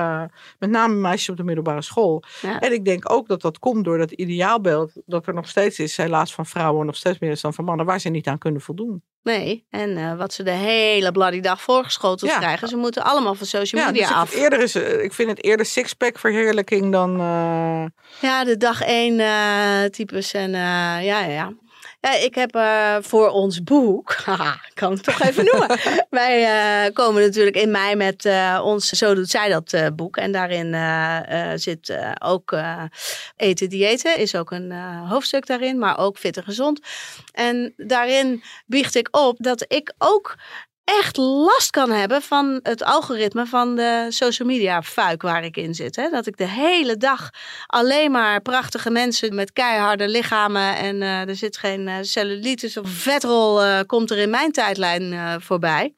met 0.58 0.70
name 0.70 0.94
meisjes 0.94 1.28
op 1.28 1.36
de 1.36 1.44
middelbare 1.44 1.82
school. 1.82 2.22
Ja. 2.42 2.60
En 2.60 2.72
ik 2.72 2.84
denk 2.84 3.12
ook 3.12 3.28
dat 3.28 3.40
dat 3.40 3.58
komt 3.58 3.84
door 3.84 3.98
dat 3.98 4.10
ideaalbeeld 4.10 4.92
dat 5.06 5.26
er 5.26 5.34
nog 5.34 5.48
steeds 5.48 5.78
is, 5.78 5.96
helaas 5.96 6.34
van 6.34 6.46
vrouwen 6.46 6.86
nog 6.86 6.96
steeds 6.96 7.18
meer 7.18 7.38
dan 7.40 7.54
van 7.54 7.64
mannen, 7.64 7.86
waar 7.86 8.00
ze 8.00 8.08
niet 8.08 8.26
aan 8.26 8.38
kunnen 8.38 8.60
voldoen. 8.60 9.02
Nee, 9.26 9.66
en 9.70 9.96
eh, 9.96 10.16
wat 10.16 10.32
ze 10.32 10.42
de 10.42 10.50
hele 10.50 11.12
bloody 11.12 11.40
dag 11.40 11.60
voorgeschoteld 11.62 12.30
Ja. 12.30 12.38
krijgen. 12.38 12.68
Ze 12.68 12.76
moeten 12.76 13.04
allemaal 13.04 13.34
van 13.34 13.46
social 13.46 13.82
Ja, 13.82 13.90
media 13.90 14.06
dus 14.08 14.16
af. 14.16 14.32
ik, 14.32 14.38
eerder 14.40 14.60
is, 14.60 14.74
eh, 14.74 15.02
ik 15.02 15.12
vind 15.12 15.28
het 15.30 15.44
eerder 15.44 15.66
sixpack 15.66 16.18
verheerlijking 16.18 16.92
dan. 16.92 17.20
eh, 17.20 17.84
Ja, 18.20 18.44
de 18.44 18.56
dag 18.56 18.82
één 18.82 19.20
eh, 19.20 19.84
types. 19.90 20.32
En 20.32 20.50
ja, 20.50 20.98
ja, 21.20 21.52
ja. 22.00 22.14
Ik 22.14 22.34
heb 22.34 22.54
eh, 22.54 22.96
voor 23.00 23.28
ons 23.28 23.62
boek, 23.62 24.12
haha, 24.24 24.52
ik 24.52 24.74
kan 24.74 24.92
het 24.92 25.02
toch 25.02 25.22
even 25.22 25.44
noemen. 25.44 25.78
Wij 26.10 26.44
eh, 26.44 26.92
komen 26.92 27.22
natuurlijk 27.22 27.56
in 27.56 27.70
mei 27.70 27.94
met 27.94 28.24
eh, 28.24 28.60
ons 28.64 28.88
Zo 28.88 29.14
doet 29.14 29.30
zij 29.30 29.48
dat 29.48 29.96
boek. 29.96 30.16
En 30.16 30.32
daarin 30.32 30.74
zit 31.58 31.98
ook 32.18 32.56
eten 33.36 33.68
diëten, 33.68 34.18
is 34.18 34.34
ook 34.34 34.50
een 34.50 34.72
hoofdstuk 35.08 35.46
daarin, 35.46 35.78
maar 35.78 35.98
ook 35.98 36.18
fit 36.18 36.36
en 36.36 36.42
gezond. 36.42 36.80
En 37.32 37.72
daarin 37.76 38.42
biecht 38.66 38.94
ik 38.94 39.08
op 39.10 39.36
dat 39.38 39.64
ik 39.68 39.92
ook 39.98 40.36
echt 40.86 41.16
last 41.16 41.70
kan 41.70 41.90
hebben 41.90 42.22
van 42.22 42.60
het 42.62 42.84
algoritme 42.84 43.46
van 43.46 43.76
de 43.76 44.06
social 44.08 44.48
media 44.48 44.82
fuik 44.82 45.22
waar 45.22 45.44
ik 45.44 45.56
in 45.56 45.74
zit. 45.74 45.96
Hè? 45.96 46.08
Dat 46.10 46.26
ik 46.26 46.36
de 46.36 46.48
hele 46.48 46.96
dag 46.96 47.30
alleen 47.66 48.10
maar 48.10 48.40
prachtige 48.40 48.90
mensen 48.90 49.34
met 49.34 49.52
keiharde 49.52 50.08
lichamen 50.08 50.76
en 50.76 51.02
eh, 51.02 51.28
er 51.28 51.36
zit 51.36 51.56
geen 51.56 51.88
eh, 51.88 51.96
cellulitis 52.00 52.76
of 52.76 52.88
vetrol 52.88 53.62
eh, 53.62 53.80
komt 53.86 54.10
er 54.10 54.18
in 54.18 54.30
mijn 54.30 54.52
tijdlijn 54.52 55.40
voorbij. 55.42 55.94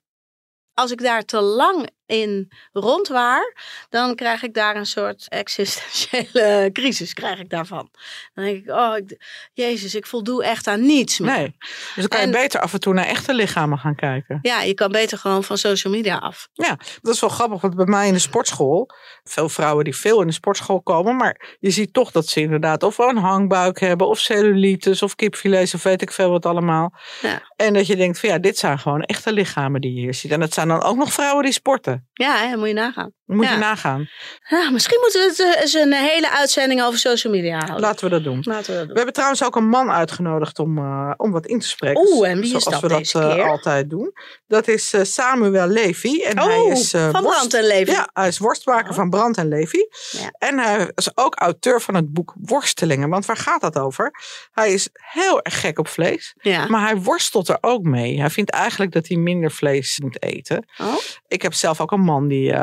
Als 0.74 0.90
ik 0.90 1.02
daar 1.02 1.24
te 1.24 1.40
lang 1.40 1.88
in 2.08 2.50
rondwaar, 2.72 3.54
dan 3.88 4.14
krijg 4.14 4.42
ik 4.42 4.54
daar 4.54 4.76
een 4.76 4.86
soort 4.86 5.28
existentiële 5.28 6.70
crisis 6.78 7.12
krijg 7.12 7.38
ik 7.38 7.50
daarvan. 7.50 7.90
Dan 8.34 8.44
denk 8.44 8.64
ik, 8.64 8.70
oh, 8.70 8.96
ik, 8.96 9.16
jezus, 9.52 9.94
ik 9.94 10.06
voldoe 10.06 10.44
echt 10.44 10.66
aan 10.66 10.86
niets 10.86 11.18
meer. 11.18 11.36
Nee. 11.36 11.56
Dus 11.58 11.94
dan 11.94 12.08
kan 12.08 12.20
je 12.20 12.30
beter 12.30 12.60
af 12.60 12.72
en 12.72 12.80
toe 12.80 12.94
naar 12.94 13.04
echte 13.04 13.34
lichamen 13.34 13.78
gaan 13.78 13.94
kijken. 13.94 14.38
Ja, 14.42 14.62
je 14.62 14.74
kan 14.74 14.92
beter 14.92 15.18
gewoon 15.18 15.44
van 15.44 15.58
social 15.58 15.92
media 15.92 16.16
af. 16.16 16.48
Ja, 16.52 16.78
dat 17.02 17.14
is 17.14 17.20
wel 17.20 17.30
grappig, 17.30 17.60
want 17.60 17.76
bij 17.76 17.86
mij 17.86 18.06
in 18.06 18.12
de 18.12 18.18
sportschool, 18.18 18.90
veel 19.24 19.48
vrouwen 19.48 19.84
die 19.84 19.96
veel 19.96 20.20
in 20.20 20.26
de 20.26 20.32
sportschool 20.32 20.82
komen, 20.82 21.16
maar 21.16 21.56
je 21.60 21.70
ziet 21.70 21.92
toch 21.92 22.10
dat 22.10 22.26
ze 22.26 22.40
inderdaad 22.40 22.82
of 22.82 22.98
een 22.98 23.16
hangbuik 23.16 23.80
hebben, 23.80 24.08
of 24.08 24.18
cellulitis, 24.18 25.02
of 25.02 25.14
kipfilets, 25.14 25.74
of 25.74 25.82
weet 25.82 26.02
ik 26.02 26.12
veel 26.12 26.30
wat 26.30 26.46
allemaal. 26.46 26.92
Ja. 27.22 27.42
En 27.56 27.74
dat 27.74 27.86
je 27.86 27.96
denkt 27.96 28.20
van 28.20 28.28
ja, 28.28 28.38
dit 28.38 28.58
zijn 28.58 28.78
gewoon 28.78 29.02
echte 29.02 29.32
lichamen 29.32 29.80
die 29.80 29.94
je 29.94 30.00
hier 30.00 30.14
ziet. 30.14 30.30
En 30.30 30.40
dat 30.40 30.52
zijn 30.52 30.68
dan 30.68 30.82
ook 30.82 30.96
nog 30.96 31.12
vrouwen 31.12 31.44
die 31.44 31.52
sporten. 31.52 31.97
Ja, 32.12 32.48
hè, 32.48 32.56
moet 32.56 32.68
je 32.68 32.74
nagaan. 32.74 33.12
Moet 33.28 33.44
Ja. 33.44 33.52
je 33.52 33.58
nagaan. 33.58 34.08
Ja, 34.48 34.70
misschien 34.70 34.98
moeten 35.00 35.20
we 35.20 35.26
het 35.26 35.54
eh, 35.56 35.60
eens 35.62 35.74
een 35.74 35.92
hele 35.92 36.30
uitzending 36.30 36.82
over 36.82 36.98
social 36.98 37.32
media 37.32 37.56
houden. 37.56 37.80
Laten 37.80 38.04
we 38.04 38.10
dat 38.10 38.24
doen. 38.24 38.40
Laten 38.42 38.64
we 38.66 38.72
dat 38.72 38.80
We 38.80 38.86
doen. 38.86 38.96
hebben 38.96 39.14
trouwens 39.14 39.44
ook 39.44 39.56
een 39.56 39.68
man 39.68 39.90
uitgenodigd 39.90 40.58
om, 40.58 40.78
eh, 40.78 41.10
om 41.16 41.30
wat 41.32 41.46
in 41.46 41.58
te 41.58 41.68
spreken. 41.68 42.08
Oeh, 42.12 42.28
en 42.28 42.34
wie 42.34 42.44
is 42.44 42.48
zoals 42.50 42.64
dat 42.64 42.80
we 42.80 42.88
deze 42.98 43.18
dat 43.18 43.36
eh, 43.36 43.44
altijd 43.48 43.90
doen. 43.90 44.12
Dat 44.46 44.68
is 44.68 44.94
Samuel 45.02 45.66
Levy. 45.66 46.22
En 46.22 46.38
hij 46.38 46.56
Oh, 46.58 46.72
is, 46.72 46.92
eh, 46.92 47.08
van 47.10 47.22
worst- 47.22 47.36
Brand 47.36 47.54
en 47.54 47.64
Levy. 47.64 47.90
Ja, 47.90 48.08
hij 48.12 48.28
is 48.28 48.38
worstmaker 48.38 48.88
Oh. 48.90 48.94
van 48.96 49.10
Brand 49.10 49.36
en 49.36 49.48
Levy. 49.48 49.80
Ja. 50.10 50.32
En 50.38 50.58
hij 50.58 50.90
is 50.94 51.16
ook 51.16 51.34
auteur 51.36 51.80
van 51.80 51.94
het 51.94 52.12
boek 52.12 52.34
Worstelingen. 52.40 53.08
Want 53.08 53.26
waar 53.26 53.36
gaat 53.36 53.60
dat 53.60 53.78
over? 53.78 54.10
Hij 54.52 54.72
is 54.72 54.88
heel 54.92 55.42
erg 55.42 55.60
gek 55.60 55.78
op 55.78 55.88
vlees. 55.88 56.34
Ja. 56.40 56.66
Maar 56.66 56.82
hij 56.86 56.96
worstelt 56.96 57.48
er 57.48 57.58
ook 57.60 57.82
mee. 57.82 58.20
Hij 58.20 58.30
vindt 58.30 58.50
eigenlijk 58.50 58.92
dat 58.92 59.08
hij 59.08 59.16
minder 59.16 59.50
vlees 59.50 59.98
moet 60.02 60.22
eten. 60.22 60.66
Oh, 60.80 60.94
Ik 61.28 61.42
heb 61.42 61.54
zelf 61.54 61.80
ook 61.80 61.92
een 61.92 62.00
man 62.00 62.28
die 62.28 62.54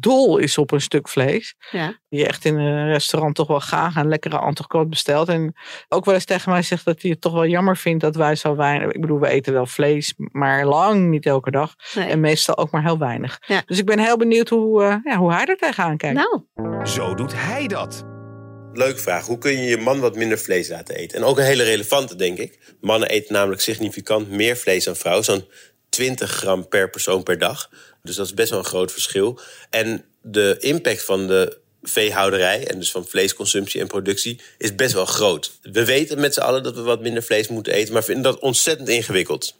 dol 0.00 0.38
is 0.38 0.58
op 0.58 0.70
een 0.70 0.80
stuk 0.80 1.08
vlees. 1.08 1.54
ja. 1.70 1.98
Die 2.08 2.26
echt 2.26 2.44
in 2.44 2.56
een 2.56 2.86
restaurant 2.88 3.34
toch 3.34 3.46
wel 3.46 3.58
graag 3.58 3.96
een 3.96 4.08
lekkere 4.08 4.40
entrecote 4.40 4.88
bestelt. 4.88 5.28
En 5.28 5.54
ook 5.88 6.04
wel 6.04 6.14
eens 6.14 6.24
tegen 6.24 6.52
mij 6.52 6.62
zegt 6.62 6.84
dat 6.84 7.02
hij 7.02 7.10
het 7.10 7.20
toch 7.20 7.32
wel 7.32 7.46
jammer 7.46 7.76
vindt 7.76 8.00
dat 8.02 8.16
wij 8.16 8.34
zo 8.36 8.56
weinig... 8.56 8.90
Ik 8.90 9.00
bedoel, 9.00 9.20
we 9.20 9.28
eten 9.28 9.52
wel 9.52 9.66
vlees, 9.66 10.14
maar 10.16 10.64
lang 10.66 11.08
niet 11.08 11.26
elke 11.26 11.50
dag. 11.50 11.74
Nee. 11.94 12.08
En 12.08 12.20
meestal 12.20 12.56
ook 12.56 12.70
maar 12.70 12.82
heel 12.82 12.98
weinig. 12.98 13.38
Ja. 13.46 13.62
Dus 13.66 13.78
ik 13.78 13.86
ben 13.86 13.98
heel 13.98 14.16
benieuwd 14.16 14.48
hoe, 14.48 14.82
eh, 14.82 14.96
ja, 15.04 15.16
hoe 15.16 15.32
hij 15.32 15.44
er 15.44 15.56
tegenaan 15.56 15.96
kijkt. 15.96 16.16
Nou, 16.16 16.42
Zo 16.86 17.14
doet 17.14 17.32
hij 17.34 17.66
dat. 17.66 18.04
Leuke 18.72 18.98
vraag. 18.98 19.26
Hoe 19.26 19.38
kun 19.38 19.52
je 19.52 19.62
je 19.62 19.76
man 19.76 20.00
wat 20.00 20.16
minder 20.16 20.38
vlees 20.38 20.68
laten 20.68 20.94
eten? 20.94 21.18
En 21.18 21.24
ook 21.24 21.38
een 21.38 21.44
hele 21.44 21.62
relevante, 21.62 22.16
denk 22.16 22.38
ik. 22.38 22.74
Mannen 22.80 23.08
eten 23.08 23.32
namelijk 23.32 23.60
significant 23.60 24.30
meer 24.30 24.56
vlees 24.56 24.84
dan 24.84 24.96
vrouwen. 24.96 25.24
Zo'n 25.24 25.44
20 25.88 26.30
gram 26.30 26.68
per 26.68 26.90
persoon 26.90 27.22
per 27.22 27.38
dag. 27.38 27.70
Dus 28.02 28.16
dat 28.16 28.26
is 28.26 28.34
best 28.34 28.50
wel 28.50 28.58
een 28.58 28.64
groot 28.64 28.92
verschil. 28.92 29.40
En 29.70 30.04
de 30.22 30.56
impact 30.60 31.04
van 31.04 31.26
de 31.26 31.58
veehouderij 31.82 32.66
en 32.66 32.78
dus 32.78 32.90
van 32.90 33.06
vleesconsumptie 33.06 33.80
en 33.80 33.86
productie 33.86 34.40
is 34.58 34.74
best 34.74 34.92
wel 34.92 35.06
groot. 35.06 35.58
We 35.62 35.84
weten 35.84 36.20
met 36.20 36.34
z'n 36.34 36.40
allen 36.40 36.62
dat 36.62 36.74
we 36.74 36.80
wat 36.82 37.00
minder 37.00 37.22
vlees 37.22 37.48
moeten 37.48 37.72
eten, 37.72 37.92
maar 37.92 38.04
vinden 38.04 38.22
dat 38.22 38.38
ontzettend 38.38 38.88
ingewikkeld. 38.88 39.58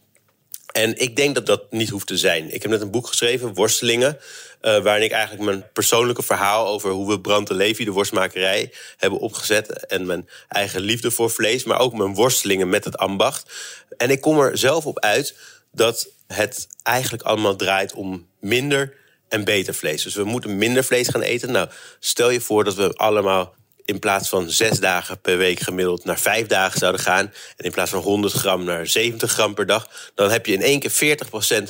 En 0.73 0.99
ik 0.99 1.17
denk 1.17 1.35
dat 1.35 1.47
dat 1.47 1.73
niet 1.73 1.89
hoeft 1.89 2.07
te 2.07 2.17
zijn. 2.17 2.55
Ik 2.55 2.63
heb 2.63 2.71
net 2.71 2.81
een 2.81 2.91
boek 2.91 3.07
geschreven, 3.07 3.55
Worstelingen. 3.55 4.19
eh, 4.61 4.83
waarin 4.83 5.05
ik 5.05 5.11
eigenlijk 5.11 5.45
mijn 5.45 5.65
persoonlijke 5.73 6.23
verhaal 6.23 6.67
over 6.67 6.91
hoe 6.91 7.09
we 7.09 7.21
Brand 7.21 7.47
de 7.47 7.55
Levi, 7.55 7.85
de 7.85 7.91
worstmakerij, 7.91 8.73
hebben 8.97 9.19
opgezet. 9.19 9.87
En 9.87 10.07
mijn 10.07 10.29
eigen 10.49 10.81
liefde 10.81 11.11
voor 11.11 11.31
vlees, 11.31 11.65
maar 11.65 11.79
ook 11.79 11.93
mijn 11.93 12.15
worstelingen 12.15 12.69
met 12.69 12.85
het 12.85 12.97
ambacht. 12.97 13.53
En 13.97 14.11
ik 14.11 14.21
kom 14.21 14.41
er 14.41 14.59
zelf 14.59 14.87
op 14.87 14.99
uit 14.99 15.35
dat 15.73 16.09
het 16.27 16.69
eigenlijk 16.83 17.23
allemaal 17.23 17.57
draait 17.57 17.93
om 17.93 18.27
minder 18.41 18.97
en 19.29 19.45
beter 19.45 19.75
vlees. 19.75 20.03
Dus 20.03 20.15
we 20.15 20.25
moeten 20.25 20.59
minder 20.59 20.85
vlees 20.85 21.09
gaan 21.09 21.23
eten. 21.23 21.53
Nou, 21.53 21.69
stel 21.99 22.31
je 22.31 22.41
voor 22.41 22.65
dat 22.65 22.75
we 22.75 22.93
allemaal 22.93 23.55
in 23.85 23.99
plaats 23.99 24.29
van 24.29 24.51
zes 24.51 24.81
dagen 24.81 25.21
per 25.21 25.39
week 25.39 25.61
gemiddeld 25.61 26.05
naar 26.05 26.19
vijf 26.19 26.47
dagen 26.47 26.79
zouden 26.79 27.01
gaan. 27.01 27.33
En 27.57 27.65
in 27.65 27.71
plaats 27.71 27.91
van 27.91 28.01
100 28.01 28.33
gram 28.33 28.65
naar 28.65 28.87
70 28.87 29.33
gram 29.33 29.55
per 29.55 29.67
dag. 29.67 30.11
Dan 30.15 30.31
heb 30.31 30.47
je 30.47 30.53
in 30.53 30.63
één 30.63 30.81
keer 30.81 31.19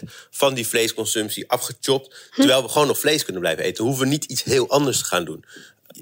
40% 0.01 0.05
van 0.31 0.55
die 0.55 0.67
vleesconsumptie 0.67 1.51
afgechopt. 1.51 2.31
Terwijl 2.35 2.63
we 2.63 2.69
gewoon 2.69 2.87
nog 2.87 2.99
vlees 2.99 3.25
kunnen 3.25 3.43
blijven 3.43 3.65
eten. 3.65 3.85
We 3.85 3.91
hoeven 3.91 4.09
niet 4.09 4.25
iets 4.25 4.43
heel 4.43 4.71
anders 4.71 4.99
te 4.99 5.05
gaan 5.05 5.25
doen. 5.25 5.45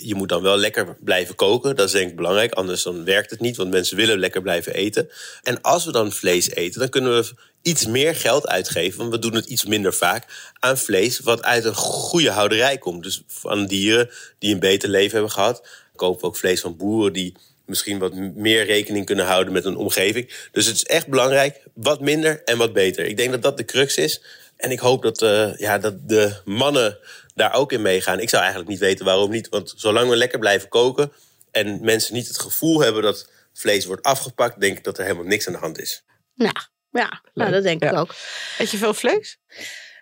Je 0.02 0.14
moet 0.14 0.28
dan 0.28 0.42
wel 0.42 0.56
lekker 0.56 0.96
blijven 1.00 1.34
koken. 1.34 1.76
Dat 1.76 1.86
is 1.86 1.92
denk 1.92 2.10
ik 2.10 2.16
belangrijk. 2.16 2.52
Anders 2.52 2.82
dan 2.82 3.04
werkt 3.04 3.30
het 3.30 3.40
niet. 3.40 3.56
Want 3.56 3.70
mensen 3.70 3.96
willen 3.96 4.18
lekker 4.18 4.42
blijven 4.42 4.74
eten. 4.74 5.08
En 5.42 5.60
als 5.60 5.84
we 5.84 5.92
dan 5.92 6.12
vlees 6.12 6.50
eten, 6.50 6.80
dan 6.80 6.88
kunnen 6.88 7.16
we 7.16 7.30
iets 7.62 7.86
meer 7.86 8.14
geld 8.14 8.48
uitgeven. 8.48 8.98
Want 8.98 9.10
we 9.10 9.18
doen 9.18 9.34
het 9.34 9.46
iets 9.46 9.64
minder 9.64 9.94
vaak 9.94 10.52
aan 10.58 10.78
vlees. 10.78 11.18
Wat 11.18 11.42
uit 11.42 11.64
een 11.64 11.74
goede 11.74 12.30
houderij 12.30 12.78
komt. 12.78 13.02
Dus 13.02 13.22
van 13.26 13.66
dieren 13.66 14.10
die 14.38 14.54
een 14.54 14.60
beter 14.60 14.88
leven 14.88 15.12
hebben 15.12 15.32
gehad. 15.32 15.66
Kopen 15.96 16.20
we 16.20 16.26
ook 16.26 16.36
vlees 16.36 16.60
van 16.60 16.76
boeren 16.76 17.12
die 17.12 17.34
misschien 17.66 17.98
wat 17.98 18.14
meer 18.14 18.64
rekening 18.64 19.06
kunnen 19.06 19.26
houden 19.26 19.52
met 19.52 19.64
hun 19.64 19.76
omgeving. 19.76 20.48
Dus 20.52 20.66
het 20.66 20.74
is 20.74 20.84
echt 20.84 21.06
belangrijk. 21.06 21.62
Wat 21.74 22.00
minder 22.00 22.42
en 22.44 22.58
wat 22.58 22.72
beter. 22.72 23.04
Ik 23.04 23.16
denk 23.16 23.30
dat 23.30 23.42
dat 23.42 23.56
de 23.56 23.64
crux 23.64 23.96
is. 23.96 24.22
En 24.56 24.70
ik 24.70 24.78
hoop 24.78 25.02
dat, 25.02 25.22
eh, 25.22 25.56
ja, 25.56 25.78
dat 25.78 26.08
de 26.08 26.32
mannen 26.44 26.98
daar 27.38 27.54
ook 27.54 27.72
in 27.72 27.82
meegaan. 27.82 28.20
Ik 28.20 28.28
zou 28.28 28.40
eigenlijk 28.42 28.70
niet 28.70 28.80
weten 28.80 29.04
waarom 29.04 29.30
niet. 29.30 29.48
Want 29.48 29.72
zolang 29.76 30.08
we 30.10 30.16
lekker 30.16 30.38
blijven 30.38 30.68
koken 30.68 31.12
en 31.50 31.84
mensen 31.84 32.14
niet 32.14 32.28
het 32.28 32.38
gevoel 32.38 32.80
hebben 32.80 33.02
dat 33.02 33.30
vlees 33.52 33.84
wordt 33.84 34.02
afgepakt, 34.02 34.60
denk 34.60 34.78
ik 34.78 34.84
dat 34.84 34.98
er 34.98 35.04
helemaal 35.04 35.24
niks 35.26 35.46
aan 35.46 35.52
de 35.52 35.58
hand 35.58 35.78
is. 35.80 36.04
nou, 36.34 36.54
ja, 36.90 37.22
nou, 37.34 37.50
dat 37.50 37.62
denk 37.62 37.82
ik 37.82 37.90
Ja. 37.90 37.98
ook. 37.98 38.14
Eet 38.58 38.70
je 38.70 38.76
veel 38.76 38.94
vlees? 38.94 39.38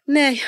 Nee, 0.05 0.43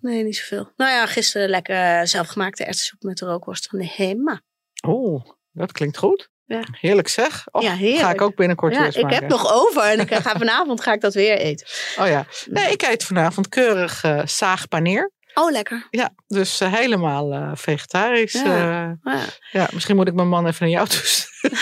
nee, 0.00 0.22
niet 0.22 0.36
zoveel. 0.36 0.72
Nou 0.76 0.90
ja, 0.90 1.06
gisteren 1.06 1.48
lekker 1.48 2.08
zelfgemaakte 2.08 2.64
erwtensoep 2.64 3.02
met 3.02 3.18
de 3.18 3.24
rookworst 3.26 3.66
van 3.66 3.78
de 3.78 3.88
Hema. 3.94 4.42
Oeh, 4.86 5.24
dat 5.52 5.72
klinkt 5.72 5.96
goed. 5.96 6.28
Ja. 6.46 6.62
Heerlijk 6.80 7.08
zeg. 7.08 7.44
Och, 7.50 7.62
Ja, 7.62 7.74
heerlijk. 7.74 8.02
Ga 8.02 8.10
ik 8.10 8.20
ook 8.20 8.36
binnenkort 8.36 8.72
Ja, 8.72 8.78
weer 8.78 8.86
eens 8.86 8.96
ik 8.96 9.02
maken. 9.02 9.18
heb 9.18 9.28
nog 9.28 9.52
over 9.52 9.82
en 9.82 10.00
ik 10.00 10.14
ga 10.24 10.38
vanavond 10.38 10.80
ga 10.80 10.92
ik 10.92 11.00
dat 11.00 11.14
weer 11.14 11.38
eten. 11.38 11.66
Oh 11.98 12.06
ja. 12.06 12.26
Nee, 12.46 12.72
ik 12.72 12.82
eet 12.82 13.04
vanavond 13.04 13.48
keurig 13.48 14.02
eh 14.04 14.26
zaagpaneer. 14.26 15.10
Oh, 15.34 15.50
lekker. 15.50 15.86
Ja, 15.90 16.14
dus 16.26 16.60
eh, 16.60 16.72
helemaal 16.72 17.32
eh, 17.32 17.50
vegetarisch. 17.54 18.32
Ja. 18.32 18.44
Ja. 18.44 18.98
Ja. 19.02 19.20
ja, 19.52 19.68
misschien 19.72 19.96
moet 19.96 20.08
ik 20.08 20.14
mijn 20.14 20.28
man 20.28 20.46
even 20.46 20.62
naar 20.62 20.74
jou 20.74 20.88
toesturen. 20.88 21.58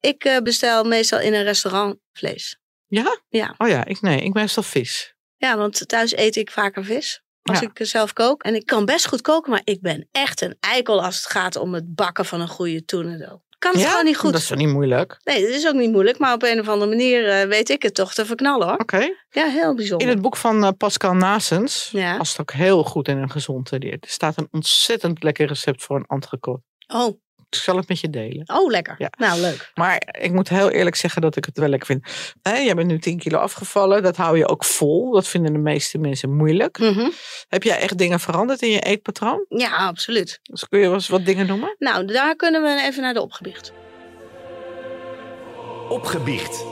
ik 0.00 0.24
eh, 0.24 0.38
bestel 0.38 0.84
meestal 0.84 1.20
in 1.20 1.34
een 1.34 1.42
restaurant 1.42 1.96
vlees. 2.12 2.58
Ja? 2.86 3.20
Ja. 3.28 3.54
Oh 3.58 3.68
ja, 3.68 3.84
ik, 3.84 4.00
nee, 4.00 4.20
ik 4.20 4.32
meestal 4.32 4.62
vis. 4.62 5.14
Ja, 5.36 5.56
want 5.56 5.88
thuis 5.88 6.16
eet 6.16 6.36
ik 6.36 6.50
vaker 6.50 6.84
vis. 6.84 7.22
Als 7.42 7.60
Ja. 7.60 7.66
ik 7.66 7.78
eh, 7.80 7.86
zelf 7.86 8.12
kook. 8.12 8.42
En 8.42 8.54
ik 8.54 8.66
kan 8.66 8.84
best 8.84 9.06
goed 9.08 9.20
koken, 9.20 9.50
maar 9.50 9.60
ik 9.64 9.80
ben 9.80 10.08
echt 10.12 10.40
een 10.40 10.56
eikel 10.60 11.04
als 11.04 11.16
het 11.16 11.26
gaat 11.26 11.56
om 11.56 11.74
het 11.74 11.94
bakken 11.94 12.24
van 12.24 12.40
een 12.40 12.48
goede 12.48 12.84
toenendoop. 12.84 13.42
Kan 13.60 13.72
het 13.72 13.80
ja? 13.80 13.88
gewoon 13.88 14.04
niet 14.04 14.16
goed. 14.16 14.32
Dat 14.32 14.40
is 14.40 14.46
toch 14.46 14.58
niet 14.58 14.68
moeilijk? 14.68 15.20
Nee, 15.24 15.40
dat 15.40 15.50
is 15.50 15.66
ook 15.66 15.74
niet 15.74 15.90
moeilijk, 15.90 16.18
maar 16.18 16.34
op 16.34 16.42
een 16.42 16.60
of 16.60 16.68
andere 16.68 16.90
manier 16.90 17.28
eh, 17.28 17.46
weet 17.48 17.68
ik 17.68 17.82
het 17.82 17.94
toch 17.94 18.14
te 18.14 18.26
verknallen 18.26 18.68
hoor. 18.68 18.76
Oké. 18.76 19.14
Ja, 19.30 19.46
heel 19.46 19.74
bijzonder. 19.74 20.06
In 20.06 20.12
het 20.12 20.22
boek 20.22 20.36
van 20.36 20.64
eh, 20.64 20.70
Pascal 20.76 21.14
Nasens 21.14 21.88
Ja. 21.92 22.16
past 22.16 22.40
ook 22.40 22.52
heel 22.52 22.84
goed 22.84 23.08
in 23.08 23.16
een 23.18 23.30
gezonde 23.30 23.78
dieet. 23.78 24.04
Er 24.04 24.10
staat 24.10 24.36
een 24.38 24.48
ontzettend 24.50 25.22
lekker 25.22 25.46
recept 25.46 25.82
voor 25.82 25.96
een 25.96 26.04
entrecote. 26.08 26.62
Oh, 26.86 27.20
Ik 27.50 27.58
zal 27.58 27.76
het 27.76 27.88
met 27.88 28.00
je 28.00 28.10
delen. 28.10 28.48
oh, 28.48 28.70
lekker. 28.70 28.94
Ja. 28.98 29.10
Nou, 29.18 29.40
leuk. 29.40 29.70
Maar 29.74 30.16
ik 30.20 30.32
moet 30.32 30.48
heel 30.48 30.70
eerlijk 30.70 30.96
zeggen 30.96 31.22
dat 31.22 31.36
ik 31.36 31.44
het 31.44 31.58
wel 31.58 31.68
lekker 31.68 31.86
vind. 31.86 32.06
Hè, 32.42 32.56
jij 32.56 32.74
bent 32.74 32.88
nu 32.88 32.98
10 32.98 33.18
kilo 33.18 33.38
afgevallen. 33.38 34.02
Dat 34.02 34.16
hou 34.16 34.38
je 34.38 34.48
ook 34.48 34.64
vol. 34.64 35.10
Dat 35.12 35.28
vinden 35.28 35.52
de 35.52 35.58
meeste 35.58 35.98
mensen 35.98 36.36
moeilijk. 36.36 36.78
Mhm. 36.78 37.10
Heb 37.48 37.62
jij 37.62 37.78
echt 37.78 37.98
dingen 37.98 38.20
veranderd 38.20 38.62
in 38.62 38.70
je 38.70 38.80
eetpatroon? 38.80 39.44
Ja, 39.48 39.76
absoluut. 39.76 40.40
Dus 40.42 40.68
kun 40.68 40.78
je 40.78 40.84
wel 40.84 40.94
eens 40.94 41.08
wat 41.08 41.24
dingen 41.24 41.46
noemen? 41.46 41.74
Nou, 41.78 42.04
daar 42.04 42.36
kunnen 42.36 42.62
we 42.62 42.82
even 42.82 43.02
naar 43.02 43.14
de 43.14 43.22
opgebiecht. 43.22 43.72
Opgebiecht. 45.88 46.64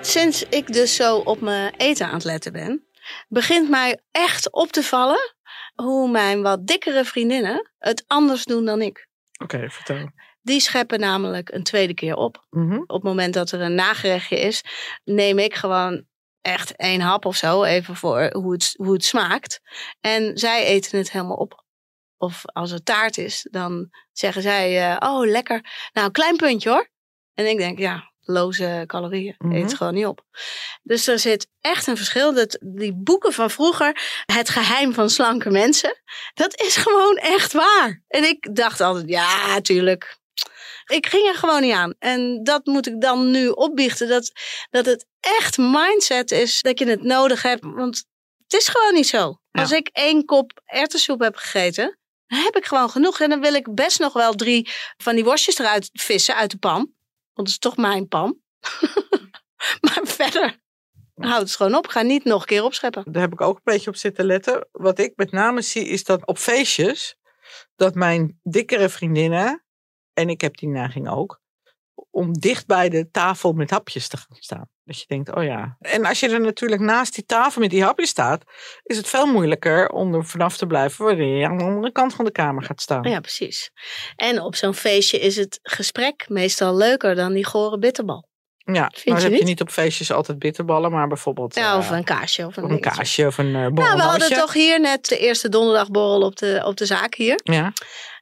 Sinds 0.00 0.44
ik 0.48 0.72
dus 0.72 0.94
zo 0.94 1.16
op 1.16 1.40
mijn 1.40 1.74
eten 1.76 2.06
aan 2.06 2.14
het 2.14 2.24
letten 2.24 2.52
ben, 2.52 2.84
begint 3.28 3.68
mij 3.70 4.00
echt 4.10 4.52
op 4.52 4.72
te 4.72 4.82
vallen 4.82 5.34
hoe 5.82 6.10
mijn 6.10 6.42
wat 6.42 6.66
dikkere 6.66 7.04
vriendinnen 7.04 7.70
het 7.78 8.04
anders 8.06 8.44
doen 8.44 8.64
dan 8.64 8.82
ik. 8.82 9.08
Oké, 9.42 9.70
vertel. 9.70 10.10
Die 10.42 10.60
scheppen 10.60 11.00
namelijk 11.00 11.52
een 11.52 11.62
tweede 11.62 11.94
keer 11.94 12.14
op. 12.14 12.46
Mhm. 12.50 12.80
Op 12.80 12.88
het 12.88 13.02
moment 13.02 13.34
dat 13.34 13.50
er 13.50 13.60
een 13.60 13.74
nagerechtje 13.74 14.40
is, 14.40 14.64
neem 15.04 15.38
ik 15.38 15.54
gewoon 15.54 16.04
echt 16.40 16.76
één 16.76 17.00
hap 17.00 17.24
of 17.24 17.36
zo, 17.36 17.62
even 17.62 17.96
voor 17.96 18.30
hoe 18.32 18.52
het, 18.52 18.74
hoe 18.76 18.92
het 18.92 19.04
smaakt. 19.04 19.60
En 20.00 20.38
zij 20.38 20.64
eten 20.64 20.98
het 20.98 21.12
helemaal 21.12 21.36
op. 21.36 21.64
Of 22.16 22.42
als 22.44 22.70
het 22.70 22.84
taart 22.84 23.18
is, 23.18 23.46
dan 23.50 23.88
zeggen 24.12 24.42
zij, 24.42 24.90
eh, 24.90 25.10
oh 25.10 25.26
lekker, 25.26 25.88
nou 25.92 26.10
klein 26.10 26.36
puntje 26.36 26.70
hoor. 26.70 26.90
En 27.34 27.50
ik 27.50 27.58
denk, 27.58 27.78
ja, 27.78 28.09
loze 28.30 28.84
calorieën, 28.86 29.34
Mhm. 29.38 29.54
eet 29.54 29.62
het 29.62 29.74
gewoon 29.74 29.94
niet 29.94 30.06
op. 30.06 30.22
Dus 30.82 31.06
er 31.06 31.18
zit 31.18 31.48
echt 31.60 31.86
een 31.86 31.96
verschil. 31.96 32.34
Dat, 32.34 32.58
die 32.60 32.94
boeken 32.94 33.32
van 33.32 33.50
vroeger, 33.50 34.22
Het 34.26 34.48
geheim 34.48 34.94
van 34.94 35.10
slanke 35.10 35.50
mensen, 35.50 36.02
dat 36.34 36.60
is 36.60 36.76
gewoon 36.76 37.16
echt 37.16 37.52
waar. 37.52 38.02
En 38.08 38.24
ik 38.24 38.54
dacht 38.56 38.80
altijd, 38.80 39.08
ja, 39.08 39.60
tuurlijk, 39.60 40.18
Ik 40.86 41.06
ging 41.06 41.28
er 41.28 41.34
gewoon 41.34 41.60
niet 41.60 41.74
aan. 41.74 41.94
En 41.98 42.40
dat 42.42 42.66
moet 42.66 42.86
ik 42.86 43.00
dan 43.00 43.30
nu 43.30 43.48
opbiechten. 43.48 44.08
Dat, 44.08 44.32
dat 44.70 44.86
het 44.86 45.06
echt 45.20 45.58
mindset 45.58 46.30
is 46.30 46.60
dat 46.60 46.78
je 46.78 46.86
het 46.86 47.02
nodig 47.02 47.42
hebt. 47.42 47.64
Want 47.64 48.04
het 48.44 48.60
is 48.60 48.68
gewoon 48.68 48.94
niet 48.94 49.06
zo. 49.08 49.38
Als 49.52 49.70
ik 49.72 49.88
één 49.92 50.24
kop 50.24 50.60
erwtensoep 50.64 51.20
heb 51.20 51.36
gegeten, 51.36 51.98
dan 52.26 52.38
heb 52.38 52.56
ik 52.56 52.66
gewoon 52.66 52.90
genoeg. 52.90 53.20
En 53.20 53.30
dan 53.30 53.40
wil 53.40 53.54
ik 53.54 53.74
best 53.74 53.98
nog 53.98 54.12
wel 54.12 54.34
drie 54.34 54.70
van 54.96 55.14
die 55.14 55.24
worstjes 55.24 55.58
eruit 55.58 55.88
vissen 55.92 56.34
uit 56.36 56.50
de 56.50 56.58
pan. 56.58 56.92
Want 57.40 57.52
het 57.52 57.64
is 57.64 57.70
toch 57.70 57.76
mijn 57.76 58.08
pan. 58.08 58.38
maar 59.86 60.00
verder 60.02 60.60
houd 61.14 61.40
het 61.40 61.56
gewoon 61.56 61.74
op. 61.74 61.86
Ga 61.86 62.02
niet 62.02 62.24
nog 62.24 62.40
een 62.40 62.46
keer 62.46 62.64
opscheppen. 62.64 63.12
Daar 63.12 63.22
heb 63.22 63.32
ik 63.32 63.40
ook 63.40 63.56
een 63.56 63.62
beetje 63.64 63.90
op 63.90 63.96
zitten 63.96 64.24
letten. 64.24 64.68
Wat 64.72 64.98
ik 64.98 65.12
met 65.16 65.30
name 65.30 65.62
zie 65.62 65.86
is 65.86 66.04
dat 66.04 66.26
op 66.26 66.38
feestjes, 66.38 67.16
dat 67.76 67.94
mijn 67.94 68.40
dikkere 68.42 68.88
vriendinnen, 68.88 69.64
en 70.12 70.28
ik 70.28 70.40
heb 70.40 70.56
die 70.56 70.68
neiging 70.68 71.10
ook, 71.10 71.40
om 72.10 72.32
dicht 72.38 72.66
bij 72.66 72.88
de 72.88 73.10
tafel 73.10 73.52
met 73.52 73.70
hapjes 73.70 74.08
te 74.08 74.16
gaan 74.16 74.36
staan. 74.40 74.68
Dat 74.84 75.00
je 75.00 75.04
denkt, 75.06 75.34
oh 75.34 75.44
ja. 75.44 75.76
En 75.80 76.04
als 76.04 76.20
je 76.20 76.28
er 76.28 76.40
natuurlijk 76.40 76.80
naast 76.82 77.14
die 77.14 77.24
tafel 77.24 77.60
met 77.60 77.70
die 77.70 77.82
hapjes 77.82 78.08
staat, 78.08 78.42
is 78.82 78.96
het 78.96 79.08
veel 79.08 79.26
moeilijker 79.26 79.88
om 79.88 80.14
er 80.14 80.24
vanaf 80.24 80.56
te 80.56 80.66
blijven 80.66 81.04
wanneer 81.04 81.38
je 81.38 81.46
aan 81.46 81.58
de 81.58 81.64
andere 81.64 81.92
kant 81.92 82.14
van 82.14 82.24
de 82.24 82.32
kamer 82.32 82.62
gaat 82.62 82.80
staan. 82.80 83.02
Ja, 83.10 83.20
precies. 83.20 83.70
En 84.16 84.40
op 84.40 84.54
zo'n 84.54 84.74
feestje 84.74 85.18
is 85.18 85.36
het 85.36 85.58
gesprek 85.62 86.24
meestal 86.28 86.76
leuker 86.76 87.14
dan 87.14 87.32
die 87.32 87.46
gore 87.46 87.78
bitterbal. 87.78 88.28
Ja, 88.72 88.90
Vind 88.94 89.06
maar 89.06 89.24
je 89.24 89.30
heb 89.30 89.38
je 89.38 89.44
niet? 89.44 89.60
op 89.60 89.70
feestjes 89.70 90.12
altijd 90.12 90.38
bitterballen, 90.38 90.90
maar 90.90 91.08
bijvoorbeeld 91.08 91.54
Ja, 91.54 91.76
of 91.78 91.90
eh, 91.90 91.96
een 91.96 92.04
kaasje 92.04 92.46
of 92.46 92.56
een, 92.56 92.70
een 92.70 92.80
kaasje 92.80 93.26
of 93.26 93.38
een 93.38 93.46
uh, 93.46 93.52
Nou, 93.52 93.72
we 93.72 94.02
hadden 94.02 94.28
toch 94.28 94.52
hier 94.52 94.80
net 94.80 95.08
de 95.08 95.18
eerste 95.18 95.48
donderdagborrel 95.48 96.22
op 96.22 96.36
de, 96.36 96.62
op 96.64 96.76
de 96.76 96.86
zaak 96.86 97.14
hier. 97.14 97.40
Ja, 97.42 97.72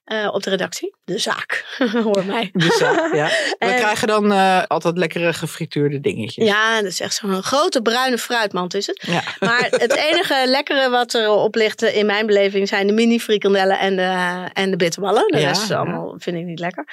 eh, 0.09 0.29
op 0.33 0.43
de 0.43 0.51
redactie. 0.51 0.97
De 1.05 1.19
zaak, 1.19 1.65
hoor 2.05 2.25
mij. 2.25 2.51
dus 2.53 2.79
ja. 2.79 3.11
ja. 3.13 3.27
We 3.49 3.55
En- 3.59 3.77
krijgen 3.77 4.09
dan 4.09 4.33
eh, 4.33 4.63
altijd 4.67 4.99
lekkere 4.99 5.33
gefrituurde 5.33 6.01
dingetjes. 6.01 6.47
Ja, 6.47 6.77
dat 6.83 6.91
is 6.91 7.01
echt 7.01 7.15
zo'n 7.15 7.43
grote 7.43 7.83
bruine 7.83 8.19
fruitmand 8.19 8.75
is 8.75 8.87
het. 8.87 9.03
Ja. 9.07 9.23
Maar 9.49 9.67
het 9.71 9.95
enige 9.97 10.43
lekkere 10.47 10.89
wat 10.91 11.15
erop 11.15 11.55
ligt 11.55 11.83
eh, 11.83 11.97
in 11.97 12.07
mijn 12.07 12.27
beleving 12.27 12.69
zijn 12.69 12.87
de 12.87 12.93
mini 12.93 13.21
frikandellen 13.21 13.79
en 13.79 13.97
de, 13.97 14.45
en 14.53 14.71
de 14.71 14.77
bitterballen. 14.77 15.27
De 15.27 15.39
Ja, 15.39 15.49
rest 15.49 15.63
is 15.63 15.71
allemaal 15.73 16.15
vind 16.19 16.37
ik 16.37 16.45
niet 16.45 16.59
lekker. 16.59 16.87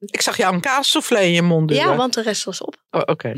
Ik 0.00 0.20
zag 0.20 0.36
jou 0.36 0.54
een 0.54 0.60
kaassoufflé 0.60 1.20
in 1.20 1.32
je 1.32 1.42
mond 1.42 1.68
duwen. 1.68 1.84
Ja, 1.84 1.96
want 1.96 2.14
de 2.14 2.22
rest 2.22 2.44
was 2.44 2.60
op. 2.60 2.76
Oh, 2.90 3.02
Oké. 3.06 3.32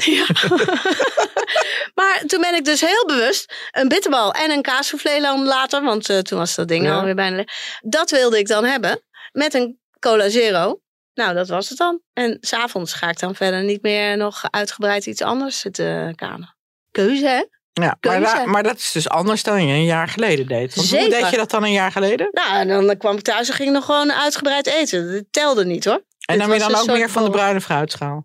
Maar 1.94 2.22
toen 2.26 2.40
ben 2.40 2.54
ik 2.54 2.64
dus 2.64 2.80
heel 2.80 3.06
bewust 3.06 3.54
een 3.72 3.88
bitterbal 3.88 4.32
en 4.32 4.50
een 4.50 4.62
kaassoufflé 4.62 5.20
later, 5.44 5.82
want 5.82 6.04
toen 6.24 6.38
was 6.38 6.54
dat 6.54 6.68
ding 6.68 6.90
alweer 6.90 7.14
bijna. 7.14 7.44
Dat 7.80 8.10
wilde 8.10 8.38
ik 8.38 8.46
dan 8.46 8.64
hebben 8.64 9.02
met 9.36 9.54
een 9.54 9.78
cola 9.98 10.28
zero. 10.28 10.80
Nou, 11.14 11.34
dat 11.34 11.48
was 11.48 11.68
het 11.68 11.78
dan. 11.78 12.00
En 12.12 12.38
s'avonds 12.40 12.92
ga 12.92 13.08
ik 13.08 13.18
dan 13.18 13.34
verder 13.34 13.62
niet 13.62 13.82
meer 13.82 14.16
nog 14.16 14.42
uitgebreid 14.50 15.06
iets 15.06 15.22
anders 15.22 15.58
zitten 15.58 16.14
kanen. 16.14 16.56
Keuze, 16.90 17.26
hè? 17.26 17.44
Ja, 17.72 17.96
maar, 18.00 18.20
da- 18.20 18.46
maar 18.46 18.62
dat 18.62 18.76
is 18.76 18.92
dus 18.92 19.08
anders 19.08 19.42
dan 19.42 19.66
je 19.66 19.72
een 19.72 19.84
jaar 19.84 20.08
geleden 20.08 20.46
deed. 20.46 20.74
Want 20.74 20.90
hoe 20.90 21.08
deed 21.08 21.30
je 21.30 21.36
dat 21.36 21.50
dan 21.50 21.62
een 21.64 21.72
jaar 21.72 21.92
geleden? 21.92 22.28
Nou, 22.30 22.56
en 22.56 22.68
dan 22.68 22.96
kwam 22.96 23.16
ik 23.16 23.22
thuis 23.22 23.48
en 23.48 23.54
ging 23.54 23.72
nog 23.72 23.84
gewoon 23.84 24.12
uitgebreid 24.12 24.66
eten. 24.66 25.12
Dat 25.12 25.24
telde 25.30 25.64
niet 25.64 25.84
hoor. 25.84 26.04
En 26.26 26.38
dan 26.38 26.48
was 26.48 26.58
weer 26.58 26.68
dan 26.68 26.80
ook 26.80 26.86
meer 26.86 27.10
van 27.10 27.24
de 27.24 27.30
bruine 27.30 27.60
fruitschaal. 27.60 28.24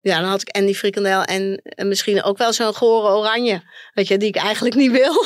Ja, 0.00 0.20
dan 0.20 0.28
had 0.28 0.40
ik 0.40 0.48
en 0.48 0.66
die 0.66 0.76
frikandel 0.76 1.22
en, 1.22 1.62
en 1.64 1.88
misschien 1.88 2.22
ook 2.22 2.38
wel 2.38 2.52
zo'n 2.52 2.74
gore 2.74 3.08
oranje. 3.16 3.62
Weet 3.94 4.08
je, 4.08 4.16
die 4.16 4.28
ik 4.28 4.36
eigenlijk 4.36 4.74
niet 4.74 4.90
wil. 4.90 5.12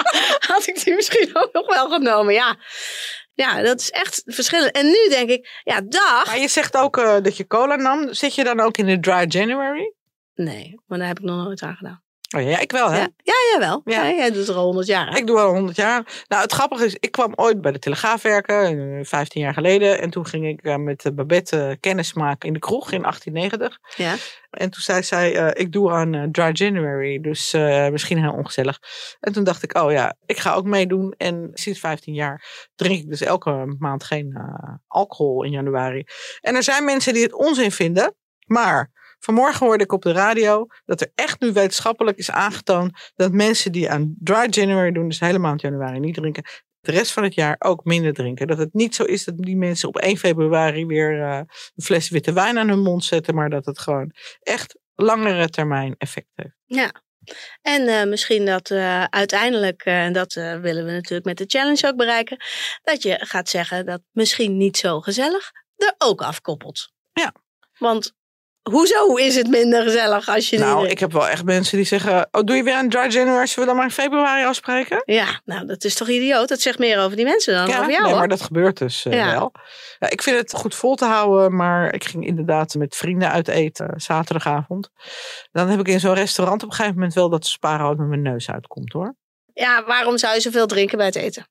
had 0.52 0.66
ik 0.66 0.84
die 0.84 0.94
misschien 0.94 1.30
ook 1.32 1.52
nog 1.52 1.66
wel 1.66 1.90
genomen, 1.90 2.34
ja. 2.34 2.56
Ja, 3.34 3.62
dat 3.62 3.80
is 3.80 3.90
echt 3.90 4.22
verschillend. 4.24 4.72
En 4.72 4.86
nu 4.86 5.08
denk 5.08 5.30
ik, 5.30 5.60
ja, 5.64 5.80
dag. 5.80 6.26
Maar 6.26 6.38
je 6.38 6.48
zegt 6.48 6.76
ook 6.76 6.96
eh, 6.96 7.16
dat 7.22 7.36
je 7.36 7.46
cola 7.46 7.76
nam. 7.76 8.14
Zit 8.14 8.34
je 8.34 8.44
dan 8.44 8.60
ook 8.60 8.76
in 8.76 8.86
de 8.86 9.00
dry 9.00 9.24
January? 9.28 9.94
Nee, 10.34 10.80
maar 10.86 10.98
daar 10.98 11.06
heb 11.06 11.18
ik 11.18 11.24
nog 11.24 11.44
nooit 11.44 11.62
aan 11.62 11.76
gedaan. 11.76 12.02
Oh 12.36 12.42
ja, 12.42 12.58
ik 12.58 12.72
wel 12.72 12.90
hè. 12.90 12.98
Ja, 12.98 13.08
ja 13.16 13.34
jawel. 13.52 13.80
Ja. 13.84 14.04
Ja. 14.04 14.14
jij 14.14 14.30
doet 14.30 14.48
er 14.48 14.54
al 14.54 14.64
honderd 14.64 14.86
jaar 14.86 15.06
aan. 15.06 15.16
Ik 15.16 15.26
doe 15.26 15.38
al 15.38 15.52
100 15.52 15.76
jaar. 15.76 16.24
Nou, 16.28 16.42
het 16.42 16.52
grappige 16.52 16.84
is, 16.84 16.96
ik 17.00 17.10
kwam 17.12 17.32
ooit 17.34 17.60
bij 17.60 17.72
de 17.72 17.78
Telegraaf 17.78 18.22
werken, 18.22 18.98
eh, 18.98 19.04
15 19.04 19.40
jaar 19.42 19.54
geleden. 19.54 20.00
En 20.00 20.10
toen 20.10 20.26
ging 20.26 20.46
ik 20.46 20.62
eh, 20.62 20.76
met 20.76 21.04
eh, 21.04 21.12
Babette 21.12 21.60
eh, 21.68 21.76
kennis 21.80 22.12
maken 22.12 22.48
in 22.48 22.54
de 22.54 22.60
kroeg 22.60 22.92
in 22.92 23.00
1890. 23.02 23.78
Ja. 23.96 24.14
En 24.52 24.70
toen 24.70 24.82
zei 24.82 25.02
zij, 25.02 25.36
eh, 25.36 25.62
ik 25.62 25.72
doe 25.72 25.92
aan 25.92 26.14
eh, 26.14 26.22
Dry 26.30 26.50
January, 26.52 27.20
dus 27.20 27.52
eh, 27.52 27.88
misschien 27.88 28.18
heel 28.18 28.32
ongezellig. 28.32 28.78
En 29.20 29.32
toen 29.32 29.44
dacht 29.44 29.62
ik, 29.62 29.78
oh 29.78 29.92
ja, 29.92 30.16
ik 30.26 30.38
ga 30.38 30.54
ook 30.54 30.64
meedoen. 30.64 31.14
En 31.16 31.50
sinds 31.54 31.80
15 31.80 32.14
jaar 32.14 32.68
drink 32.74 33.00
ik 33.00 33.08
dus 33.08 33.20
elke 33.20 33.74
maand 33.78 34.04
geen 34.04 34.32
eh, 34.34 34.74
alcohol 34.86 35.44
in 35.44 35.50
januari. 35.50 36.04
En 36.40 36.54
er 36.54 36.62
zijn 36.62 36.84
mensen 36.84 37.14
die 37.14 37.22
het 37.22 37.34
onzin 37.34 37.72
vinden, 37.72 38.14
maar... 38.46 39.00
Vanmorgen 39.24 39.66
hoorde 39.66 39.84
ik 39.84 39.92
op 39.92 40.02
de 40.02 40.12
radio 40.12 40.66
dat 40.84 41.00
er 41.00 41.12
echt 41.14 41.40
nu 41.40 41.52
wetenschappelijk 41.52 42.18
is 42.18 42.30
aangetoond 42.30 43.12
dat 43.14 43.32
mensen 43.32 43.72
die 43.72 43.90
aan 43.90 44.14
dry 44.18 44.46
January 44.50 44.92
doen, 44.92 45.08
dus 45.08 45.18
de 45.18 45.24
hele 45.24 45.38
maand 45.38 45.60
januari 45.60 45.98
niet 45.98 46.14
drinken, 46.14 46.44
de 46.80 46.90
rest 46.90 47.12
van 47.12 47.22
het 47.22 47.34
jaar 47.34 47.56
ook 47.58 47.84
minder 47.84 48.12
drinken. 48.12 48.46
Dat 48.46 48.58
het 48.58 48.72
niet 48.72 48.94
zo 48.94 49.04
is 49.04 49.24
dat 49.24 49.38
die 49.38 49.56
mensen 49.56 49.88
op 49.88 49.96
1 49.96 50.16
februari 50.16 50.86
weer 50.86 51.22
eh, 51.22 51.36
een 51.74 51.82
fles 51.82 52.08
witte 52.08 52.32
wijn 52.32 52.58
aan 52.58 52.68
hun 52.68 52.82
mond 52.82 53.04
zetten, 53.04 53.34
maar 53.34 53.50
dat 53.50 53.66
het 53.66 53.78
gewoon 53.78 54.12
echt 54.40 54.78
langere 54.94 55.48
termijn 55.48 55.94
effect 55.98 56.30
heeft. 56.34 56.56
Ja. 56.64 56.92
En 57.62 57.86
eh, 57.86 58.08
misschien 58.08 58.46
dat 58.46 58.70
eh, 58.70 59.04
uiteindelijk, 59.04 59.84
en 59.84 60.12
dat 60.12 60.34
willen 60.34 60.84
we 60.84 60.92
natuurlijk 60.92 61.24
met 61.24 61.38
de 61.38 61.44
challenge 61.46 61.86
ook 61.86 61.96
bereiken, 61.96 62.36
dat 62.82 63.02
je 63.02 63.18
gaat 63.20 63.48
zeggen 63.48 63.86
dat 63.86 64.00
misschien 64.10 64.56
niet 64.56 64.76
zo 64.76 65.00
gezellig 65.00 65.50
er 65.76 65.94
ook 65.98 66.22
afkoppelt. 66.22 66.92
Ja. 67.12 67.34
Want 67.78 68.14
hoezo 68.70 69.14
is 69.14 69.36
het 69.36 69.48
minder 69.48 69.82
gezellig 69.82 70.28
als 70.28 70.50
je 70.50 70.58
Nou, 70.58 70.88
ik 70.88 70.98
heb 70.98 71.12
wel 71.12 71.28
echt 71.28 71.44
mensen 71.44 71.76
die 71.76 71.86
zeggen, 71.86 72.28
oh 72.30 72.42
doe 72.42 72.56
je 72.56 72.62
weer 72.62 72.78
een 72.78 72.88
dry 72.88 73.06
January, 73.08 73.46
zullen 73.46 73.60
we 73.60 73.66
dan 73.66 73.76
maar 73.76 73.84
in 73.84 73.90
februari 73.90 74.44
afspreken? 74.44 75.02
Ja, 75.04 75.40
nou 75.44 75.66
dat 75.66 75.84
is 75.84 75.94
toch 75.94 76.08
idioot? 76.08 76.48
Dat 76.48 76.60
zegt 76.60 76.78
meer 76.78 76.98
over 77.00 77.16
die 77.16 77.24
mensen 77.24 77.54
dan 77.54 77.66
Ja, 77.68 77.78
over 77.78 77.90
jou 77.90 78.02
nee, 78.02 78.10
hoor. 78.10 78.18
maar 78.18 78.28
dat 78.28 78.40
gebeurt 78.42 78.78
dus 78.78 79.04
eh, 79.04 79.12
Ja. 79.12 79.30
wel. 79.30 79.52
Ja, 79.98 80.10
ik 80.10 80.22
vind 80.22 80.36
het 80.38 80.54
goed 80.54 80.74
vol 80.74 80.94
te 80.94 81.04
houden, 81.04 81.56
maar 81.56 81.94
ik 81.94 82.04
ging 82.04 82.26
inderdaad 82.26 82.74
met 82.74 82.96
vrienden 82.96 83.30
uit 83.30 83.48
eten 83.48 83.88
eh, 83.88 83.94
zaterdagavond. 83.96 84.88
Dan 85.52 85.68
heb 85.68 85.80
ik 85.80 85.88
in 85.88 86.00
zo'n 86.00 86.14
restaurant 86.14 86.62
op 86.62 86.68
een 86.68 86.74
gegeven 86.74 86.94
moment 86.96 87.14
wel 87.14 87.28
dat 87.28 87.42
de 87.42 87.48
spaarrood 87.48 87.98
met 87.98 88.08
mijn 88.08 88.22
neus 88.22 88.50
uitkomt 88.50 88.92
hoor. 88.92 89.14
Ja, 89.54 89.84
waarom 89.84 90.18
zou 90.18 90.34
je 90.34 90.40
zoveel 90.40 90.66
drinken 90.66 90.96
bij 90.96 91.06
het 91.06 91.16
eten? 91.16 91.46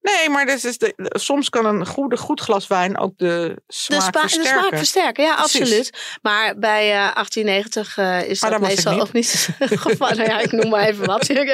Nee, 0.00 0.28
maar 0.28 0.46
dit 0.46 0.64
is 0.64 0.78
de, 0.78 0.94
soms 1.18 1.48
kan 1.48 1.66
een 1.66 1.86
goede, 1.86 2.16
goed 2.16 2.40
glas 2.40 2.66
wijn 2.66 2.98
ook 2.98 3.12
de 3.18 3.62
smaak 3.66 3.98
De, 4.00 4.04
spa- 4.06 4.10
de 4.10 4.28
versterken. 4.28 4.60
smaak 4.60 4.76
versterken, 4.76 5.24
ja, 5.24 5.34
Precies. 5.34 5.60
absoluut. 5.60 6.18
Maar 6.22 6.58
bij 6.58 6.82
eh 6.92 7.14
1890 7.14 7.96
eh, 7.98 8.28
is 8.30 8.40
Maar 8.40 8.50
dat 8.50 8.60
meestal 8.60 8.92
niet. 8.92 9.02
ook 9.02 9.12
niet 9.12 9.48
het 9.58 9.80
geval. 9.80 10.08
Nou 10.10 10.22
ja, 10.28 10.40
ik 10.40 10.52
noem 10.52 10.68
maar 10.70 10.84
even 10.86 11.06
wat. 11.06 11.28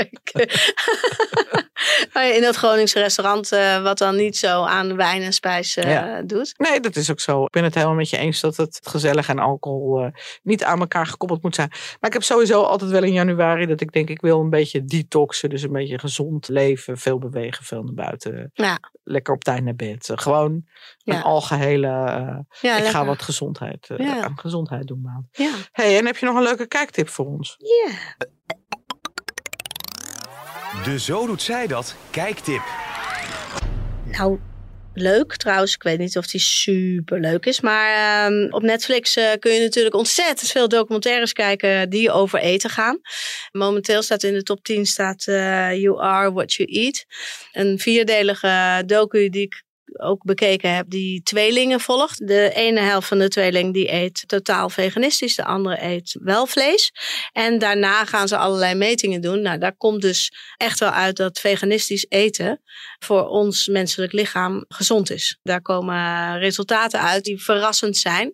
In 2.35 2.43
dat 2.43 2.57
Groningse 2.57 2.99
restaurant, 2.99 3.53
eh, 3.53 3.83
wat 3.83 3.99
dan 3.99 4.17
niet 4.17 4.37
zo 4.37 4.63
aan 4.65 4.97
wijn 4.97 5.23
en 5.23 5.33
spijs 5.33 5.77
eh, 5.77 5.91
Ja. 5.91 6.23
doet. 6.23 6.55
Nee, 6.57 6.81
dat 6.81 6.97
is 6.97 7.11
ook 7.11 7.21
zo. 7.21 7.45
Ik 7.45 7.51
ben 7.51 7.65
het 7.65 7.75
helemaal 7.75 7.95
met 7.97 8.11
je 8.11 8.17
eens 8.17 8.41
dat 8.41 8.57
het 8.57 8.81
gezellig 8.83 9.29
en 9.29 9.39
alcohol 9.39 10.01
eh, 10.03 10.11
niet 10.43 10.65
aan 10.65 10.81
elkaar 10.81 11.07
gekoppeld 11.07 11.43
moet 11.43 11.55
zijn. 11.55 11.69
Maar 11.71 12.11
ik 12.11 12.13
heb 12.13 12.23
sowieso 12.23 12.63
altijd 12.63 12.91
wel 12.91 13.03
in 13.03 13.13
januari 13.13 13.67
dat 13.67 13.81
ik 13.81 13.93
denk 13.93 14.09
ik 14.11 14.21
wil 14.21 14.41
een 14.41 14.51
beetje 14.51 14.85
detoxen. 14.85 15.51
Dus 15.51 15.63
een 15.63 15.73
beetje 15.73 15.99
gezond 15.99 16.49
leven, 16.49 16.99
veel 16.99 17.19
bewegen, 17.19 17.65
veel 17.65 17.83
naar 17.83 17.95
buiten. 17.95 18.12
Ja. 18.53 18.79
Lekker 19.05 19.35
op 19.35 19.45
tijd 19.45 19.65
naar 19.65 19.75
bed. 19.75 20.09
Eh, 20.11 20.17
Gewoon 20.19 20.65
Ja. 20.97 21.17
een 21.17 21.23
algehele, 21.23 21.87
eh, 21.87 22.39
Ja, 22.61 22.77
ik 22.77 22.85
ga 22.85 23.05
wat 23.05 23.23
gezondheid, 23.23 23.91
eh, 23.91 24.07
Ja. 24.07 24.23
aan 24.25 24.39
gezondheid 24.39 24.87
doen 24.87 25.01
man. 25.01 25.29
Hey, 25.73 25.99
en 25.99 26.07
heb 26.07 26.17
je 26.17 26.27
nog 26.27 26.37
een 26.37 26.43
leuke 26.43 26.67
kijktip 26.67 27.09
voor 27.09 27.27
ons? 27.27 27.55
Ja. 27.59 27.93
De 30.85 30.99
Zo 30.99 31.27
Doet 31.27 31.43
Zij 31.43 31.67
Dat 31.67 31.97
kijktip. 32.11 32.63
Nou, 34.05 34.39
leuk 34.95 35.37
trouwens. 35.37 35.75
Ik 35.75 35.83
weet 35.83 35.99
niet 35.99 36.17
of 36.17 36.27
die 36.27 36.41
super 36.41 37.21
leuk 37.21 37.47
is. 37.47 37.61
Maar 37.61 38.27
ehm, 38.27 38.53
op 38.53 38.63
Netflix 38.63 39.17
eh, 39.17 39.33
kun 39.39 39.53
je 39.53 39.61
natuurlijk 39.61 39.95
ontzettend 39.95 40.51
veel 40.51 40.69
documentaires 40.69 41.33
kijken 41.33 41.91
die 41.91 42.11
over 42.11 42.39
eten 42.39 42.71
gaan. 42.71 43.01
Momenteel 43.53 44.03
staat 44.03 44.23
in 44.23 44.33
de 44.33 44.43
top 44.43 44.65
10 44.65 44.87
staat 44.87 45.27
eh, 45.27 45.81
You 45.81 46.01
Are 46.01 46.33
What 46.33 46.53
You 46.53 46.73
Eat. 46.73 47.05
Een 47.53 47.79
vierdelige 47.79 48.83
docu 48.87 49.29
die 49.29 49.43
ik 49.43 49.63
ook 49.93 50.25
bekeken 50.25 50.75
heb, 50.75 50.91
die 50.91 51.23
tweelingen 51.23 51.81
volgt. 51.81 52.27
De 52.27 52.51
ene 52.55 52.81
helft 52.81 53.09
van 53.09 53.19
de 53.19 53.29
tweeling 53.29 53.75
die 53.75 53.93
eet 53.93 54.25
totaal 54.29 54.71
veganistisch, 54.71 55.35
de 55.35 55.45
andere 55.45 55.85
eet 55.85 56.17
wel 56.21 56.47
vlees. 56.47 56.93
En 57.33 57.59
daarna 57.59 58.05
gaan 58.05 58.29
ze 58.29 58.37
allerlei 58.37 58.75
metingen 58.75 59.21
doen. 59.21 59.43
Nou, 59.43 59.59
daar 59.59 59.77
komt 59.77 60.03
dus 60.03 60.33
echt 60.57 60.79
wel 60.79 60.91
uit 60.91 61.17
dat 61.17 61.39
veganistisch 61.39 62.07
eten 62.09 62.63
voor 62.99 63.27
ons 63.27 63.67
menselijk 63.69 64.13
lichaam 64.13 64.65
gezond 64.69 65.11
is. 65.11 65.39
Daar 65.43 65.63
komen 65.63 66.39
resultaten 66.39 67.01
uit 67.01 67.25
die 67.25 67.43
verrassend 67.43 67.97
zijn. 67.97 68.33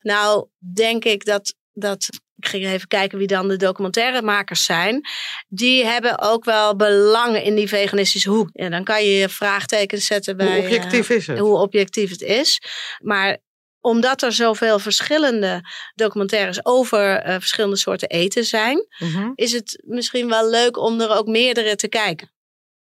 Nou, 0.00 0.48
denk 0.74 1.04
ik 1.04 1.24
dat, 1.24 1.54
dat 1.72 2.08
ik 2.36 2.48
ging 2.48 2.64
even 2.66 2.88
kijken 2.88 3.18
wie 3.18 3.26
dan 3.26 3.48
de 3.48 3.56
documentairemakers 3.56 4.64
zijn. 4.64 5.08
Die 5.48 5.84
hebben 5.84 6.18
ook 6.20 6.44
wel 6.44 6.76
belang 6.76 7.42
in 7.42 7.54
die 7.54 7.68
veganistische 7.68 8.30
hoek. 8.30 8.48
En 8.52 8.70
dan 8.70 8.84
kan 8.84 9.04
je 9.04 9.10
je 9.18 9.28
vraagtekens 9.28 10.06
zetten 10.06 10.36
bij 10.36 10.46
Hoe 10.46 10.58
objectief 10.64 11.10
eh, 11.10 11.16
is 11.16 11.26
het? 11.26 11.38
hoe 11.38 11.56
objectief 11.58 12.10
het 12.10 12.22
is. 12.22 12.60
Maar 13.02 13.38
omdat 13.80 14.22
er 14.22 14.32
zoveel 14.32 14.78
verschillende 14.78 15.60
documentaires 15.94 16.64
over 16.64 17.16
eh, 17.16 17.34
verschillende 17.38 17.76
soorten 17.76 18.08
eten 18.08 18.44
zijn, 18.44 18.86
Mhm. 18.98 19.30
is 19.34 19.52
het 19.52 19.82
misschien 19.86 20.28
wel 20.28 20.50
leuk 20.50 20.76
om 20.78 21.00
er 21.00 21.10
ook 21.16 21.26
meerdere 21.26 21.76
te 21.76 21.88
kijken. 21.88 22.30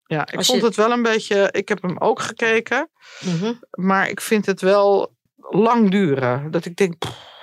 Ja, 0.07 0.27
ik 0.27 0.35
Als 0.35 0.45
vond 0.47 0.59
je- 0.59 0.65
het 0.65 0.75
wel 0.75 0.91
een 0.91 1.01
beetje. 1.03 1.49
Ik 1.51 1.67
heb 1.67 1.81
hem 1.81 1.97
ook 1.97 2.19
gekeken, 2.21 2.89
maar 3.71 4.09
ik 4.09 4.21
vind 4.21 4.45
het 4.45 4.61
wel 4.61 5.15
lang 5.49 5.91
duren. 5.91 6.51
Dat 6.51 6.65
ik 6.65 6.75
denk, 6.75 6.97
pff, 6.97 7.33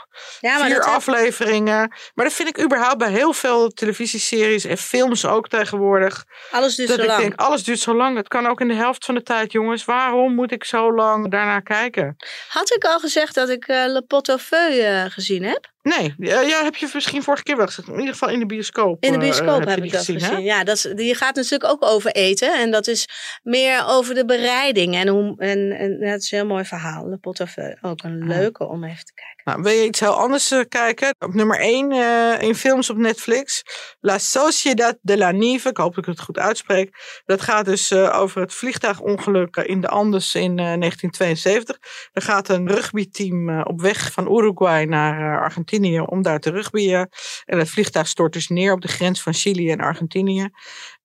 Ja, 0.41 0.59
maar 0.59 0.67
vier 0.67 0.83
afleveringen. 0.83 1.95
Maar 2.15 2.25
dat 2.25 2.35
vind 2.35 2.49
ik 2.49 2.61
überhaupt 2.65 2.99
bij 2.99 3.11
heel 3.11 3.33
veel 3.33 3.69
televisieseries 3.69 4.65
en 4.65 4.79
films 4.79 5.27
ook 5.27 5.49
tegenwoordig. 5.49 6.25
alles 6.51 6.75
duurt 6.75 6.89
dat 6.89 6.97
zo 6.97 7.03
ik 7.03 7.09
lang. 7.11 7.21
denk, 7.21 7.41
alles 7.41 7.65
duurt 7.65 7.79
zo 7.81 7.95
lang. 7.95 8.17
Het 8.17 8.29
kan 8.29 8.47
ook 8.47 8.61
in 8.61 8.69
de 8.69 8.75
helft 8.75 9.05
van 9.05 9.15
de 9.15 9.23
tijd, 9.23 9.53
jongens. 9.53 9.85
Waarom 9.85 10.35
moet 10.35 10.53
ik 10.53 10.65
zo 10.65 10.95
lang 10.95 11.31
daarnaar 11.31 11.63
kijken? 11.63 12.17
Had 12.49 12.75
ik 12.75 12.85
al 12.85 12.99
gezegd 12.99 13.35
dat 13.35 13.49
ik 13.49 13.65
eh, 13.67 13.85
Le 13.87 14.03
Pot 14.03 14.29
au 14.29 14.39
Feu 14.39 14.79
eh, 14.79 15.05
gezien 15.09 15.43
heb? 15.45 15.71
Nee, 15.83 16.15
ja, 16.19 16.65
heb 16.65 16.77
je 16.77 16.91
misschien 16.95 17.23
vorige 17.23 17.43
keer 17.43 17.57
wel 17.57 17.67
gezegd. 17.67 17.89
In 17.89 17.99
ieder 17.99 18.13
geval 18.13 18.29
in 18.29 18.39
de 18.39 18.47
bioscoop. 18.47 19.05
In 19.05 19.11
de 19.13 19.19
eh, 19.19 19.23
bioscoop 19.23 19.65
heb 19.65 19.85
ik 19.85 19.93
dat 19.93 20.05
gezien? 20.05 20.43
Ja, 20.43 20.65
dat 20.65 20.77
is, 20.77 20.83
die 20.95 21.15
gaat 21.15 21.35
natuurlijk 21.35 21.71
ook 21.71 21.85
over 21.85 22.11
eten. 22.11 22.61
En 22.61 22.71
dat 22.71 22.87
is 22.87 23.09
meer 23.43 23.85
over 23.87 24.15
de 24.15 24.25
bereiding. 24.25 24.95
En, 24.95 25.09
hoe, 25.09 25.35
en, 25.39 25.73
en 25.73 26.01
dat 26.01 26.21
is 26.21 26.31
een 26.31 26.39
heel 26.39 26.47
mooi 26.47 26.65
verhaal. 26.65 27.09
Le 27.09 27.47
Feu. 27.47 27.75
Ook 27.81 28.03
een 28.03 28.27
leuke 28.27 28.69
om 28.69 28.85
even 28.85 29.05
te 29.05 29.13
kijken. 29.15 29.31
Nou, 29.45 29.63
wil 29.63 29.73
je 29.73 29.87
iets 29.87 30.01
heel 30.01 30.15
anders 30.15 30.51
eh, 30.51 30.61
kijken? 30.69 31.15
Op 31.19 31.35
nummer 31.35 31.61
1 31.61 31.93
in 32.41 32.55
films 32.55 32.91
op 32.91 32.97
Netflix. 32.97 33.63
La 34.01 34.19
Sociedad 34.19 34.99
de 35.01 35.17
la 35.17 35.31
Nieve. 35.31 35.69
Ik 35.69 35.77
hoop 35.77 35.95
dat 35.95 36.05
ik 36.05 36.11
het 36.11 36.21
goed 36.21 36.39
uitspreek. 36.39 37.21
Dat 37.25 37.41
gaat 37.41 37.65
dus 37.65 37.91
eh, 37.91 38.21
over 38.21 38.41
het 38.41 38.55
vliegtuigongeluk 38.55 39.57
in 39.57 39.81
de 39.81 39.89
Andes 39.89 40.35
in 40.35 40.59
eh, 40.59 40.65
1972. 40.65 41.79
Er 42.13 42.23
gaat 42.23 42.49
een 42.49 42.69
rugbyteam 42.69 43.49
eh, 43.49 43.61
op 43.65 43.81
weg 43.81 44.13
van 44.13 44.37
Uruguay 44.37 44.85
naar 44.85 45.35
eh, 45.35 45.45
Argentinië 45.73 46.01
om 46.01 46.23
daar 46.23 46.41
te 46.41 46.51
rugbyen. 46.51 47.09
En 47.45 47.59
het 47.59 47.71
vliegtuig 47.71 48.09
stort 48.09 48.33
dus 48.33 48.49
neer 48.49 48.73
op 48.73 48.81
de 48.81 48.89
grens 48.89 49.23
van 49.23 49.35
Chili 49.35 49.71
en 49.71 49.81
Argentinië. 49.81 50.49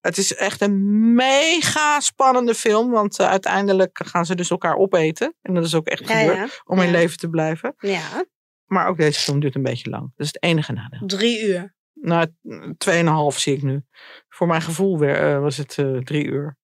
Het 0.02 0.18
is 0.18 0.36
echt 0.36 0.62
een 0.62 1.14
mega 1.14 2.00
spannende 2.00 2.54
film, 2.56 2.92
want 2.92 3.20
eh, 3.20 3.30
uiteindelijk 3.30 4.00
gaan 4.06 4.26
ze 4.26 4.36
dus 4.36 4.50
elkaar 4.50 4.76
opeten. 4.76 5.36
En 5.42 5.54
dat 5.54 5.66
is 5.66 5.76
ook 5.76 5.88
echt 5.88 6.08
Ja, 6.08 6.20
gebeurd 6.20 6.38
ja. 6.38 6.62
om 6.66 6.82
in 6.82 6.92
leven 6.92 7.18
te 7.18 7.30
blijven. 7.30 7.74
Ja, 7.78 8.26
Maar 8.66 8.88
ook 8.88 8.98
deze 8.98 9.20
film 9.20 9.40
duurt 9.40 9.56
een 9.56 9.64
beetje 9.64 9.90
lang. 9.90 10.12
Dat 10.16 10.26
is 10.26 10.34
het 10.34 10.44
enige 10.44 10.72
nadeel. 10.72 11.08
drie 11.08 11.42
uur. 11.48 11.76
Nou, 11.94 12.28
tweeënhalf 12.78 13.40
zie 13.40 13.56
ik 13.56 13.62
nu. 13.64 13.82
Voor 14.30 14.48
mijn 14.48 14.62
gevoel 14.62 15.00
weer, 15.00 15.34
eh, 15.34 15.40
was 15.40 15.58
het 15.58 15.78
eh, 15.78 15.98
drie 15.98 16.26
uur. 16.26 16.58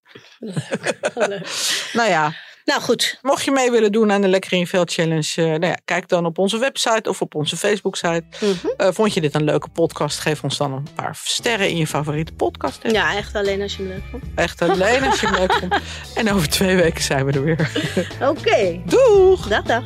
Leuk. 1.13 1.49
Nou 1.93 2.09
ja, 2.09 2.33
Nou 2.65 2.81
goed, 2.81 3.19
mocht 3.21 3.43
je 3.43 3.51
mee 3.51 3.71
willen 3.71 3.91
doen 3.91 4.11
aan 4.11 4.21
de 4.21 4.27
Lekker 4.27 4.53
in 4.53 4.67
Veld 4.67 4.93
Challenge... 4.93 5.31
eh, 5.35 5.43
nou 5.45 5.65
ja, 5.65 5.77
kijk 5.85 6.07
dan 6.07 6.25
op 6.25 6.37
onze 6.37 6.57
website 6.57 7.09
of 7.09 7.21
op 7.21 7.35
onze 7.35 7.57
Facebook-site. 7.57 8.23
Mhm. 8.39 8.67
Eh, 8.77 8.87
vond 8.91 9.13
je 9.13 9.21
dit 9.21 9.35
een 9.35 9.43
leuke 9.43 9.69
podcast? 9.69 10.19
Geef 10.19 10.43
ons 10.43 10.57
dan 10.57 10.71
een 10.73 10.87
paar 10.95 11.19
sterren 11.23 11.69
in 11.69 11.77
je 11.77 11.87
favoriete 11.87 12.33
podcast. 12.33 12.79
ja, 12.91 13.15
echt 13.15 13.35
alleen 13.35 13.61
als 13.61 13.75
je 13.75 13.83
hem 13.83 13.91
leuk 13.91 14.03
vond. 14.11 14.23
Echt 14.35 14.61
alleen 14.61 15.03
als 15.03 15.19
je 15.19 15.27
hem 15.27 15.35
leuk 15.35 15.53
vond. 15.53 15.75
En 16.15 16.31
over 16.31 16.49
twee 16.49 16.75
weken 16.75 17.03
zijn 17.03 17.25
we 17.25 17.31
er 17.31 17.43
weer. 17.43 17.71
Oké, 18.29 18.81
Doeg! 18.85 19.47
dag 19.47 19.63
dag. 19.63 19.83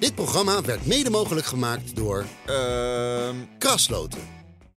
Dit 0.00 0.14
programma 0.14 0.62
werd 0.62 0.86
mede 0.86 1.10
mogelijk 1.10 1.46
gemaakt 1.46 1.96
door 1.96 2.24
Ehm 2.46 3.34
Krasloten. 3.58 4.35